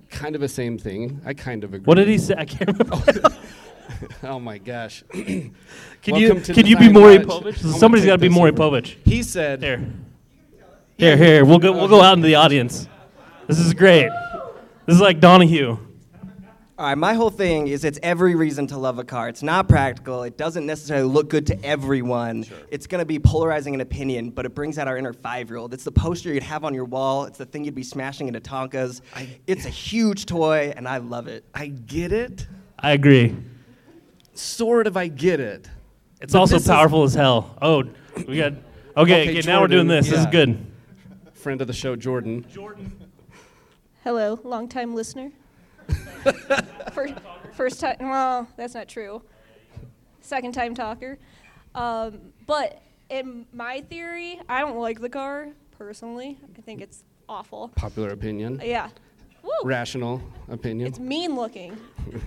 kind 0.09 0.35
of 0.35 0.41
the 0.41 0.47
same 0.49 0.77
thing. 0.77 1.21
I 1.25 1.33
kind 1.33 1.63
of 1.63 1.73
agree. 1.73 1.85
What 1.85 1.95
did 1.95 2.07
he 2.07 2.17
say? 2.17 2.35
I 2.37 2.45
can't 2.45 2.77
remember. 2.77 3.29
Oh 4.23 4.39
my 4.39 4.57
gosh. 4.57 5.03
Can 5.11 5.53
Welcome 6.07 6.19
you 6.37 6.41
can 6.41 6.65
you 6.65 6.77
be 6.77 6.87
Design 6.87 6.93
Maury 6.93 7.17
Lodge. 7.19 7.27
Povich? 7.27 7.57
I'm 7.57 7.63
gonna 7.63 7.77
Somebody's 7.77 8.05
got 8.05 8.13
to 8.13 8.17
be 8.17 8.27
this 8.29 8.35
Maury. 8.35 8.51
Povich. 8.51 8.95
He 9.05 9.21
said. 9.23 9.61
Here. 9.61 9.85
Here, 10.97 11.17
here. 11.17 11.45
We'll 11.45 11.59
go. 11.59 11.71
We'll 11.73 11.87
go 11.89 12.01
out 12.01 12.13
into 12.17 12.27
the 12.27 12.35
audience. 12.35 12.87
This 13.47 13.59
is 13.59 13.73
great. 13.73 14.09
This 14.85 14.95
is 14.95 15.01
like 15.01 15.19
Donahue. 15.19 15.77
All 16.83 16.87
All 16.87 16.91
right, 16.91 16.97
my 16.97 17.13
whole 17.13 17.29
thing 17.29 17.69
is 17.69 17.85
it's 17.85 17.97
every 18.03 18.35
reason 18.35 18.67
to 18.67 18.77
love 18.77 18.99
a 18.99 19.05
car. 19.05 19.29
It's 19.29 19.41
not 19.41 19.69
practical. 19.69 20.23
It 20.23 20.37
doesn't 20.37 20.65
necessarily 20.65 21.07
look 21.07 21.29
good 21.29 21.47
to 21.47 21.65
everyone. 21.65 22.43
Sure. 22.43 22.57
It's 22.71 22.87
going 22.87 22.99
to 22.99 23.05
be 23.05 23.19
polarizing 23.19 23.73
in 23.73 23.79
opinion, 23.79 24.31
but 24.31 24.45
it 24.45 24.53
brings 24.53 24.77
out 24.77 24.89
our 24.89 24.97
inner 24.97 25.13
five 25.13 25.49
year 25.49 25.59
old. 25.59 25.73
It's 25.73 25.85
the 25.85 25.93
poster 25.93 26.33
you'd 26.33 26.43
have 26.43 26.65
on 26.65 26.73
your 26.73 26.83
wall, 26.83 27.23
it's 27.23 27.37
the 27.37 27.45
thing 27.45 27.63
you'd 27.63 27.73
be 27.73 27.83
smashing 27.83 28.27
into 28.27 28.41
Tonkas. 28.41 28.99
it's 29.47 29.65
a 29.65 29.69
huge 29.69 30.25
toy, 30.25 30.73
and 30.75 30.85
I 30.85 30.97
love 30.97 31.29
it. 31.29 31.45
I 31.53 31.67
get 31.67 32.11
it. 32.11 32.47
I 32.77 32.91
agree. 32.91 33.33
Sort 34.33 34.85
of, 34.85 34.97
I 34.97 35.07
get 35.07 35.39
it. 35.39 35.69
It's 36.19 36.33
But 36.33 36.39
also 36.39 36.55
this 36.55 36.63
is- 36.63 36.67
powerful 36.69 37.03
as 37.03 37.13
hell. 37.13 37.57
Oh, 37.61 37.85
we 38.27 38.35
got. 38.35 38.51
Okay, 38.51 38.59
Okay, 38.97 39.39
okay, 39.39 39.47
now 39.49 39.61
we're 39.61 39.69
doing 39.69 39.87
Jordan, 39.87 39.87
this. 39.87 40.09
This 40.09 40.19
is 40.19 40.25
good. 40.25 40.65
Friend 41.31 41.61
of 41.61 41.67
the 41.67 41.73
show, 41.73 41.95
Jordan. 41.95 42.45
Jordan. 42.51 42.91
Hello, 44.03 44.37
long 44.43 44.67
time 44.67 44.93
listener. 44.93 45.31
first, 46.93 47.13
first 47.53 47.79
time, 47.79 47.97
well, 47.99 48.47
that's 48.57 48.73
not 48.73 48.87
true. 48.87 49.21
Second 50.21 50.53
time 50.53 50.73
talker. 50.73 51.17
Um, 51.75 52.19
but 52.45 52.81
in 53.09 53.45
my 53.53 53.81
theory, 53.81 54.39
I 54.47 54.61
don't 54.61 54.77
like 54.77 55.01
the 55.01 55.09
car 55.09 55.49
personally. 55.77 56.39
I 56.57 56.61
think 56.61 56.81
it's 56.81 57.03
awful. 57.27 57.69
Popular 57.75 58.09
opinion. 58.09 58.61
Yeah. 58.63 58.89
Woo! 59.43 59.51
Rational 59.65 60.21
opinion. 60.47 60.87
It's 60.87 60.99
mean 60.99 61.35
looking, 61.35 61.73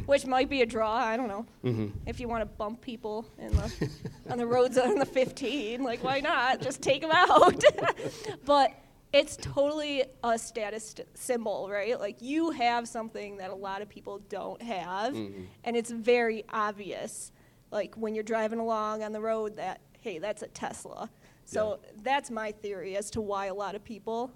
which 0.04 0.26
might 0.26 0.50
be 0.50 0.60
a 0.60 0.66
draw. 0.66 0.92
I 0.92 1.16
don't 1.16 1.28
know. 1.28 1.46
Mm-hmm. 1.64 1.86
If 2.06 2.20
you 2.20 2.28
want 2.28 2.42
to 2.42 2.46
bump 2.46 2.82
people 2.82 3.26
in 3.38 3.52
the 3.52 3.90
on 4.30 4.36
the 4.36 4.46
roads 4.46 4.76
on 4.78 4.96
the 4.96 5.06
15, 5.06 5.82
like 5.82 6.04
why 6.04 6.20
not? 6.20 6.60
Just 6.60 6.82
take 6.82 7.00
them 7.00 7.12
out. 7.12 7.64
but 8.44 8.72
it's 9.12 9.36
totally 9.36 10.04
a 10.22 10.38
status 10.38 10.94
symbol, 11.14 11.68
right? 11.70 11.98
Like 11.98 12.20
you 12.20 12.50
have 12.50 12.88
something 12.88 13.38
that 13.38 13.50
a 13.50 13.54
lot 13.54 13.82
of 13.82 13.88
people 13.88 14.18
don't 14.28 14.60
have, 14.62 15.14
mm-hmm. 15.14 15.44
and 15.64 15.76
it's 15.76 15.90
very 15.90 16.44
obvious. 16.50 17.32
Like 17.70 17.94
when 17.94 18.14
you're 18.14 18.24
driving 18.24 18.58
along 18.58 19.02
on 19.02 19.12
the 19.12 19.20
road, 19.20 19.56
that 19.56 19.80
hey, 20.00 20.18
that's 20.18 20.42
a 20.42 20.48
Tesla. 20.48 21.10
So 21.44 21.78
that's 22.02 22.30
my 22.30 22.50
theory 22.50 22.96
as 22.96 23.10
to 23.12 23.20
why 23.20 23.46
a 23.46 23.54
lot 23.54 23.76
of 23.76 23.84
people 23.84 24.32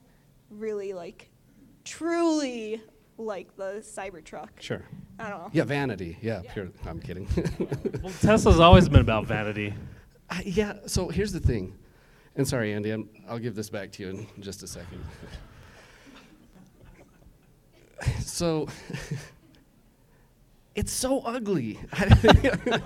really 0.49 0.93
like 0.93 1.29
truly 1.85 2.81
like 3.19 3.57
the 3.57 3.83
Cybertruck. 3.83 4.49
Sure. 4.61 4.83
I 5.19 5.29
don't 5.29 5.39
know. 5.41 5.51
Yeah, 5.53 5.65
vanity. 5.65 6.17
Yeah, 6.23 6.43
pure. 6.53 6.71
I'm 6.87 7.01
kidding. 7.01 7.29
Well, 8.03 8.13
Tesla's 8.21 8.61
always 8.61 8.89
been 8.89 9.01
about 9.01 9.27
vanity. 9.27 9.75
I- 10.31 10.37
uh, 10.39 10.43
yeah. 10.45 10.73
So 10.87 11.09
here's 11.09 11.33
the 11.33 11.41
thing, 11.41 11.77
and 12.37 12.47
sorry, 12.47 12.73
Andy. 12.73 12.91
I'm, 12.91 13.09
I'll 13.29 13.39
give 13.39 13.55
this 13.55 13.71
back 13.71 13.93
to 13.93 14.03
you 14.03 14.09
in 14.11 14.27
just 14.41 14.63
a 14.63 14.67
second. 14.67 15.05
so. 18.21 18.69
It's 20.77 20.93
so 20.93 21.19
ugly, 21.23 21.81
I- 21.93 22.81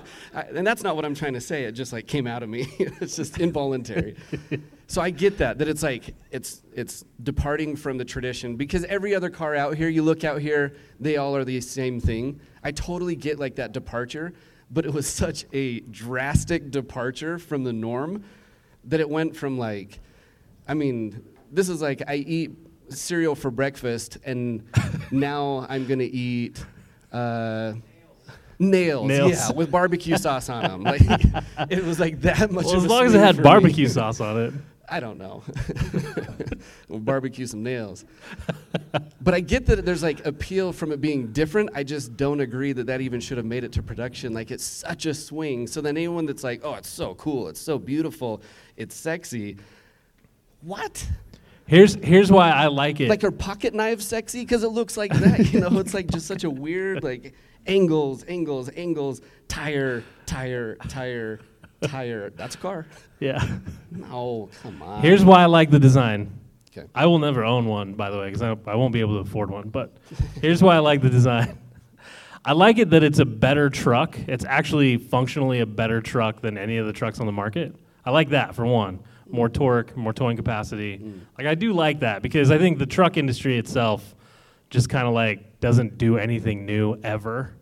and 0.54 0.66
that's 0.66 0.82
not 0.82 0.96
what 0.96 1.04
I'm 1.04 1.14
trying 1.14 1.34
to 1.34 1.40
say. 1.40 1.64
It 1.64 1.72
just 1.72 1.92
like 1.92 2.06
came 2.06 2.26
out 2.26 2.42
of 2.42 2.48
me. 2.48 2.66
it's 2.78 3.14
just 3.14 3.38
involuntary. 3.38 4.16
so 4.86 5.02
I 5.02 5.10
get 5.10 5.36
that 5.38 5.58
that 5.58 5.68
it's 5.68 5.82
like 5.82 6.14
it's 6.30 6.62
it's 6.72 7.04
departing 7.22 7.76
from 7.76 7.98
the 7.98 8.04
tradition 8.04 8.56
because 8.56 8.84
every 8.86 9.14
other 9.14 9.28
car 9.28 9.54
out 9.54 9.76
here, 9.76 9.90
you 9.90 10.02
look 10.02 10.24
out 10.24 10.40
here, 10.40 10.74
they 10.98 11.18
all 11.18 11.36
are 11.36 11.44
the 11.44 11.60
same 11.60 12.00
thing. 12.00 12.40
I 12.64 12.72
totally 12.72 13.16
get 13.16 13.38
like 13.38 13.56
that 13.56 13.72
departure, 13.72 14.32
but 14.70 14.86
it 14.86 14.92
was 14.92 15.06
such 15.06 15.44
a 15.52 15.80
drastic 15.80 16.70
departure 16.70 17.38
from 17.38 17.64
the 17.64 17.72
norm 17.74 18.24
that 18.86 19.00
it 19.00 19.08
went 19.08 19.36
from 19.36 19.58
like, 19.58 20.00
I 20.68 20.74
mean, 20.74 21.24
this 21.50 21.68
is 21.68 21.80
like 21.80 22.02
I 22.06 22.16
eat 22.16 22.52
cereal 22.88 23.34
for 23.34 23.50
breakfast, 23.50 24.18
and 24.24 24.64
now 25.10 25.66
I'm 25.68 25.86
gonna 25.86 26.04
eat. 26.04 26.64
Uh, 27.12 27.74
Nails, 28.60 29.08
Nails. 29.08 29.30
yeah, 29.32 29.52
with 29.52 29.70
barbecue 29.70 30.16
sauce 30.16 30.48
on 30.48 30.62
them. 30.62 30.82
Like, 30.84 31.02
it 31.70 31.84
was 31.84 31.98
like 31.98 32.20
that 32.20 32.52
much. 32.52 32.66
Well, 32.66 32.76
of 32.76 32.84
as 32.84 32.84
a 32.84 32.88
long 32.88 33.06
as 33.06 33.14
it 33.14 33.18
had 33.18 33.34
for 33.34 33.42
me. 33.42 33.44
barbecue 33.44 33.88
sauce 33.88 34.20
on 34.20 34.40
it. 34.40 34.54
I 34.88 35.00
don't 35.00 35.18
know. 35.18 35.42
we'll 36.88 37.00
barbecue 37.00 37.46
some 37.46 37.62
nails. 37.62 38.04
but 39.20 39.34
I 39.34 39.40
get 39.40 39.66
that 39.66 39.84
there's 39.84 40.02
like 40.02 40.24
appeal 40.26 40.72
from 40.72 40.92
it 40.92 41.00
being 41.00 41.32
different. 41.32 41.70
I 41.74 41.84
just 41.84 42.16
don't 42.16 42.40
agree 42.40 42.72
that 42.72 42.86
that 42.86 43.00
even 43.00 43.20
should 43.20 43.38
have 43.38 43.46
made 43.46 43.64
it 43.64 43.72
to 43.72 43.82
production. 43.82 44.34
Like 44.34 44.50
it's 44.50 44.64
such 44.64 45.06
a 45.06 45.14
swing. 45.14 45.66
So 45.66 45.80
then 45.80 45.96
anyone 45.96 46.26
that's 46.26 46.44
like, 46.44 46.60
oh, 46.64 46.74
it's 46.74 46.88
so 46.88 47.14
cool, 47.14 47.48
it's 47.48 47.60
so 47.60 47.78
beautiful, 47.78 48.42
it's 48.76 48.94
sexy. 48.94 49.56
What? 50.62 51.06
Here's 51.66 51.94
here's 51.94 52.30
why 52.30 52.50
I 52.50 52.66
like 52.66 53.00
it. 53.00 53.08
Like 53.08 53.22
her 53.22 53.30
pocket 53.30 53.74
knife 53.74 54.02
sexy? 54.02 54.40
Because 54.40 54.64
it 54.64 54.68
looks 54.68 54.96
like 54.96 55.12
that. 55.12 55.52
You 55.52 55.60
know, 55.60 55.78
it's 55.78 55.94
like 55.94 56.08
just 56.10 56.26
such 56.26 56.44
a 56.44 56.50
weird 56.50 57.02
like 57.02 57.34
angles, 57.66 58.24
angles, 58.28 58.70
angles, 58.76 59.20
tire, 59.48 60.04
tire, 60.26 60.76
tire, 60.88 61.40
tire. 61.82 62.30
That's 62.30 62.54
a 62.54 62.58
car. 62.58 62.86
yeah. 63.20 63.58
No, 63.90 64.50
come 64.62 64.82
on. 64.82 65.00
Here's 65.00 65.24
why 65.24 65.42
I 65.42 65.46
like 65.46 65.70
the 65.70 65.78
design. 65.78 66.38
Okay. 66.76 66.86
I 66.94 67.06
will 67.06 67.20
never 67.20 67.44
own 67.44 67.66
one, 67.66 67.94
by 67.94 68.10
the 68.10 68.18
way, 68.18 68.26
because 68.26 68.42
I, 68.42 68.56
I 68.66 68.74
won't 68.74 68.92
be 68.92 69.00
able 69.00 69.14
to 69.14 69.28
afford 69.28 69.50
one. 69.50 69.68
But 69.68 69.96
here's 70.42 70.62
why 70.62 70.74
I 70.74 70.80
like 70.80 71.02
the 71.02 71.10
design. 71.10 71.56
I 72.44 72.52
like 72.52 72.78
it 72.78 72.90
that 72.90 73.02
it's 73.02 73.20
a 73.20 73.24
better 73.24 73.70
truck. 73.70 74.18
It's 74.26 74.44
actually 74.44 74.98
functionally 74.98 75.60
a 75.60 75.66
better 75.66 76.02
truck 76.02 76.42
than 76.42 76.58
any 76.58 76.76
of 76.76 76.86
the 76.86 76.92
trucks 76.92 77.20
on 77.20 77.26
the 77.26 77.32
market. 77.32 77.74
I 78.04 78.10
like 78.10 78.30
that 78.30 78.54
for 78.54 78.66
one. 78.66 79.00
More 79.28 79.48
torque, 79.48 79.96
more 79.96 80.12
towing 80.12 80.36
capacity. 80.36 81.00
Like 81.38 81.46
I 81.46 81.54
do 81.54 81.72
like 81.72 82.00
that 82.00 82.22
because 82.22 82.50
I 82.50 82.58
think 82.58 82.78
the 82.78 82.86
truck 82.86 83.16
industry 83.16 83.58
itself 83.58 84.14
just 84.70 84.88
kind 84.88 85.06
of 85.06 85.14
like 85.14 85.60
doesn't 85.60 85.98
do 85.98 86.18
anything 86.18 86.66
new 86.66 86.96
ever, 87.02 87.54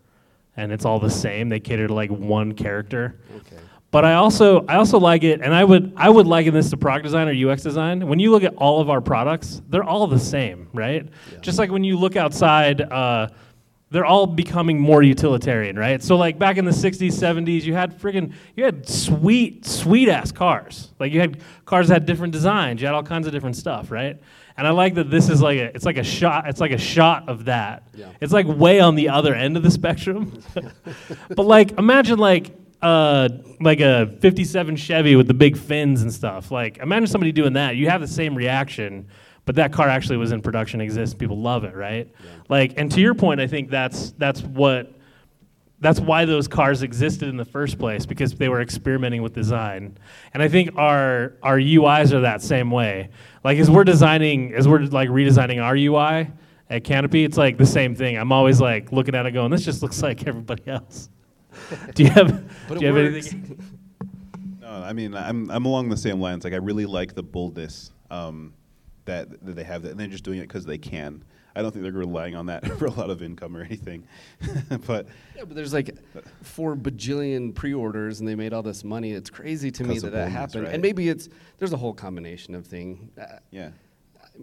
and 0.57 0.71
it's 0.71 0.85
all 0.85 0.99
the 0.99 1.09
same. 1.09 1.49
They 1.49 1.59
cater 1.59 1.87
to 1.87 1.93
like 1.93 2.09
one 2.09 2.53
character. 2.53 3.19
Okay. 3.37 3.61
But 3.91 4.05
I 4.05 4.15
also 4.15 4.65
I 4.65 4.75
also 4.75 4.99
like 4.99 5.23
it, 5.23 5.41
and 5.41 5.53
I 5.53 5.63
would 5.63 5.93
I 5.95 6.09
would 6.09 6.25
liken 6.25 6.53
this 6.53 6.71
to 6.71 6.77
product 6.77 7.03
design 7.03 7.29
or 7.29 7.51
UX 7.51 7.61
design. 7.61 8.07
When 8.07 8.19
you 8.19 8.31
look 8.31 8.43
at 8.43 8.55
all 8.55 8.81
of 8.81 8.89
our 8.89 9.01
products, 9.01 9.61
they're 9.69 9.83
all 9.83 10.07
the 10.07 10.19
same, 10.19 10.67
right? 10.73 11.07
Just 11.41 11.59
like 11.59 11.69
when 11.71 11.83
you 11.83 11.97
look 11.97 12.15
outside, 12.15 12.81
uh, 12.81 13.27
they're 13.93 14.05
all 14.05 14.25
becoming 14.25 14.79
more 14.79 15.03
utilitarian, 15.03 15.77
right? 15.77 16.01
So 16.01 16.17
like 16.17 16.39
back 16.39 16.57
in 16.57 16.65
the 16.65 16.71
'60s, 16.71 17.11
'70s, 17.11 17.61
you 17.61 17.75
had 17.75 17.97
friggin' 17.99 18.33
you 18.55 18.63
had 18.65 18.89
sweet 18.89 19.67
sweet 19.67 20.09
ass 20.09 20.31
cars. 20.31 20.89
Like 20.99 21.13
you 21.13 21.19
had 21.19 21.41
cars 21.65 21.89
that 21.89 21.93
had 21.93 22.05
different 22.07 22.33
designs. 22.33 22.81
You 22.81 22.87
had 22.87 22.95
all 22.95 23.03
kinds 23.03 23.27
of 23.27 23.33
different 23.33 23.55
stuff, 23.55 23.91
right? 23.91 24.19
And 24.57 24.65
I 24.65 24.71
like 24.71 24.95
that 24.95 25.11
this 25.11 25.29
is 25.29 25.43
like 25.43 25.59
a 25.59 25.65
it's 25.75 25.85
like 25.85 25.97
a 25.97 26.03
shot 26.03 26.49
it's 26.49 26.59
like 26.59 26.71
a 26.71 26.77
shot 26.77 27.29
of 27.29 27.45
that. 27.45 27.87
Yeah. 27.93 28.09
It's 28.19 28.33
like 28.33 28.47
way 28.47 28.79
on 28.79 28.95
the 28.95 29.09
other 29.09 29.35
end 29.35 29.57
of 29.57 29.63
the 29.63 29.71
spectrum. 29.71 30.41
but 31.29 31.45
like 31.45 31.77
imagine 31.77 32.17
like 32.17 32.51
uh 32.81 33.29
like 33.61 33.79
a 33.79 34.07
57 34.21 34.75
Chevy 34.75 35.15
with 35.15 35.27
the 35.27 35.35
big 35.35 35.55
fins 35.55 36.01
and 36.01 36.11
stuff. 36.11 36.49
Like 36.49 36.79
imagine 36.79 37.05
somebody 37.05 37.31
doing 37.31 37.53
that. 37.53 37.75
You 37.75 37.89
have 37.91 38.01
the 38.01 38.07
same 38.07 38.33
reaction, 38.33 39.07
but 39.45 39.55
that 39.55 39.73
car 39.73 39.89
actually 39.89 40.17
was 40.17 40.31
in 40.31 40.41
production, 40.41 40.79
exists, 40.81 41.13
people 41.15 41.39
love 41.39 41.63
it, 41.63 41.75
right? 41.75 42.09
Like 42.49 42.73
and 42.77 42.91
to 42.91 43.01
your 43.01 43.13
point, 43.13 43.41
I 43.41 43.47
think 43.47 43.69
that's 43.69 44.11
that's 44.17 44.41
what 44.41 44.93
that's 45.83 45.99
why 45.99 46.23
those 46.23 46.47
cars 46.47 46.81
existed 46.81 47.27
in 47.27 47.35
the 47.35 47.45
first 47.45 47.77
place 47.77 48.05
because 48.05 48.33
they 48.35 48.47
were 48.47 48.61
experimenting 48.61 49.21
with 49.21 49.33
design. 49.33 49.97
And 50.33 50.41
I 50.41 50.47
think 50.47 50.71
our 50.77 51.33
our 51.43 51.57
UIs 51.57 52.13
are 52.13 52.21
that 52.21 52.41
same 52.41 52.71
way. 52.71 53.09
Like 53.43 53.57
as 53.59 53.69
we're 53.69 53.83
designing 53.83 54.53
as 54.53 54.67
we're 54.67 54.79
like 54.79 55.09
redesigning 55.09 55.61
our 55.61 55.75
UI 55.75 56.31
at 56.69 56.85
Canopy, 56.85 57.25
it's 57.25 57.37
like 57.37 57.57
the 57.57 57.65
same 57.65 57.95
thing. 57.95 58.17
I'm 58.17 58.31
always 58.31 58.61
like 58.61 58.93
looking 58.93 59.13
at 59.13 59.25
it 59.25 59.31
going, 59.31 59.51
this 59.51 59.65
just 59.65 59.81
looks 59.81 60.01
like 60.01 60.25
everybody 60.25 60.63
else. 60.67 61.09
do 61.93 62.03
you 62.03 62.09
have 62.09 62.29
do 62.69 62.79
you 62.79 62.87
have 62.87 62.95
works. 62.95 63.33
anything? 63.33 63.77
No, 64.61 64.69
I 64.69 64.93
mean 64.93 65.13
I'm 65.13 65.51
I'm 65.51 65.65
along 65.65 65.89
the 65.89 65.97
same 65.97 66.21
lines. 66.21 66.45
Like 66.45 66.53
I 66.53 66.57
really 66.57 66.85
like 66.85 67.13
the 67.13 67.23
boldness 67.23 67.91
um, 68.09 68.53
that 69.05 69.43
that 69.45 69.55
they 69.55 69.63
have, 69.63 69.83
that, 69.83 69.91
and 69.91 69.99
they're 69.99 70.07
just 70.07 70.23
doing 70.23 70.39
it 70.39 70.47
because 70.47 70.65
they 70.65 70.77
can. 70.77 71.23
I 71.55 71.61
don't 71.61 71.71
think 71.71 71.83
they're 71.83 71.91
relying 71.91 72.35
on 72.35 72.47
that 72.47 72.65
for 72.79 72.85
a 72.85 72.91
lot 72.91 73.09
of 73.09 73.21
income 73.21 73.55
or 73.55 73.61
anything. 73.61 74.07
but 74.87 75.07
Yeah, 75.35 75.43
but 75.45 75.55
there's 75.55 75.73
like 75.73 75.95
four 76.41 76.75
bajillion 76.75 77.53
pre-orders, 77.53 78.19
and 78.19 78.27
they 78.27 78.35
made 78.35 78.53
all 78.53 78.63
this 78.63 78.83
money. 78.83 79.11
It's 79.11 79.29
crazy 79.29 79.69
to 79.71 79.83
me 79.83 79.99
that 79.99 80.11
that 80.11 80.29
happened. 80.29 80.65
right? 80.65 80.73
And 80.73 80.81
maybe 80.81 81.09
it's 81.09 81.29
there's 81.59 81.73
a 81.73 81.77
whole 81.77 81.93
combination 81.93 82.55
of 82.55 82.65
thing. 82.65 83.11
Uh, 83.19 83.37
yeah, 83.51 83.69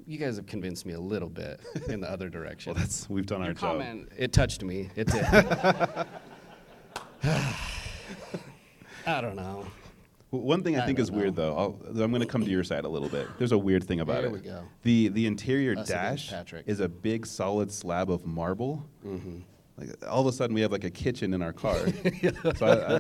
you 0.06 0.18
guys 0.18 0.36
have 0.36 0.46
convinced 0.46 0.86
me 0.86 0.92
a 0.92 1.00
little 1.00 1.28
bit 1.28 1.60
in 1.88 2.00
the 2.00 2.10
other 2.10 2.28
direction. 2.28 2.72
well, 2.74 2.80
that's 2.80 3.10
we've 3.10 3.26
done 3.26 3.40
Your 3.40 3.48
our 3.48 3.54
job. 3.54 3.60
comment, 3.60 4.08
it 4.16 4.32
touched 4.32 4.62
me. 4.62 4.90
It 4.94 5.08
did. 5.08 5.24
I 9.06 9.20
don't 9.20 9.36
know. 9.36 9.66
One 10.30 10.62
thing 10.62 10.76
I, 10.78 10.82
I 10.82 10.86
think 10.86 10.98
is 11.00 11.10
weird, 11.10 11.34
though, 11.34 11.56
I'll, 11.56 12.02
I'm 12.02 12.10
going 12.10 12.20
to 12.20 12.26
come 12.26 12.44
to 12.44 12.50
your 12.50 12.62
side 12.62 12.84
a 12.84 12.88
little 12.88 13.08
bit. 13.08 13.26
There's 13.38 13.52
a 13.52 13.58
weird 13.58 13.84
thing 13.84 14.00
about 14.00 14.22
There 14.22 14.26
it. 14.26 14.32
we 14.32 14.38
go. 14.40 14.62
The 14.82 15.08
the 15.08 15.26
interior 15.26 15.76
Us 15.78 15.88
dash 15.88 16.32
is 16.66 16.80
a 16.80 16.88
big 16.88 17.26
solid 17.26 17.72
slab 17.72 18.10
of 18.10 18.24
marble. 18.26 18.86
Mm-hmm. 19.04 19.38
Like 19.80 20.06
all 20.08 20.20
of 20.20 20.26
a 20.26 20.32
sudden, 20.32 20.54
we 20.54 20.60
have 20.60 20.72
like 20.72 20.84
a 20.84 20.90
kitchen 20.90 21.32
in 21.32 21.40
our 21.42 21.52
car. 21.52 21.76
so 22.56 22.66
I, 22.66 22.96
I, 22.96 22.98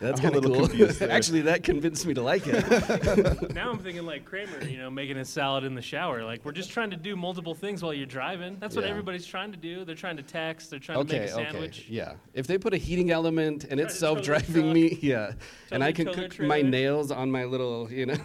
That's 0.00 0.20
a 0.20 0.22
kind 0.22 0.36
of 0.36 0.42
little 0.44 0.58
cool. 0.58 0.68
confused 0.68 0.98
there. 1.00 1.10
Actually, 1.10 1.40
that 1.42 1.62
convinced 1.64 2.04
me 2.06 2.12
to 2.14 2.22
like 2.22 2.42
it. 2.46 3.52
now 3.54 3.70
I'm 3.70 3.78
thinking 3.78 4.04
like 4.04 4.24
Kramer, 4.24 4.62
you 4.64 4.76
know, 4.78 4.90
making 4.90 5.16
a 5.16 5.24
salad 5.24 5.64
in 5.64 5.74
the 5.74 5.82
shower. 5.82 6.22
Like 6.24 6.44
we're 6.44 6.52
just 6.52 6.70
trying 6.70 6.90
to 6.90 6.96
do 6.96 7.16
multiple 7.16 7.54
things 7.54 7.82
while 7.82 7.94
you're 7.94 8.06
driving. 8.06 8.58
That's 8.60 8.76
what 8.76 8.84
Yeah. 8.84 8.90
everybody's 8.90 9.24
trying 9.26 9.50
to 9.52 9.56
do. 9.58 9.84
They're 9.84 9.94
trying 9.94 10.18
to 10.18 10.22
text. 10.22 10.70
They're 10.70 10.78
trying 10.78 11.06
to 11.06 11.12
make 11.12 11.30
a 11.30 11.34
okay, 11.34 11.50
sandwich. 11.50 11.86
yeah. 11.88 12.14
If 12.34 12.46
they 12.46 12.58
put 12.58 12.74
a 12.74 12.78
heating 12.78 13.10
element 13.10 13.64
and 13.70 13.80
it's 13.80 13.94
to 13.94 14.00
tow 14.00 14.14
their 14.14 14.24
self-driving 14.24 14.72
me, 14.72 14.98
yeah, 15.00 15.32
and 15.70 15.82
I 15.82 15.92
can 15.92 16.06
tow 16.06 16.12
their 16.12 16.28
cook 16.28 16.46
my 16.46 16.60
nails 16.60 17.10
on 17.10 17.30
my 17.30 17.44
little, 17.44 17.90
you 17.90 18.06
know, 18.06 18.16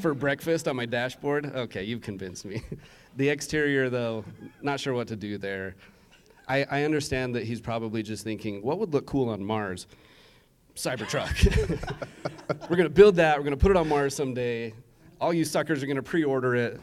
for 0.00 0.14
breakfast 0.14 0.68
on 0.68 0.76
my 0.76 0.86
dashboard. 0.86 1.46
Okay, 1.54 1.82
you've 1.84 2.02
convinced 2.02 2.44
me. 2.44 2.62
The 3.16 3.28
exterior, 3.30 3.88
though, 3.88 4.24
not 4.62 4.78
sure 4.78 4.92
what 4.94 5.08
to 5.08 5.16
do 5.16 5.38
there. 5.38 5.74
I, 6.48 6.66
I 6.70 6.84
understand 6.84 7.34
that 7.34 7.44
he's 7.44 7.60
probably 7.60 8.02
just 8.02 8.24
thinking, 8.24 8.62
what 8.62 8.78
would 8.78 8.92
look 8.92 9.06
cool 9.06 9.28
on 9.28 9.44
Mars? 9.44 9.86
Cybertruck. 10.74 11.34
we're 12.70 12.76
gonna 12.76 12.88
build 12.88 13.16
that. 13.16 13.38
We're 13.38 13.44
gonna 13.44 13.56
put 13.56 13.70
it 13.70 13.76
on 13.76 13.88
Mars 13.88 14.14
someday. 14.14 14.74
All 15.20 15.32
you 15.32 15.44
suckers 15.44 15.82
are 15.82 15.86
gonna 15.86 16.02
pre-order 16.02 16.54
it. 16.54 16.80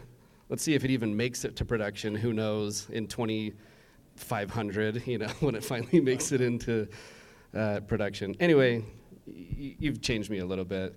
Let's 0.49 0.63
see 0.63 0.73
if 0.73 0.83
it 0.83 0.91
even 0.91 1.15
makes 1.15 1.45
it 1.45 1.55
to 1.57 1.65
production. 1.65 2.15
Who 2.15 2.33
knows? 2.33 2.89
In 2.89 3.07
2500, 3.07 5.07
you 5.07 5.17
know, 5.19 5.27
when 5.39 5.55
it 5.55 5.63
finally 5.63 6.01
makes 6.01 6.31
it 6.31 6.41
into 6.41 6.87
uh, 7.55 7.79
production. 7.81 8.35
Anyway, 8.39 8.83
y- 9.25 9.75
you've 9.79 10.01
changed 10.01 10.29
me 10.29 10.39
a 10.39 10.45
little 10.45 10.65
bit. 10.65 10.95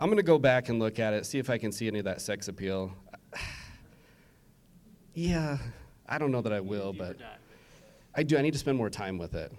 I'm 0.00 0.08
gonna 0.08 0.22
go 0.22 0.38
back 0.38 0.68
and 0.68 0.78
look 0.78 0.98
at 0.98 1.12
it, 1.12 1.26
see 1.26 1.38
if 1.38 1.50
I 1.50 1.58
can 1.58 1.70
see 1.70 1.86
any 1.86 1.98
of 1.98 2.04
that 2.06 2.20
sex 2.20 2.48
appeal. 2.48 2.92
yeah, 5.14 5.58
I 6.08 6.18
don't 6.18 6.30
know 6.30 6.40
that 6.40 6.52
I 6.52 6.60
will, 6.60 6.92
but 6.92 7.16
I 8.18 8.24
do. 8.24 8.36
I 8.36 8.42
need 8.42 8.52
to 8.52 8.58
spend 8.58 8.76
more 8.76 8.90
time 8.90 9.16
with 9.16 9.36
it. 9.36 9.52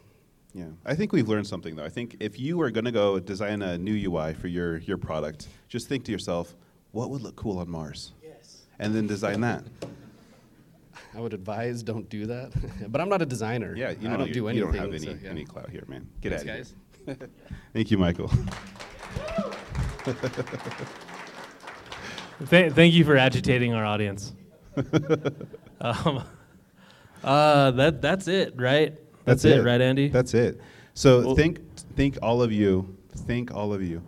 Yeah, 0.53 0.65
I 0.85 0.93
think 0.93 1.13
we've 1.13 1.29
learned 1.29 1.47
something 1.47 1.77
though. 1.77 1.85
I 1.85 1.89
think 1.89 2.17
if 2.19 2.37
you 2.37 2.59
are 2.59 2.69
going 2.69 2.83
to 2.83 2.91
go 2.91 3.17
design 3.17 3.61
a 3.61 3.77
new 3.77 4.11
UI 4.11 4.33
for 4.33 4.49
your 4.49 4.79
your 4.79 4.97
product, 4.97 5.47
just 5.69 5.87
think 5.87 6.03
to 6.05 6.11
yourself, 6.11 6.55
what 6.91 7.09
would 7.09 7.21
look 7.21 7.37
cool 7.37 7.59
on 7.59 7.69
Mars? 7.69 8.11
Yes. 8.21 8.65
And 8.77 8.93
then 8.93 9.07
design 9.07 9.39
that. 9.41 9.63
I 11.15 11.21
would 11.21 11.33
advise 11.33 11.83
don't 11.83 12.09
do 12.09 12.25
that. 12.25 12.51
but 12.91 12.99
I'm 12.99 13.07
not 13.07 13.21
a 13.21 13.25
designer. 13.25 13.73
Yeah, 13.77 13.91
you 13.91 14.09
know, 14.09 14.15
I 14.15 14.17
don't 14.17 14.27
you, 14.27 14.33
do 14.33 14.49
you 14.49 14.61
don't 14.61 14.75
have 14.75 14.89
any 14.89 14.99
so, 14.99 15.17
yeah. 15.23 15.29
any 15.29 15.45
clout 15.45 15.69
here, 15.69 15.85
man. 15.87 16.09
Get 16.19 16.33
Thanks, 16.33 16.43
out 16.43 16.49
of 16.49 16.57
guys. 16.57 16.73
here. 17.05 17.29
Thank 17.73 17.91
you, 17.91 17.97
Michael. 17.97 18.29
Th- 22.49 22.71
thank 22.73 22.93
you 22.93 23.03
for 23.03 23.17
agitating 23.17 23.73
our 23.73 23.85
audience. 23.85 24.33
um, 25.81 26.23
uh, 27.23 27.71
that 27.71 28.01
that's 28.01 28.27
it, 28.27 28.53
right? 28.55 28.97
That's, 29.25 29.45
it, 29.45 29.63
right, 29.63 29.79
Andy? 29.81 30.07
That's 30.09 30.33
it. 30.33 30.59
So 30.93 31.21
Well- 31.21 31.35
think 31.35 31.59
think 31.95 32.17
all 32.21 32.41
of 32.41 32.51
you. 32.51 32.95
Think 33.11 33.53
all 33.53 33.73
of 33.73 33.81
you. 33.81 34.01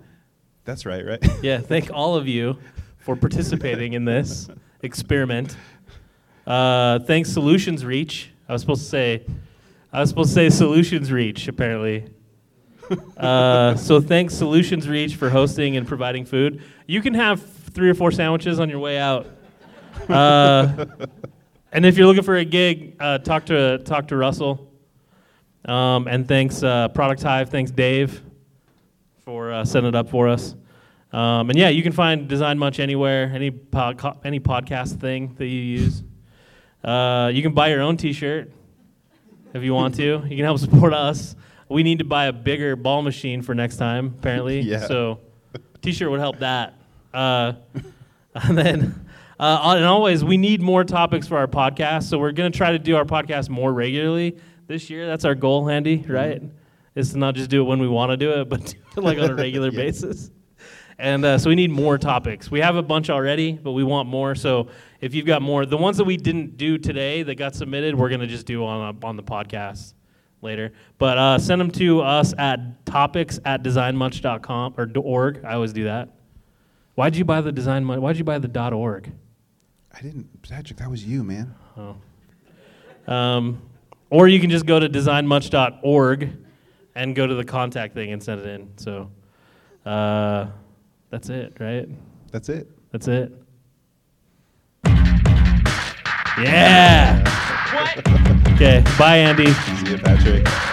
That's 0.65 0.85
right, 0.85 1.05
right? 1.05 1.23
yeah. 1.43 1.59
Thank 1.59 1.91
all 1.93 2.15
of 2.15 2.27
you 2.27 2.57
for 2.99 3.15
participating 3.15 3.93
in 3.93 4.05
this 4.05 4.49
experiment. 4.81 5.55
Uh, 6.45 6.99
thanks, 6.99 7.31
Solutions 7.31 7.85
Reach. 7.85 8.31
I 8.47 8.53
was 8.53 8.61
supposed 8.61 8.83
to 8.83 8.89
say, 8.89 9.23
I 9.93 9.99
was 10.01 10.09
supposed 10.09 10.29
to 10.29 10.35
say 10.35 10.49
Solutions 10.49 11.11
Reach. 11.11 11.47
Apparently. 11.47 12.05
Uh, 13.15 13.73
so 13.75 14.01
thanks, 14.01 14.33
Solutions 14.33 14.89
Reach, 14.89 15.15
for 15.15 15.29
hosting 15.29 15.77
and 15.77 15.87
providing 15.87 16.25
food. 16.25 16.61
You 16.87 17.01
can 17.01 17.13
have 17.13 17.41
three 17.41 17.89
or 17.89 17.93
four 17.93 18.11
sandwiches 18.11 18.59
on 18.59 18.69
your 18.69 18.79
way 18.79 18.97
out. 18.99 19.27
Uh, 20.09 20.85
and 21.71 21.85
if 21.85 21.97
you're 21.97 22.07
looking 22.07 22.23
for 22.23 22.35
a 22.35 22.45
gig, 22.45 22.95
uh, 22.99 23.17
talk 23.19 23.45
to 23.47 23.79
talk 23.79 24.07
to 24.09 24.17
Russell. 24.17 24.67
Um, 25.65 26.07
and 26.07 26.27
thanks, 26.27 26.63
uh, 26.63 26.87
Product 26.89 27.21
Hive. 27.21 27.49
Thanks, 27.49 27.71
Dave, 27.71 28.21
for 29.23 29.51
uh, 29.51 29.63
setting 29.63 29.89
it 29.89 29.95
up 29.95 30.09
for 30.09 30.27
us. 30.27 30.55
Um, 31.13 31.49
and 31.49 31.59
yeah, 31.59 31.69
you 31.69 31.83
can 31.83 31.91
find 31.91 32.27
Design 32.27 32.57
Much 32.57 32.79
anywhere, 32.79 33.31
any 33.33 33.51
pod, 33.51 34.19
any 34.23 34.39
podcast 34.39 34.99
thing 34.99 35.35
that 35.37 35.45
you 35.47 35.59
use. 35.59 36.03
Uh, 36.83 37.29
you 37.33 37.41
can 37.41 37.53
buy 37.53 37.67
your 37.67 37.81
own 37.81 37.97
T-shirt 37.97 38.51
if 39.53 39.61
you 39.63 39.73
want 39.73 39.95
to. 39.95 40.03
You 40.03 40.35
can 40.35 40.45
help 40.45 40.59
support 40.59 40.93
us. 40.93 41.35
We 41.69 41.83
need 41.83 41.99
to 41.99 42.05
buy 42.05 42.25
a 42.25 42.33
bigger 42.33 42.75
ball 42.75 43.01
machine 43.01 43.41
for 43.41 43.53
next 43.53 43.77
time, 43.77 44.15
apparently. 44.17 44.61
Yeah. 44.71 44.87
So, 44.87 45.19
T-shirt 45.81 46.09
would 46.09 46.19
help 46.19 46.39
that. 46.39 46.75
Uh, 47.13 47.53
and 48.35 48.57
then, 48.57 49.09
uh, 49.41 49.73
and 49.75 49.85
always, 49.85 50.23
we 50.23 50.37
need 50.37 50.61
more 50.61 50.83
topics 50.83 51.27
for 51.27 51.37
our 51.37 51.47
podcast. 51.47 52.03
So 52.03 52.17
we're 52.19 52.31
gonna 52.31 52.51
try 52.51 52.71
to 52.71 52.79
do 52.79 52.95
our 52.95 53.05
podcast 53.05 53.49
more 53.49 53.73
regularly 53.73 54.37
this 54.67 54.89
year. 54.89 55.07
That's 55.07 55.25
our 55.25 55.35
goal, 55.35 55.67
Handy, 55.67 56.05
Right? 56.07 56.41
Is 56.95 57.11
to 57.11 57.17
not 57.17 57.35
just 57.35 57.49
do 57.49 57.61
it 57.61 57.65
when 57.65 57.79
we 57.79 57.87
want 57.87 58.11
to 58.11 58.17
do 58.17 58.31
it, 58.39 58.49
but 58.49 58.63
do 58.65 58.75
it 58.97 59.03
like 59.03 59.17
on 59.17 59.29
a 59.31 59.35
regular 59.35 59.69
Yeah. 59.71 59.77
basis. 59.81 60.31
And 60.99 61.25
uh, 61.25 61.37
so 61.39 61.49
we 61.49 61.55
need 61.55 61.71
more 61.71 61.97
topics. 61.97 62.51
We 62.51 62.59
have 62.61 62.75
a 62.75 62.83
bunch 62.83 63.09
already, 63.09 63.53
but 63.53 63.71
we 63.71 63.83
want 63.83 64.07
more. 64.07 64.35
So 64.35 64.67
if 64.99 65.15
you've 65.15 65.25
got 65.25 65.41
more, 65.41 65.65
the 65.65 65.77
ones 65.77 65.97
that 65.97 66.03
we 66.03 66.15
didn't 66.15 66.57
do 66.57 66.77
today 66.77 67.23
that 67.23 67.35
got 67.35 67.55
submitted, 67.55 67.95
we're 67.95 68.09
gonna 68.09 68.27
just 68.27 68.45
do 68.45 68.63
on 68.63 68.99
on 69.03 69.15
the 69.17 69.23
podcast 69.23 69.95
later. 70.43 70.73
But 70.99 71.17
uh, 71.17 71.39
send 71.39 71.59
them 71.59 71.71
to 71.71 72.01
us 72.01 72.35
at 72.37 72.85
topics 72.85 73.39
at 73.45 73.63
designmuch.com 73.63 74.75
or 74.77 74.87
.org. 74.99 75.43
I 75.43 75.53
always 75.55 75.73
do 75.73 75.85
that. 75.85 76.09
Why'd 76.93 77.15
you 77.15 77.25
buy 77.25 77.41
the 77.41 77.51
design? 77.51 77.83
Much? 77.85 77.99
Why'd 77.99 78.17
you 78.17 78.23
buy 78.23 78.37
the 78.37 78.71
.org? 78.75 79.11
I 79.93 80.01
didn't, 80.01 80.41
Patrick. 80.41 80.79
That 80.79 80.89
was 80.89 81.03
you, 81.05 81.23
man. 81.23 81.53
Oh. 81.77 81.95
Um, 83.13 83.61
or 84.09 84.27
you 84.27 84.39
can 84.39 84.49
just 84.49 84.65
go 84.65 84.79
to 84.79 84.89
designmuch.org 84.89 86.29
and 86.95 87.15
go 87.15 87.27
to 87.27 87.35
the 87.35 87.43
contact 87.43 87.93
thing 87.93 88.11
and 88.11 88.21
send 88.21 88.41
it 88.41 88.47
in. 88.47 88.69
So 88.77 89.11
uh, 89.85 90.47
that's 91.09 91.29
it, 91.29 91.57
right? 91.59 91.87
That's 92.31 92.49
it. 92.49 92.67
That's 92.91 93.07
it. 93.07 93.33
Yeah. 96.37 97.23
What? 97.73 98.53
Okay. 98.53 98.83
Bye, 98.97 99.17
Andy. 99.17 99.51
See 99.51 99.91
you, 99.91 99.97
Patrick. 99.97 100.70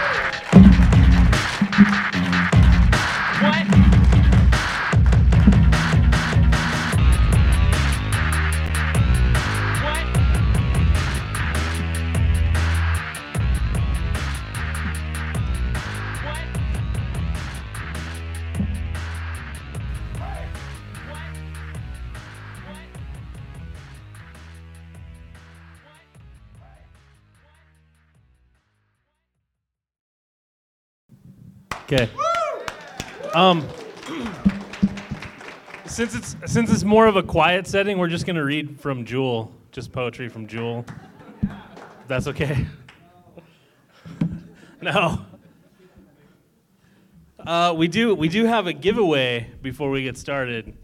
Okay. 31.91 32.11
Um, 33.35 33.67
since 35.87 36.15
it's 36.15 36.37
since 36.45 36.71
it's 36.71 36.85
more 36.85 37.07
of 37.07 37.17
a 37.17 37.23
quiet 37.23 37.67
setting, 37.67 37.97
we're 37.97 38.09
just 38.09 38.27
gonna 38.27 38.45
read 38.45 38.79
from 38.79 39.07
Jewel, 39.07 39.51
just 39.73 39.91
poetry 39.91 40.29
from 40.29 40.47
Jewel. 40.47 40.85
That's 42.07 42.27
okay. 42.27 42.67
no. 44.83 45.25
Uh, 47.39 47.73
we 47.75 47.89
do 47.89 48.15
we 48.15 48.29
do 48.29 48.45
have 48.45 48.67
a 48.67 48.75
giveaway 48.75 49.51
before 49.63 49.91
we 49.91 50.03
get 50.03 50.19
started. 50.19 50.77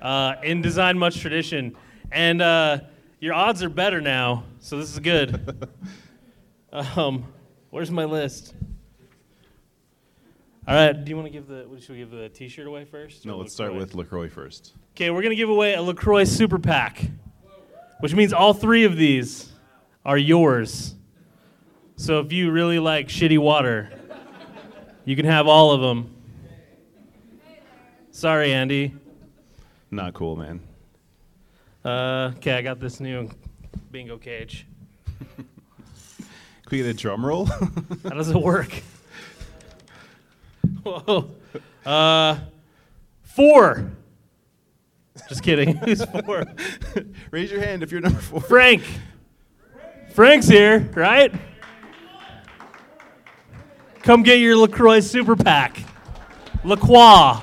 Uh, 0.00 0.36
in 0.42 0.62
design 0.62 0.98
much 0.98 1.20
tradition, 1.20 1.76
and 2.10 2.40
uh, 2.40 2.78
your 3.20 3.34
odds 3.34 3.62
are 3.62 3.68
better 3.68 4.00
now, 4.00 4.44
so 4.58 4.78
this 4.78 4.90
is 4.90 5.00
good. 5.00 5.68
um, 6.72 7.30
where's 7.68 7.90
my 7.90 8.06
list? 8.06 8.54
All 10.68 10.74
right. 10.74 10.92
Do 10.92 11.08
you 11.10 11.16
want 11.16 11.26
to 11.26 11.32
give 11.32 11.46
the? 11.46 11.66
Should 11.80 11.90
we 11.90 11.98
give 11.98 12.10
the 12.10 12.28
T-shirt 12.28 12.66
away 12.66 12.84
first? 12.84 13.24
No, 13.24 13.38
let's 13.38 13.52
start 13.52 13.74
with 13.74 13.94
LaCroix 13.94 14.28
first. 14.28 14.74
Okay, 14.94 15.10
we're 15.10 15.22
gonna 15.22 15.34
give 15.34 15.48
away 15.48 15.74
a 15.74 15.82
LaCroix 15.82 16.24
Super 16.24 16.58
Pack, 16.58 17.02
which 18.00 18.14
means 18.14 18.32
all 18.32 18.52
three 18.52 18.84
of 18.84 18.96
these 18.96 19.50
are 20.04 20.18
yours. 20.18 20.94
So 21.96 22.20
if 22.20 22.32
you 22.32 22.50
really 22.50 22.78
like 22.78 23.08
shitty 23.08 23.38
water, 23.38 23.90
you 25.04 25.16
can 25.16 25.26
have 25.26 25.46
all 25.46 25.72
of 25.72 25.80
them. 25.80 26.14
Sorry, 28.10 28.52
Andy. 28.52 28.94
Not 29.90 30.14
cool, 30.14 30.36
man. 30.36 30.60
Uh, 31.84 32.32
okay, 32.36 32.52
I 32.52 32.62
got 32.62 32.80
this 32.80 33.00
new 33.00 33.30
bingo 33.90 34.18
cage. 34.18 34.66
Can 35.36 35.46
we 36.70 36.78
get 36.78 36.86
a 36.86 36.94
drum 36.94 37.24
roll? 37.24 37.46
How 37.46 38.10
does 38.10 38.30
it 38.30 38.36
work? 38.40 38.72
Whoa. 40.82 41.30
Uh, 41.84 42.38
four. 43.22 43.90
Just 45.30 45.42
kidding. 45.42 45.76
Who's 45.78 46.04
four? 46.04 46.44
Raise 47.30 47.50
your 47.50 47.62
hand 47.62 47.82
if 47.82 47.90
you're 47.90 48.02
number 48.02 48.20
four. 48.20 48.42
Frank. 48.42 48.82
Frank's 50.10 50.46
here, 50.46 50.90
right? 50.94 51.32
come 54.02 54.22
get 54.22 54.40
your 54.40 54.56
LaCroix 54.56 55.00
super 55.00 55.36
pack. 55.36 55.82
LaCroix. 56.64 57.40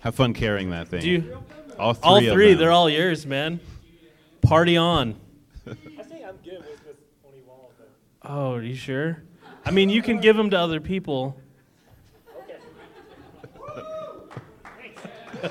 Have 0.00 0.14
fun 0.14 0.34
carrying 0.34 0.70
that 0.70 0.88
thing. 0.88 1.00
Do 1.00 1.08
you, 1.08 1.38
all 1.78 1.94
three. 1.94 2.02
all 2.02 2.16
of 2.18 2.24
three, 2.24 2.50
them. 2.50 2.58
they're 2.58 2.72
all 2.72 2.90
yours, 2.90 3.24
man. 3.24 3.60
Party 4.42 4.76
on. 4.76 5.14
I 5.66 5.72
think 6.02 6.26
I'm 6.26 6.36
good 6.44 6.58
with 6.58 6.84
this 6.84 6.96
20 7.22 7.40
walls. 7.46 7.72
though. 7.78 8.28
Oh, 8.28 8.52
are 8.54 8.62
you 8.62 8.74
sure? 8.74 9.22
I 9.64 9.70
mean, 9.70 9.88
you 9.88 10.02
can 10.02 10.20
give 10.20 10.36
them 10.36 10.50
to 10.50 10.58
other 10.58 10.80
people. 10.80 11.40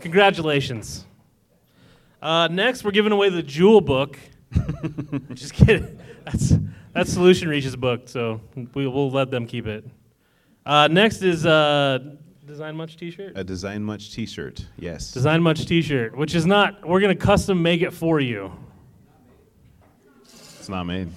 Congratulations. 0.00 1.04
Uh, 2.22 2.48
next, 2.50 2.84
we're 2.84 2.90
giving 2.90 3.12
away 3.12 3.28
the 3.28 3.42
Jewel 3.42 3.80
book. 3.80 4.18
Just 5.34 5.54
kidding. 5.54 5.98
That's 6.24 6.54
that's 6.92 7.12
Solution 7.12 7.48
Reach's 7.48 7.76
book, 7.76 8.08
so 8.08 8.40
we, 8.74 8.86
we'll 8.86 9.10
let 9.10 9.30
them 9.30 9.46
keep 9.46 9.66
it. 9.66 9.86
Uh, 10.66 10.88
next 10.88 11.22
is 11.22 11.46
uh, 11.46 11.98
Design 12.46 12.76
Much 12.76 12.96
T-shirt. 12.96 13.32
A 13.36 13.44
design 13.44 13.82
much 13.82 14.12
T-shirt. 14.12 14.66
Yes. 14.76 15.12
Design 15.12 15.40
Much 15.42 15.66
T-shirt, 15.66 16.16
which 16.16 16.34
is 16.34 16.46
not. 16.46 16.86
We're 16.86 17.00
gonna 17.00 17.14
custom 17.14 17.62
make 17.62 17.80
it 17.80 17.92
for 17.92 18.20
you. 18.20 18.52
It's 20.24 20.68
not 20.68 20.84
made. 20.84 21.10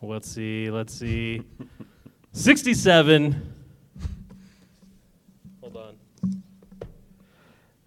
Let's 0.00 0.28
see. 0.28 0.70
Let's 0.70 0.94
see. 0.94 1.42
67. 2.32 3.61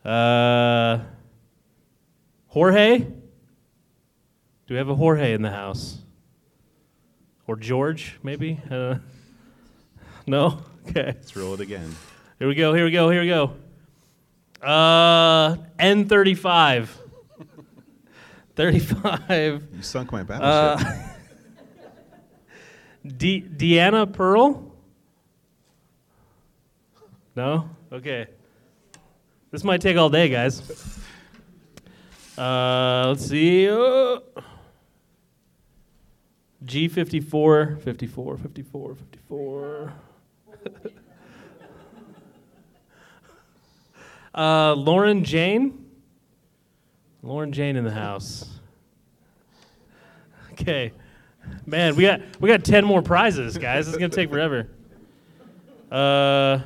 Uh, 0.06 1.00
Jorge? 2.48 3.00
Do 3.00 3.14
we 4.70 4.76
have 4.78 4.90
a 4.90 4.96
Jorge 4.96 5.34
in 5.34 5.42
the 5.42 5.50
house? 5.52 5.98
Or 7.48 7.56
George, 7.56 8.18
maybe? 8.24 8.60
Uh, 8.70 8.96
no? 10.28 10.62
Okay. 10.88 11.06
Let's 11.16 11.36
roll 11.36 11.54
it 11.56 11.60
again. 11.60 11.96
Here 12.40 12.48
we 12.48 12.56
go. 12.56 12.74
Here 12.74 12.86
we 12.86 12.92
go. 12.92 13.10
Here 13.10 13.22
we 13.22 13.28
go. 13.28 13.54
Uh, 14.62 15.56
N35. 15.80 16.88
35. 18.56 19.64
You 19.76 19.82
sunk 19.82 20.12
my 20.12 20.22
Uh, 20.22 20.24
battleship. 20.24 20.98
De- 23.18 23.42
Deanna 23.42 24.12
Pearl? 24.12 24.72
No? 27.36 27.70
Okay. 27.92 28.28
This 29.52 29.64
might 29.64 29.82
take 29.82 29.98
all 29.98 30.10
day, 30.10 30.30
guys. 30.30 30.62
Uh, 32.38 33.06
let's 33.08 33.26
see. 33.26 33.70
Uh, 33.70 34.20
G54, 36.66 37.82
54, 37.82 38.38
54, 38.38 38.96
54. 38.96 39.94
uh, 44.36 44.74
Lauren 44.74 45.24
Jane? 45.24 45.86
Lauren 47.22 47.52
Jane 47.52 47.76
in 47.76 47.84
the 47.84 47.92
house. 47.92 48.50
Okay. 50.52 50.92
Man, 51.66 51.96
we 51.96 52.04
got 52.04 52.22
we 52.40 52.50
got 52.50 52.64
ten 52.64 52.86
more 52.86 53.02
prizes, 53.02 53.58
guys. 53.58 53.88
It's 53.88 53.98
gonna 53.98 54.10
take 54.10 54.30
forever. 54.30 54.68
Uh, 55.92 56.60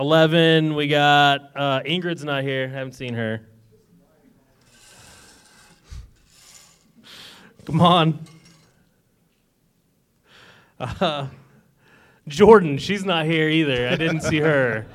eleven. 0.00 0.74
We 0.74 0.88
got 0.88 1.52
uh, 1.54 1.80
Ingrid's 1.82 2.24
not 2.24 2.42
here. 2.42 2.66
Haven't 2.68 2.94
seen 2.94 3.14
her. 3.14 3.46
Come 7.66 7.80
on. 7.82 8.18
Uh, 10.80 11.26
Jordan, 12.26 12.78
she's 12.78 13.04
not 13.04 13.26
here 13.26 13.50
either. 13.50 13.88
I 13.88 13.96
didn't 13.96 14.22
see 14.22 14.38
her. 14.38 14.86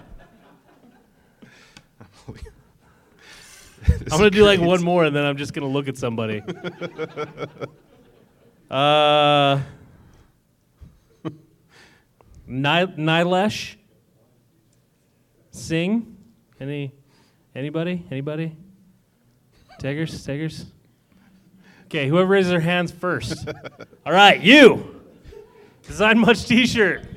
I'm 3.88 4.08
gonna 4.10 4.32
do 4.32 4.43
like 4.43 4.60
one 4.60 4.84
more, 4.84 5.06
and 5.06 5.16
then 5.16 5.24
I'm 5.24 5.38
just 5.38 5.53
gonna 5.53 5.68
look 5.68 5.88
at 5.88 5.97
somebody. 5.97 6.41
Uh, 8.68 9.62
Ni- 12.47 12.88
Nilesh 12.97 13.76
Singh. 15.56 16.18
Any? 16.60 16.91
Anybody? 17.56 18.06
Anybody? 18.12 18.56
Taggers? 19.80 20.26
Taggers? 20.26 20.66
Okay, 21.86 22.08
whoever 22.08 22.28
raises 22.28 22.51
their 22.51 22.60
hands 22.60 22.91
first. 22.91 23.47
All 24.06 24.12
right, 24.12 24.41
you. 24.41 25.01
Design 25.84 26.20
much 26.20 26.45
T-shirt. 26.45 27.08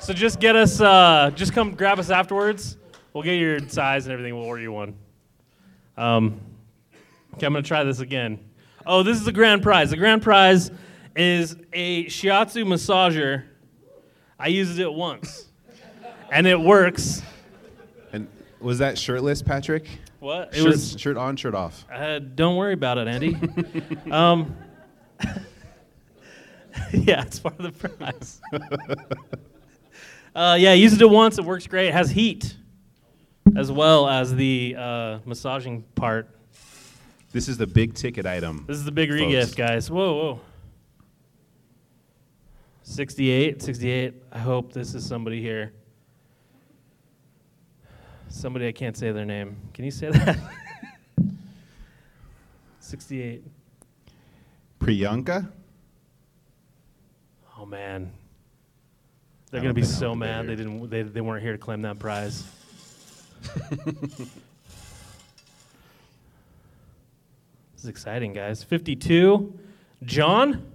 So 0.00 0.14
just 0.14 0.40
get 0.40 0.56
us. 0.56 0.80
Uh, 0.80 1.30
just 1.34 1.52
come 1.52 1.74
grab 1.74 1.98
us 1.98 2.10
afterwards. 2.10 2.78
We'll 3.12 3.22
get 3.22 3.34
your 3.34 3.60
size 3.68 4.06
and 4.06 4.12
everything. 4.12 4.34
We'll 4.34 4.46
order 4.46 4.62
you 4.62 4.72
one. 4.72 4.96
Um, 5.96 6.40
okay, 7.34 7.46
I'm 7.46 7.52
gonna 7.52 7.62
try 7.62 7.84
this 7.84 8.00
again. 8.00 8.38
Oh, 8.86 9.02
this 9.02 9.18
is 9.18 9.24
the 9.24 9.32
grand 9.32 9.62
prize. 9.62 9.90
The 9.90 9.96
grand 9.96 10.22
prize 10.22 10.70
is 11.14 11.56
a 11.72 12.06
shiatsu 12.06 12.64
massager. 12.64 13.44
I 14.38 14.48
used 14.48 14.78
it 14.78 14.92
once, 14.92 15.48
and 16.32 16.46
it 16.46 16.58
works. 16.58 17.22
Was 18.64 18.78
that 18.78 18.98
shirtless, 18.98 19.42
Patrick? 19.42 19.86
What? 20.20 20.48
It 20.48 20.56
shirt, 20.56 20.66
was. 20.66 20.98
shirt 20.98 21.16
on, 21.16 21.36
shirt 21.36 21.54
off. 21.54 21.84
Uh, 21.92 22.18
don't 22.18 22.56
worry 22.56 22.72
about 22.72 22.98
it, 22.98 23.06
Andy. 23.06 23.36
um, 24.10 24.56
yeah, 26.92 27.22
it's 27.22 27.38
part 27.38 27.60
of 27.60 27.78
the 27.78 27.88
prize. 27.88 28.40
uh, 30.34 30.56
yeah, 30.58 30.72
used 30.72 31.00
it 31.00 31.10
once. 31.10 31.38
It 31.38 31.44
works 31.44 31.66
great. 31.66 31.88
It 31.88 31.92
has 31.92 32.10
heat, 32.10 32.56
as 33.54 33.70
well 33.70 34.08
as 34.08 34.34
the 34.34 34.74
uh, 34.78 35.18
massaging 35.26 35.84
part. 35.94 36.30
This 37.32 37.48
is 37.48 37.58
the 37.58 37.66
big 37.66 37.94
ticket 37.94 38.24
item. 38.24 38.64
This 38.66 38.78
is 38.78 38.84
the 38.84 38.92
big 38.92 39.10
regift, 39.10 39.56
guys. 39.56 39.90
Whoa, 39.90 40.14
whoa. 40.14 40.40
68, 42.82 43.60
68. 43.60 44.14
I 44.32 44.38
hope 44.38 44.72
this 44.72 44.94
is 44.94 45.06
somebody 45.06 45.40
here. 45.42 45.72
Somebody 48.34 48.66
I 48.66 48.72
can't 48.72 48.96
say 48.96 49.12
their 49.12 49.24
name. 49.24 49.56
Can 49.72 49.84
you 49.84 49.92
say 49.92 50.10
that? 50.10 50.36
68. 52.80 53.44
Priyanka. 54.80 55.48
Oh 57.56 57.64
man. 57.64 58.12
They're 59.50 59.60
gonna 59.60 59.72
be 59.72 59.84
so 59.84 60.16
mad 60.16 60.48
they 60.48 60.56
didn't 60.56 60.90
they, 60.90 61.02
they 61.02 61.20
weren't 61.20 61.44
here 61.44 61.52
to 61.52 61.58
claim 61.58 61.82
that 61.82 62.00
prize. 62.00 62.44
this 63.84 64.26
is 67.78 67.86
exciting, 67.86 68.32
guys. 68.32 68.64
52. 68.64 69.56
John? 70.02 70.72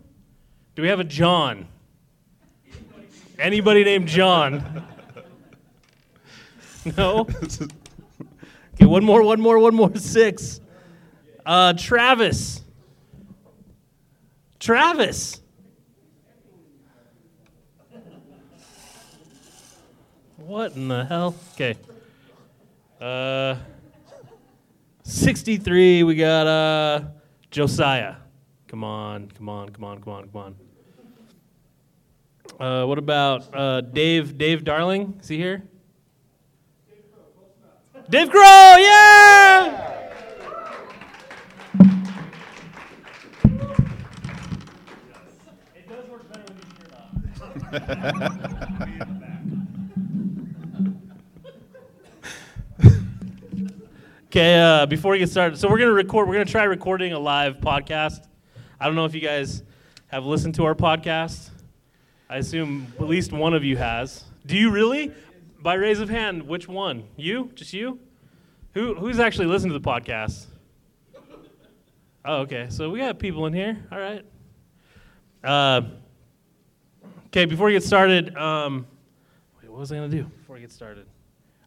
Do 0.76 0.82
we 0.82 0.88
have 0.88 1.01
a 1.01 1.03
John? 1.03 1.68
Anybody 3.38 3.84
named 3.84 4.07
John? 4.07 4.88
No? 6.97 7.27
Okay, 8.75 8.86
one 8.86 9.03
more, 9.03 9.21
one 9.23 9.41
more, 9.41 9.59
one 9.59 9.75
more. 9.75 9.93
Six. 9.95 10.61
Uh, 11.45 11.73
Travis. 11.73 12.61
Travis. 14.59 15.41
What 20.38 20.75
in 20.75 20.88
the 20.88 21.05
hell? 21.05 21.36
Okay. 21.53 21.75
Uh, 22.99 23.55
63, 25.03 26.03
we 26.03 26.15
got 26.15 26.47
uh, 26.47 27.01
Josiah. 27.51 28.15
Come 28.67 28.84
on, 28.84 29.30
come 29.30 29.49
on, 29.49 29.69
come 29.69 29.84
on, 29.84 30.01
come 30.01 30.13
on, 30.13 30.30
come 30.30 30.41
on. 30.41 30.55
Uh, 32.59 32.86
what 32.86 32.97
about 32.97 33.53
uh, 33.53 33.82
Dave? 33.82 34.38
Dave 34.38 34.63
Darling? 34.63 35.17
Is 35.21 35.27
he 35.27 35.38
here? 35.38 35.68
Dave 38.10 38.30
Grohl, 38.30 38.80
yeah! 38.80 39.86
Okay, 54.26 54.60
uh, 54.60 54.86
before 54.88 55.12
we 55.12 55.20
get 55.20 55.30
started, 55.30 55.60
so 55.60 55.70
we're 55.70 55.78
gonna 55.78 55.91
record. 55.91 56.28
We're 56.28 56.34
gonna 56.34 56.45
try 56.45 56.64
recording 56.64 57.14
a 57.14 57.20
live 57.20 57.57
podcast. 57.57 58.26
I 58.80 58.86
don't 58.86 58.95
know 58.95 59.05
if 59.05 59.14
you 59.14 59.22
guys 59.22 59.62
have 60.07 60.26
listened 60.26 60.55
to 60.55 60.66
our 60.66 60.76
podcast. 60.76 61.49
I 62.28 62.38
assume 62.38 62.91
at 62.99 63.07
least 63.07 63.34
one 63.34 63.53
of 63.53 63.64
you 63.64 63.78
has. 63.78 64.24
Do 64.47 64.57
you 64.57 64.72
really? 64.72 65.12
By 65.62 65.74
raise 65.74 65.99
of 65.99 66.10
hand, 66.10 66.43
which 66.47 66.68
one? 66.68 67.03
You? 67.18 67.51
Just 67.53 67.74
you? 67.74 67.99
Who 68.74 68.95
who's 68.95 69.20
actually 69.20 69.47
listened 69.47 69.74
to 69.74 69.80
the 69.80 69.86
podcast? 69.86 70.45
Oh, 72.26 72.38
okay. 72.41 72.68
So 72.70 72.89
we 72.89 72.99
got 72.99 73.20
people 73.20 73.45
in 73.45 73.53
here. 73.53 73.78
All 73.91 73.99
right. 73.99 74.26
Uh, 75.43 75.82
okay, 77.28 77.45
before 77.45 77.68
we 77.68 77.74
get 77.74 77.84
started, 77.84 78.36
um, 78.36 78.86
wait, 79.62 79.72
what 79.72 79.80
was 79.80 79.91
I 79.91 79.95
going 79.95 80.12
to 80.12 80.18
do 80.18 80.24
before 80.24 80.55
we 80.55 80.62
get 80.62 80.72
started? 80.72 81.05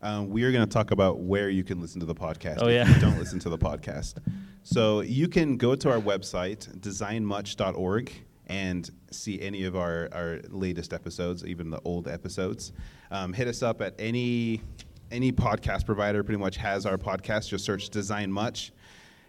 Um, 0.02 0.28
we 0.30 0.42
are 0.44 0.52
going 0.52 0.64
to 0.66 0.70
talk 0.72 0.90
about 0.90 1.20
where 1.20 1.48
you 1.48 1.64
can 1.64 1.80
listen 1.80 2.00
to 2.00 2.06
the 2.06 2.14
podcast 2.14 2.58
Oh, 2.60 2.66
if 2.68 2.74
yeah. 2.86 2.94
you 2.94 3.00
don't 3.00 3.18
listen 3.18 3.38
to 3.40 3.48
the 3.48 3.56
podcast. 3.58 4.14
So 4.62 5.00
you 5.00 5.28
can 5.28 5.56
go 5.56 5.74
to 5.74 5.90
our 5.90 6.00
website, 6.00 6.68
designmuch.org, 6.80 8.12
and 8.46 8.90
see 9.10 9.40
any 9.40 9.64
of 9.64 9.76
our, 9.76 10.08
our 10.12 10.40
latest 10.48 10.92
episodes, 10.92 11.44
even 11.44 11.70
the 11.70 11.80
old 11.84 12.08
episodes. 12.08 12.72
Um, 13.10 13.32
hit 13.32 13.48
us 13.48 13.62
up 13.62 13.80
at 13.80 13.94
any 13.98 14.62
any 15.10 15.30
podcast 15.30 15.84
provider. 15.84 16.22
Pretty 16.24 16.40
much 16.40 16.56
has 16.56 16.86
our 16.86 16.96
podcast. 16.96 17.48
Just 17.48 17.64
search 17.64 17.90
Design 17.90 18.32
Much, 18.32 18.72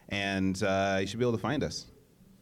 and 0.09 0.61
uh, 0.63 0.97
you 1.01 1.07
should 1.07 1.19
be 1.19 1.25
able 1.25 1.33
to 1.33 1.41
find 1.41 1.63
us. 1.63 1.87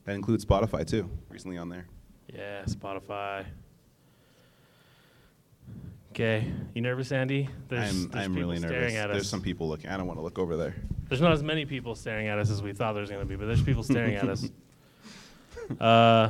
That 0.06 0.16
includes 0.16 0.46
Spotify 0.46 0.86
too. 0.86 1.10
Recently 1.30 1.58
on 1.58 1.70
there. 1.70 1.88
Yeah, 2.34 2.64
Spotify. 2.66 3.46
Okay, 6.12 6.52
you 6.74 6.82
nervous, 6.82 7.12
Andy? 7.14 7.48
There's, 7.70 7.90
I'm 7.90 8.10
there's 8.10 8.26
I'm 8.26 8.34
really 8.34 8.60
nervous. 8.60 8.94
There's 8.94 9.30
some 9.30 9.42
people 9.42 9.70
looking. 9.70 9.90
I 9.90 9.98
don't 9.98 10.08
want 10.08 10.20
to 10.20 10.24
look 10.24 10.40
over 10.40 10.58
there. 10.58 10.76
There's 11.08 11.22
not 11.22 11.32
as 11.32 11.42
many 11.42 11.66
people 11.66 11.96
staring 11.96 12.28
at 12.28 12.38
us 12.38 12.50
as 12.50 12.62
we 12.62 12.74
thought 12.74 12.94
there 12.94 13.02
was 13.02 13.10
going 13.10 13.22
to 13.22 13.26
be, 13.26 13.36
but 13.36 13.46
there's 13.46 13.64
people 13.64 13.84
staring 13.84 14.16
at 14.16 14.28
us. 14.28 14.50
Uh, 15.80 16.30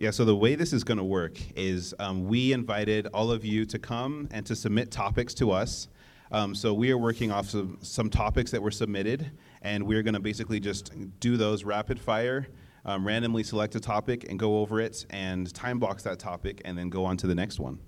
Yeah, 0.00 0.12
so 0.12 0.24
the 0.24 0.34
way 0.34 0.54
this 0.54 0.72
is 0.72 0.82
going 0.82 0.96
to 0.96 1.04
work 1.04 1.38
is 1.54 1.92
um, 1.98 2.24
we 2.24 2.54
invited 2.54 3.06
all 3.08 3.30
of 3.30 3.44
you 3.44 3.66
to 3.66 3.78
come 3.78 4.30
and 4.30 4.46
to 4.46 4.56
submit 4.56 4.90
topics 4.90 5.34
to 5.34 5.50
us. 5.50 5.88
Um, 6.32 6.54
so 6.54 6.72
we 6.72 6.90
are 6.90 6.96
working 6.96 7.30
off 7.30 7.52
of 7.52 7.76
some 7.82 8.08
topics 8.08 8.50
that 8.52 8.62
were 8.62 8.70
submitted, 8.70 9.30
and 9.60 9.86
we're 9.86 10.02
going 10.02 10.14
to 10.14 10.20
basically 10.20 10.58
just 10.58 10.90
do 11.20 11.36
those 11.36 11.64
rapid 11.64 12.00
fire, 12.00 12.48
um, 12.86 13.06
randomly 13.06 13.42
select 13.42 13.74
a 13.74 13.80
topic 13.80 14.24
and 14.30 14.38
go 14.38 14.60
over 14.60 14.80
it, 14.80 15.04
and 15.10 15.52
time 15.52 15.78
box 15.78 16.02
that 16.04 16.18
topic, 16.18 16.62
and 16.64 16.78
then 16.78 16.88
go 16.88 17.04
on 17.04 17.18
to 17.18 17.26
the 17.26 17.34
next 17.34 17.60
one. 17.60 17.78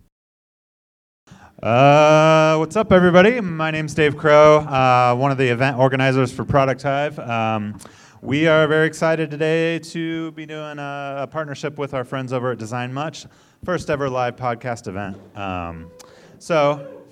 Uh, 1.63 2.57
what's 2.57 2.77
up, 2.77 2.93
everybody? 2.93 3.41
My 3.41 3.71
name's 3.71 3.95
Dave 3.95 4.19
Crow, 4.19 4.59
uh, 4.59 5.15
one 5.15 5.31
of 5.31 5.39
the 5.39 5.49
event 5.49 5.79
organizers 5.79 6.31
for 6.31 6.45
Product 6.45 6.83
Hive. 6.83 7.19
Um, 7.19 7.79
we 8.23 8.47
are 8.47 8.69
very 8.69 8.87
excited 8.87 9.33
today 9.33 9.81
to 9.81 10.31
be 10.33 10.47
doing 10.47 10.79
a, 10.79 11.17
a 11.23 11.27
partnership 11.27 11.77
with 11.77 11.93
our 11.93 12.05
friends 12.05 12.33
over 12.33 12.53
at 12.53 12.59
Design 12.59 12.93
Much, 12.93 13.27
first 13.65 13.91
ever 13.91 14.09
live 14.09 14.37
podcast 14.37 14.87
event. 14.87 15.19
Um, 15.37 15.91
so, 16.39 17.03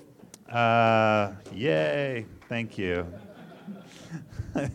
uh, 0.49 1.33
yay! 1.53 2.25
Thank 2.47 2.77
you. 2.77 3.05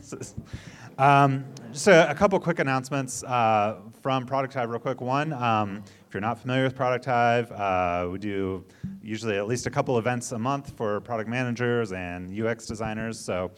Um, 0.98 1.44
just 1.72 1.88
a, 1.88 2.10
a 2.10 2.14
couple 2.14 2.40
quick 2.40 2.58
announcements 2.58 3.22
uh, 3.24 3.80
from 4.00 4.24
Product 4.24 4.54
Hive, 4.54 4.70
real 4.70 4.78
quick. 4.78 5.02
One, 5.02 5.30
um, 5.34 5.84
if 6.08 6.14
you're 6.14 6.22
not 6.22 6.38
familiar 6.38 6.64
with 6.64 6.74
Product 6.74 7.04
Hive, 7.04 7.52
uh, 7.52 8.08
we 8.10 8.18
do 8.18 8.64
usually 9.02 9.36
at 9.36 9.46
least 9.46 9.66
a 9.66 9.70
couple 9.70 9.98
events 9.98 10.32
a 10.32 10.38
month 10.38 10.74
for 10.74 11.02
product 11.02 11.28
managers 11.28 11.92
and 11.92 12.32
UX 12.32 12.64
designers. 12.64 13.20
So 13.20 13.50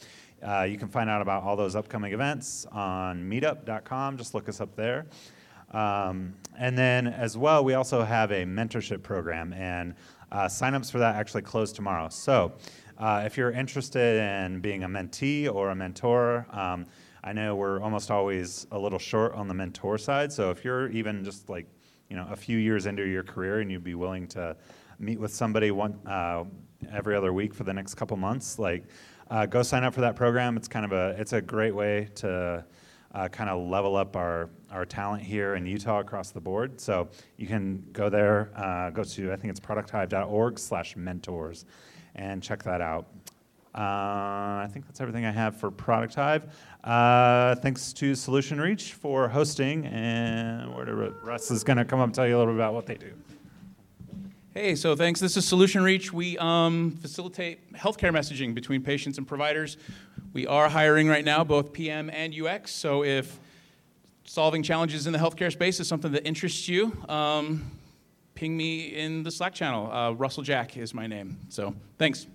uh, 0.42 0.62
you 0.62 0.78
can 0.78 0.88
find 0.88 1.10
out 1.10 1.20
about 1.22 1.42
all 1.42 1.56
those 1.56 1.74
upcoming 1.74 2.12
events 2.12 2.66
on 2.72 3.28
meetup.com. 3.28 4.16
Just 4.16 4.34
look 4.34 4.48
us 4.48 4.60
up 4.60 4.74
there. 4.76 5.06
Um, 5.72 6.34
and 6.58 6.76
then, 6.76 7.06
as 7.06 7.36
well, 7.36 7.64
we 7.64 7.74
also 7.74 8.02
have 8.02 8.30
a 8.30 8.44
mentorship 8.44 9.02
program, 9.02 9.52
and 9.52 9.94
uh, 10.32 10.46
signups 10.46 10.90
for 10.90 10.98
that 10.98 11.16
actually 11.16 11.42
close 11.42 11.72
tomorrow. 11.72 12.08
So, 12.08 12.52
uh, 12.96 13.22
if 13.24 13.36
you're 13.36 13.52
interested 13.52 14.20
in 14.20 14.60
being 14.60 14.84
a 14.84 14.88
mentee 14.88 15.52
or 15.52 15.70
a 15.70 15.74
mentor, 15.74 16.46
um, 16.50 16.86
I 17.22 17.32
know 17.32 17.54
we're 17.54 17.80
almost 17.80 18.10
always 18.10 18.66
a 18.72 18.78
little 18.78 18.98
short 18.98 19.34
on 19.34 19.46
the 19.46 19.54
mentor 19.54 19.98
side. 19.98 20.32
So, 20.32 20.50
if 20.50 20.64
you're 20.64 20.88
even 20.88 21.22
just 21.22 21.48
like, 21.48 21.66
you 22.08 22.16
know, 22.16 22.26
a 22.30 22.36
few 22.36 22.56
years 22.56 22.86
into 22.86 23.06
your 23.06 23.22
career 23.22 23.60
and 23.60 23.70
you'd 23.70 23.84
be 23.84 23.94
willing 23.94 24.26
to 24.28 24.56
meet 24.98 25.20
with 25.20 25.32
somebody 25.32 25.70
one 25.70 25.98
uh, 26.06 26.44
every 26.90 27.14
other 27.14 27.32
week 27.32 27.52
for 27.54 27.64
the 27.64 27.74
next 27.74 27.94
couple 27.94 28.16
months, 28.16 28.58
like, 28.58 28.84
uh, 29.30 29.46
go 29.46 29.62
sign 29.62 29.84
up 29.84 29.94
for 29.94 30.00
that 30.00 30.16
program. 30.16 30.56
It's 30.56 30.68
kind 30.68 30.84
of 30.84 30.92
a 30.92 31.14
it's 31.18 31.32
a 31.32 31.40
great 31.40 31.74
way 31.74 32.08
to 32.16 32.64
uh, 33.14 33.28
kind 33.28 33.50
of 33.50 33.66
level 33.66 33.96
up 33.96 34.16
our, 34.16 34.50
our 34.70 34.84
talent 34.84 35.22
here 35.22 35.54
in 35.54 35.66
Utah 35.66 36.00
across 36.00 36.30
the 36.30 36.40
board. 36.40 36.80
So 36.80 37.08
you 37.36 37.46
can 37.46 37.84
go 37.92 38.08
there, 38.08 38.50
uh, 38.54 38.90
go 38.90 39.04
to, 39.04 39.32
I 39.32 39.36
think 39.36 39.50
it's 39.50 39.60
producthive.org 39.60 40.58
slash 40.58 40.96
mentors, 40.96 41.64
and 42.14 42.42
check 42.42 42.62
that 42.64 42.80
out. 42.80 43.06
Uh, 43.74 44.64
I 44.64 44.68
think 44.72 44.86
that's 44.86 45.00
everything 45.00 45.24
I 45.24 45.30
have 45.30 45.56
for 45.56 45.70
Product 45.70 46.14
Hive. 46.14 46.52
Uh, 46.82 47.54
thanks 47.56 47.92
to 47.94 48.14
Solution 48.14 48.60
Reach 48.60 48.94
for 48.94 49.28
hosting, 49.28 49.86
and 49.86 50.74
Russ 51.22 51.50
is 51.50 51.62
going 51.62 51.76
to 51.76 51.84
come 51.84 52.00
up 52.00 52.06
and 52.06 52.14
tell 52.14 52.26
you 52.26 52.36
a 52.36 52.38
little 52.38 52.54
bit 52.54 52.58
about 52.58 52.74
what 52.74 52.86
they 52.86 52.96
do. 52.96 53.12
Hey, 54.60 54.74
so 54.74 54.96
thanks. 54.96 55.20
This 55.20 55.36
is 55.36 55.44
Solution 55.44 55.84
Reach. 55.84 56.12
We 56.12 56.36
um, 56.38 56.98
facilitate 57.00 57.72
healthcare 57.74 58.10
messaging 58.10 58.56
between 58.56 58.82
patients 58.82 59.16
and 59.16 59.24
providers. 59.24 59.76
We 60.32 60.48
are 60.48 60.68
hiring 60.68 61.06
right 61.06 61.24
now, 61.24 61.44
both 61.44 61.72
PM 61.72 62.10
and 62.10 62.34
UX. 62.34 62.72
So 62.72 63.04
if 63.04 63.38
solving 64.24 64.64
challenges 64.64 65.06
in 65.06 65.12
the 65.12 65.18
healthcare 65.20 65.52
space 65.52 65.78
is 65.78 65.86
something 65.86 66.10
that 66.10 66.26
interests 66.26 66.66
you, 66.66 66.92
um, 67.08 67.70
ping 68.34 68.56
me 68.56 68.86
in 68.86 69.22
the 69.22 69.30
Slack 69.30 69.54
channel. 69.54 69.92
Uh, 69.92 70.10
Russell 70.10 70.42
Jack 70.42 70.76
is 70.76 70.92
my 70.92 71.06
name. 71.06 71.38
So 71.50 71.72
thanks. 71.96 72.26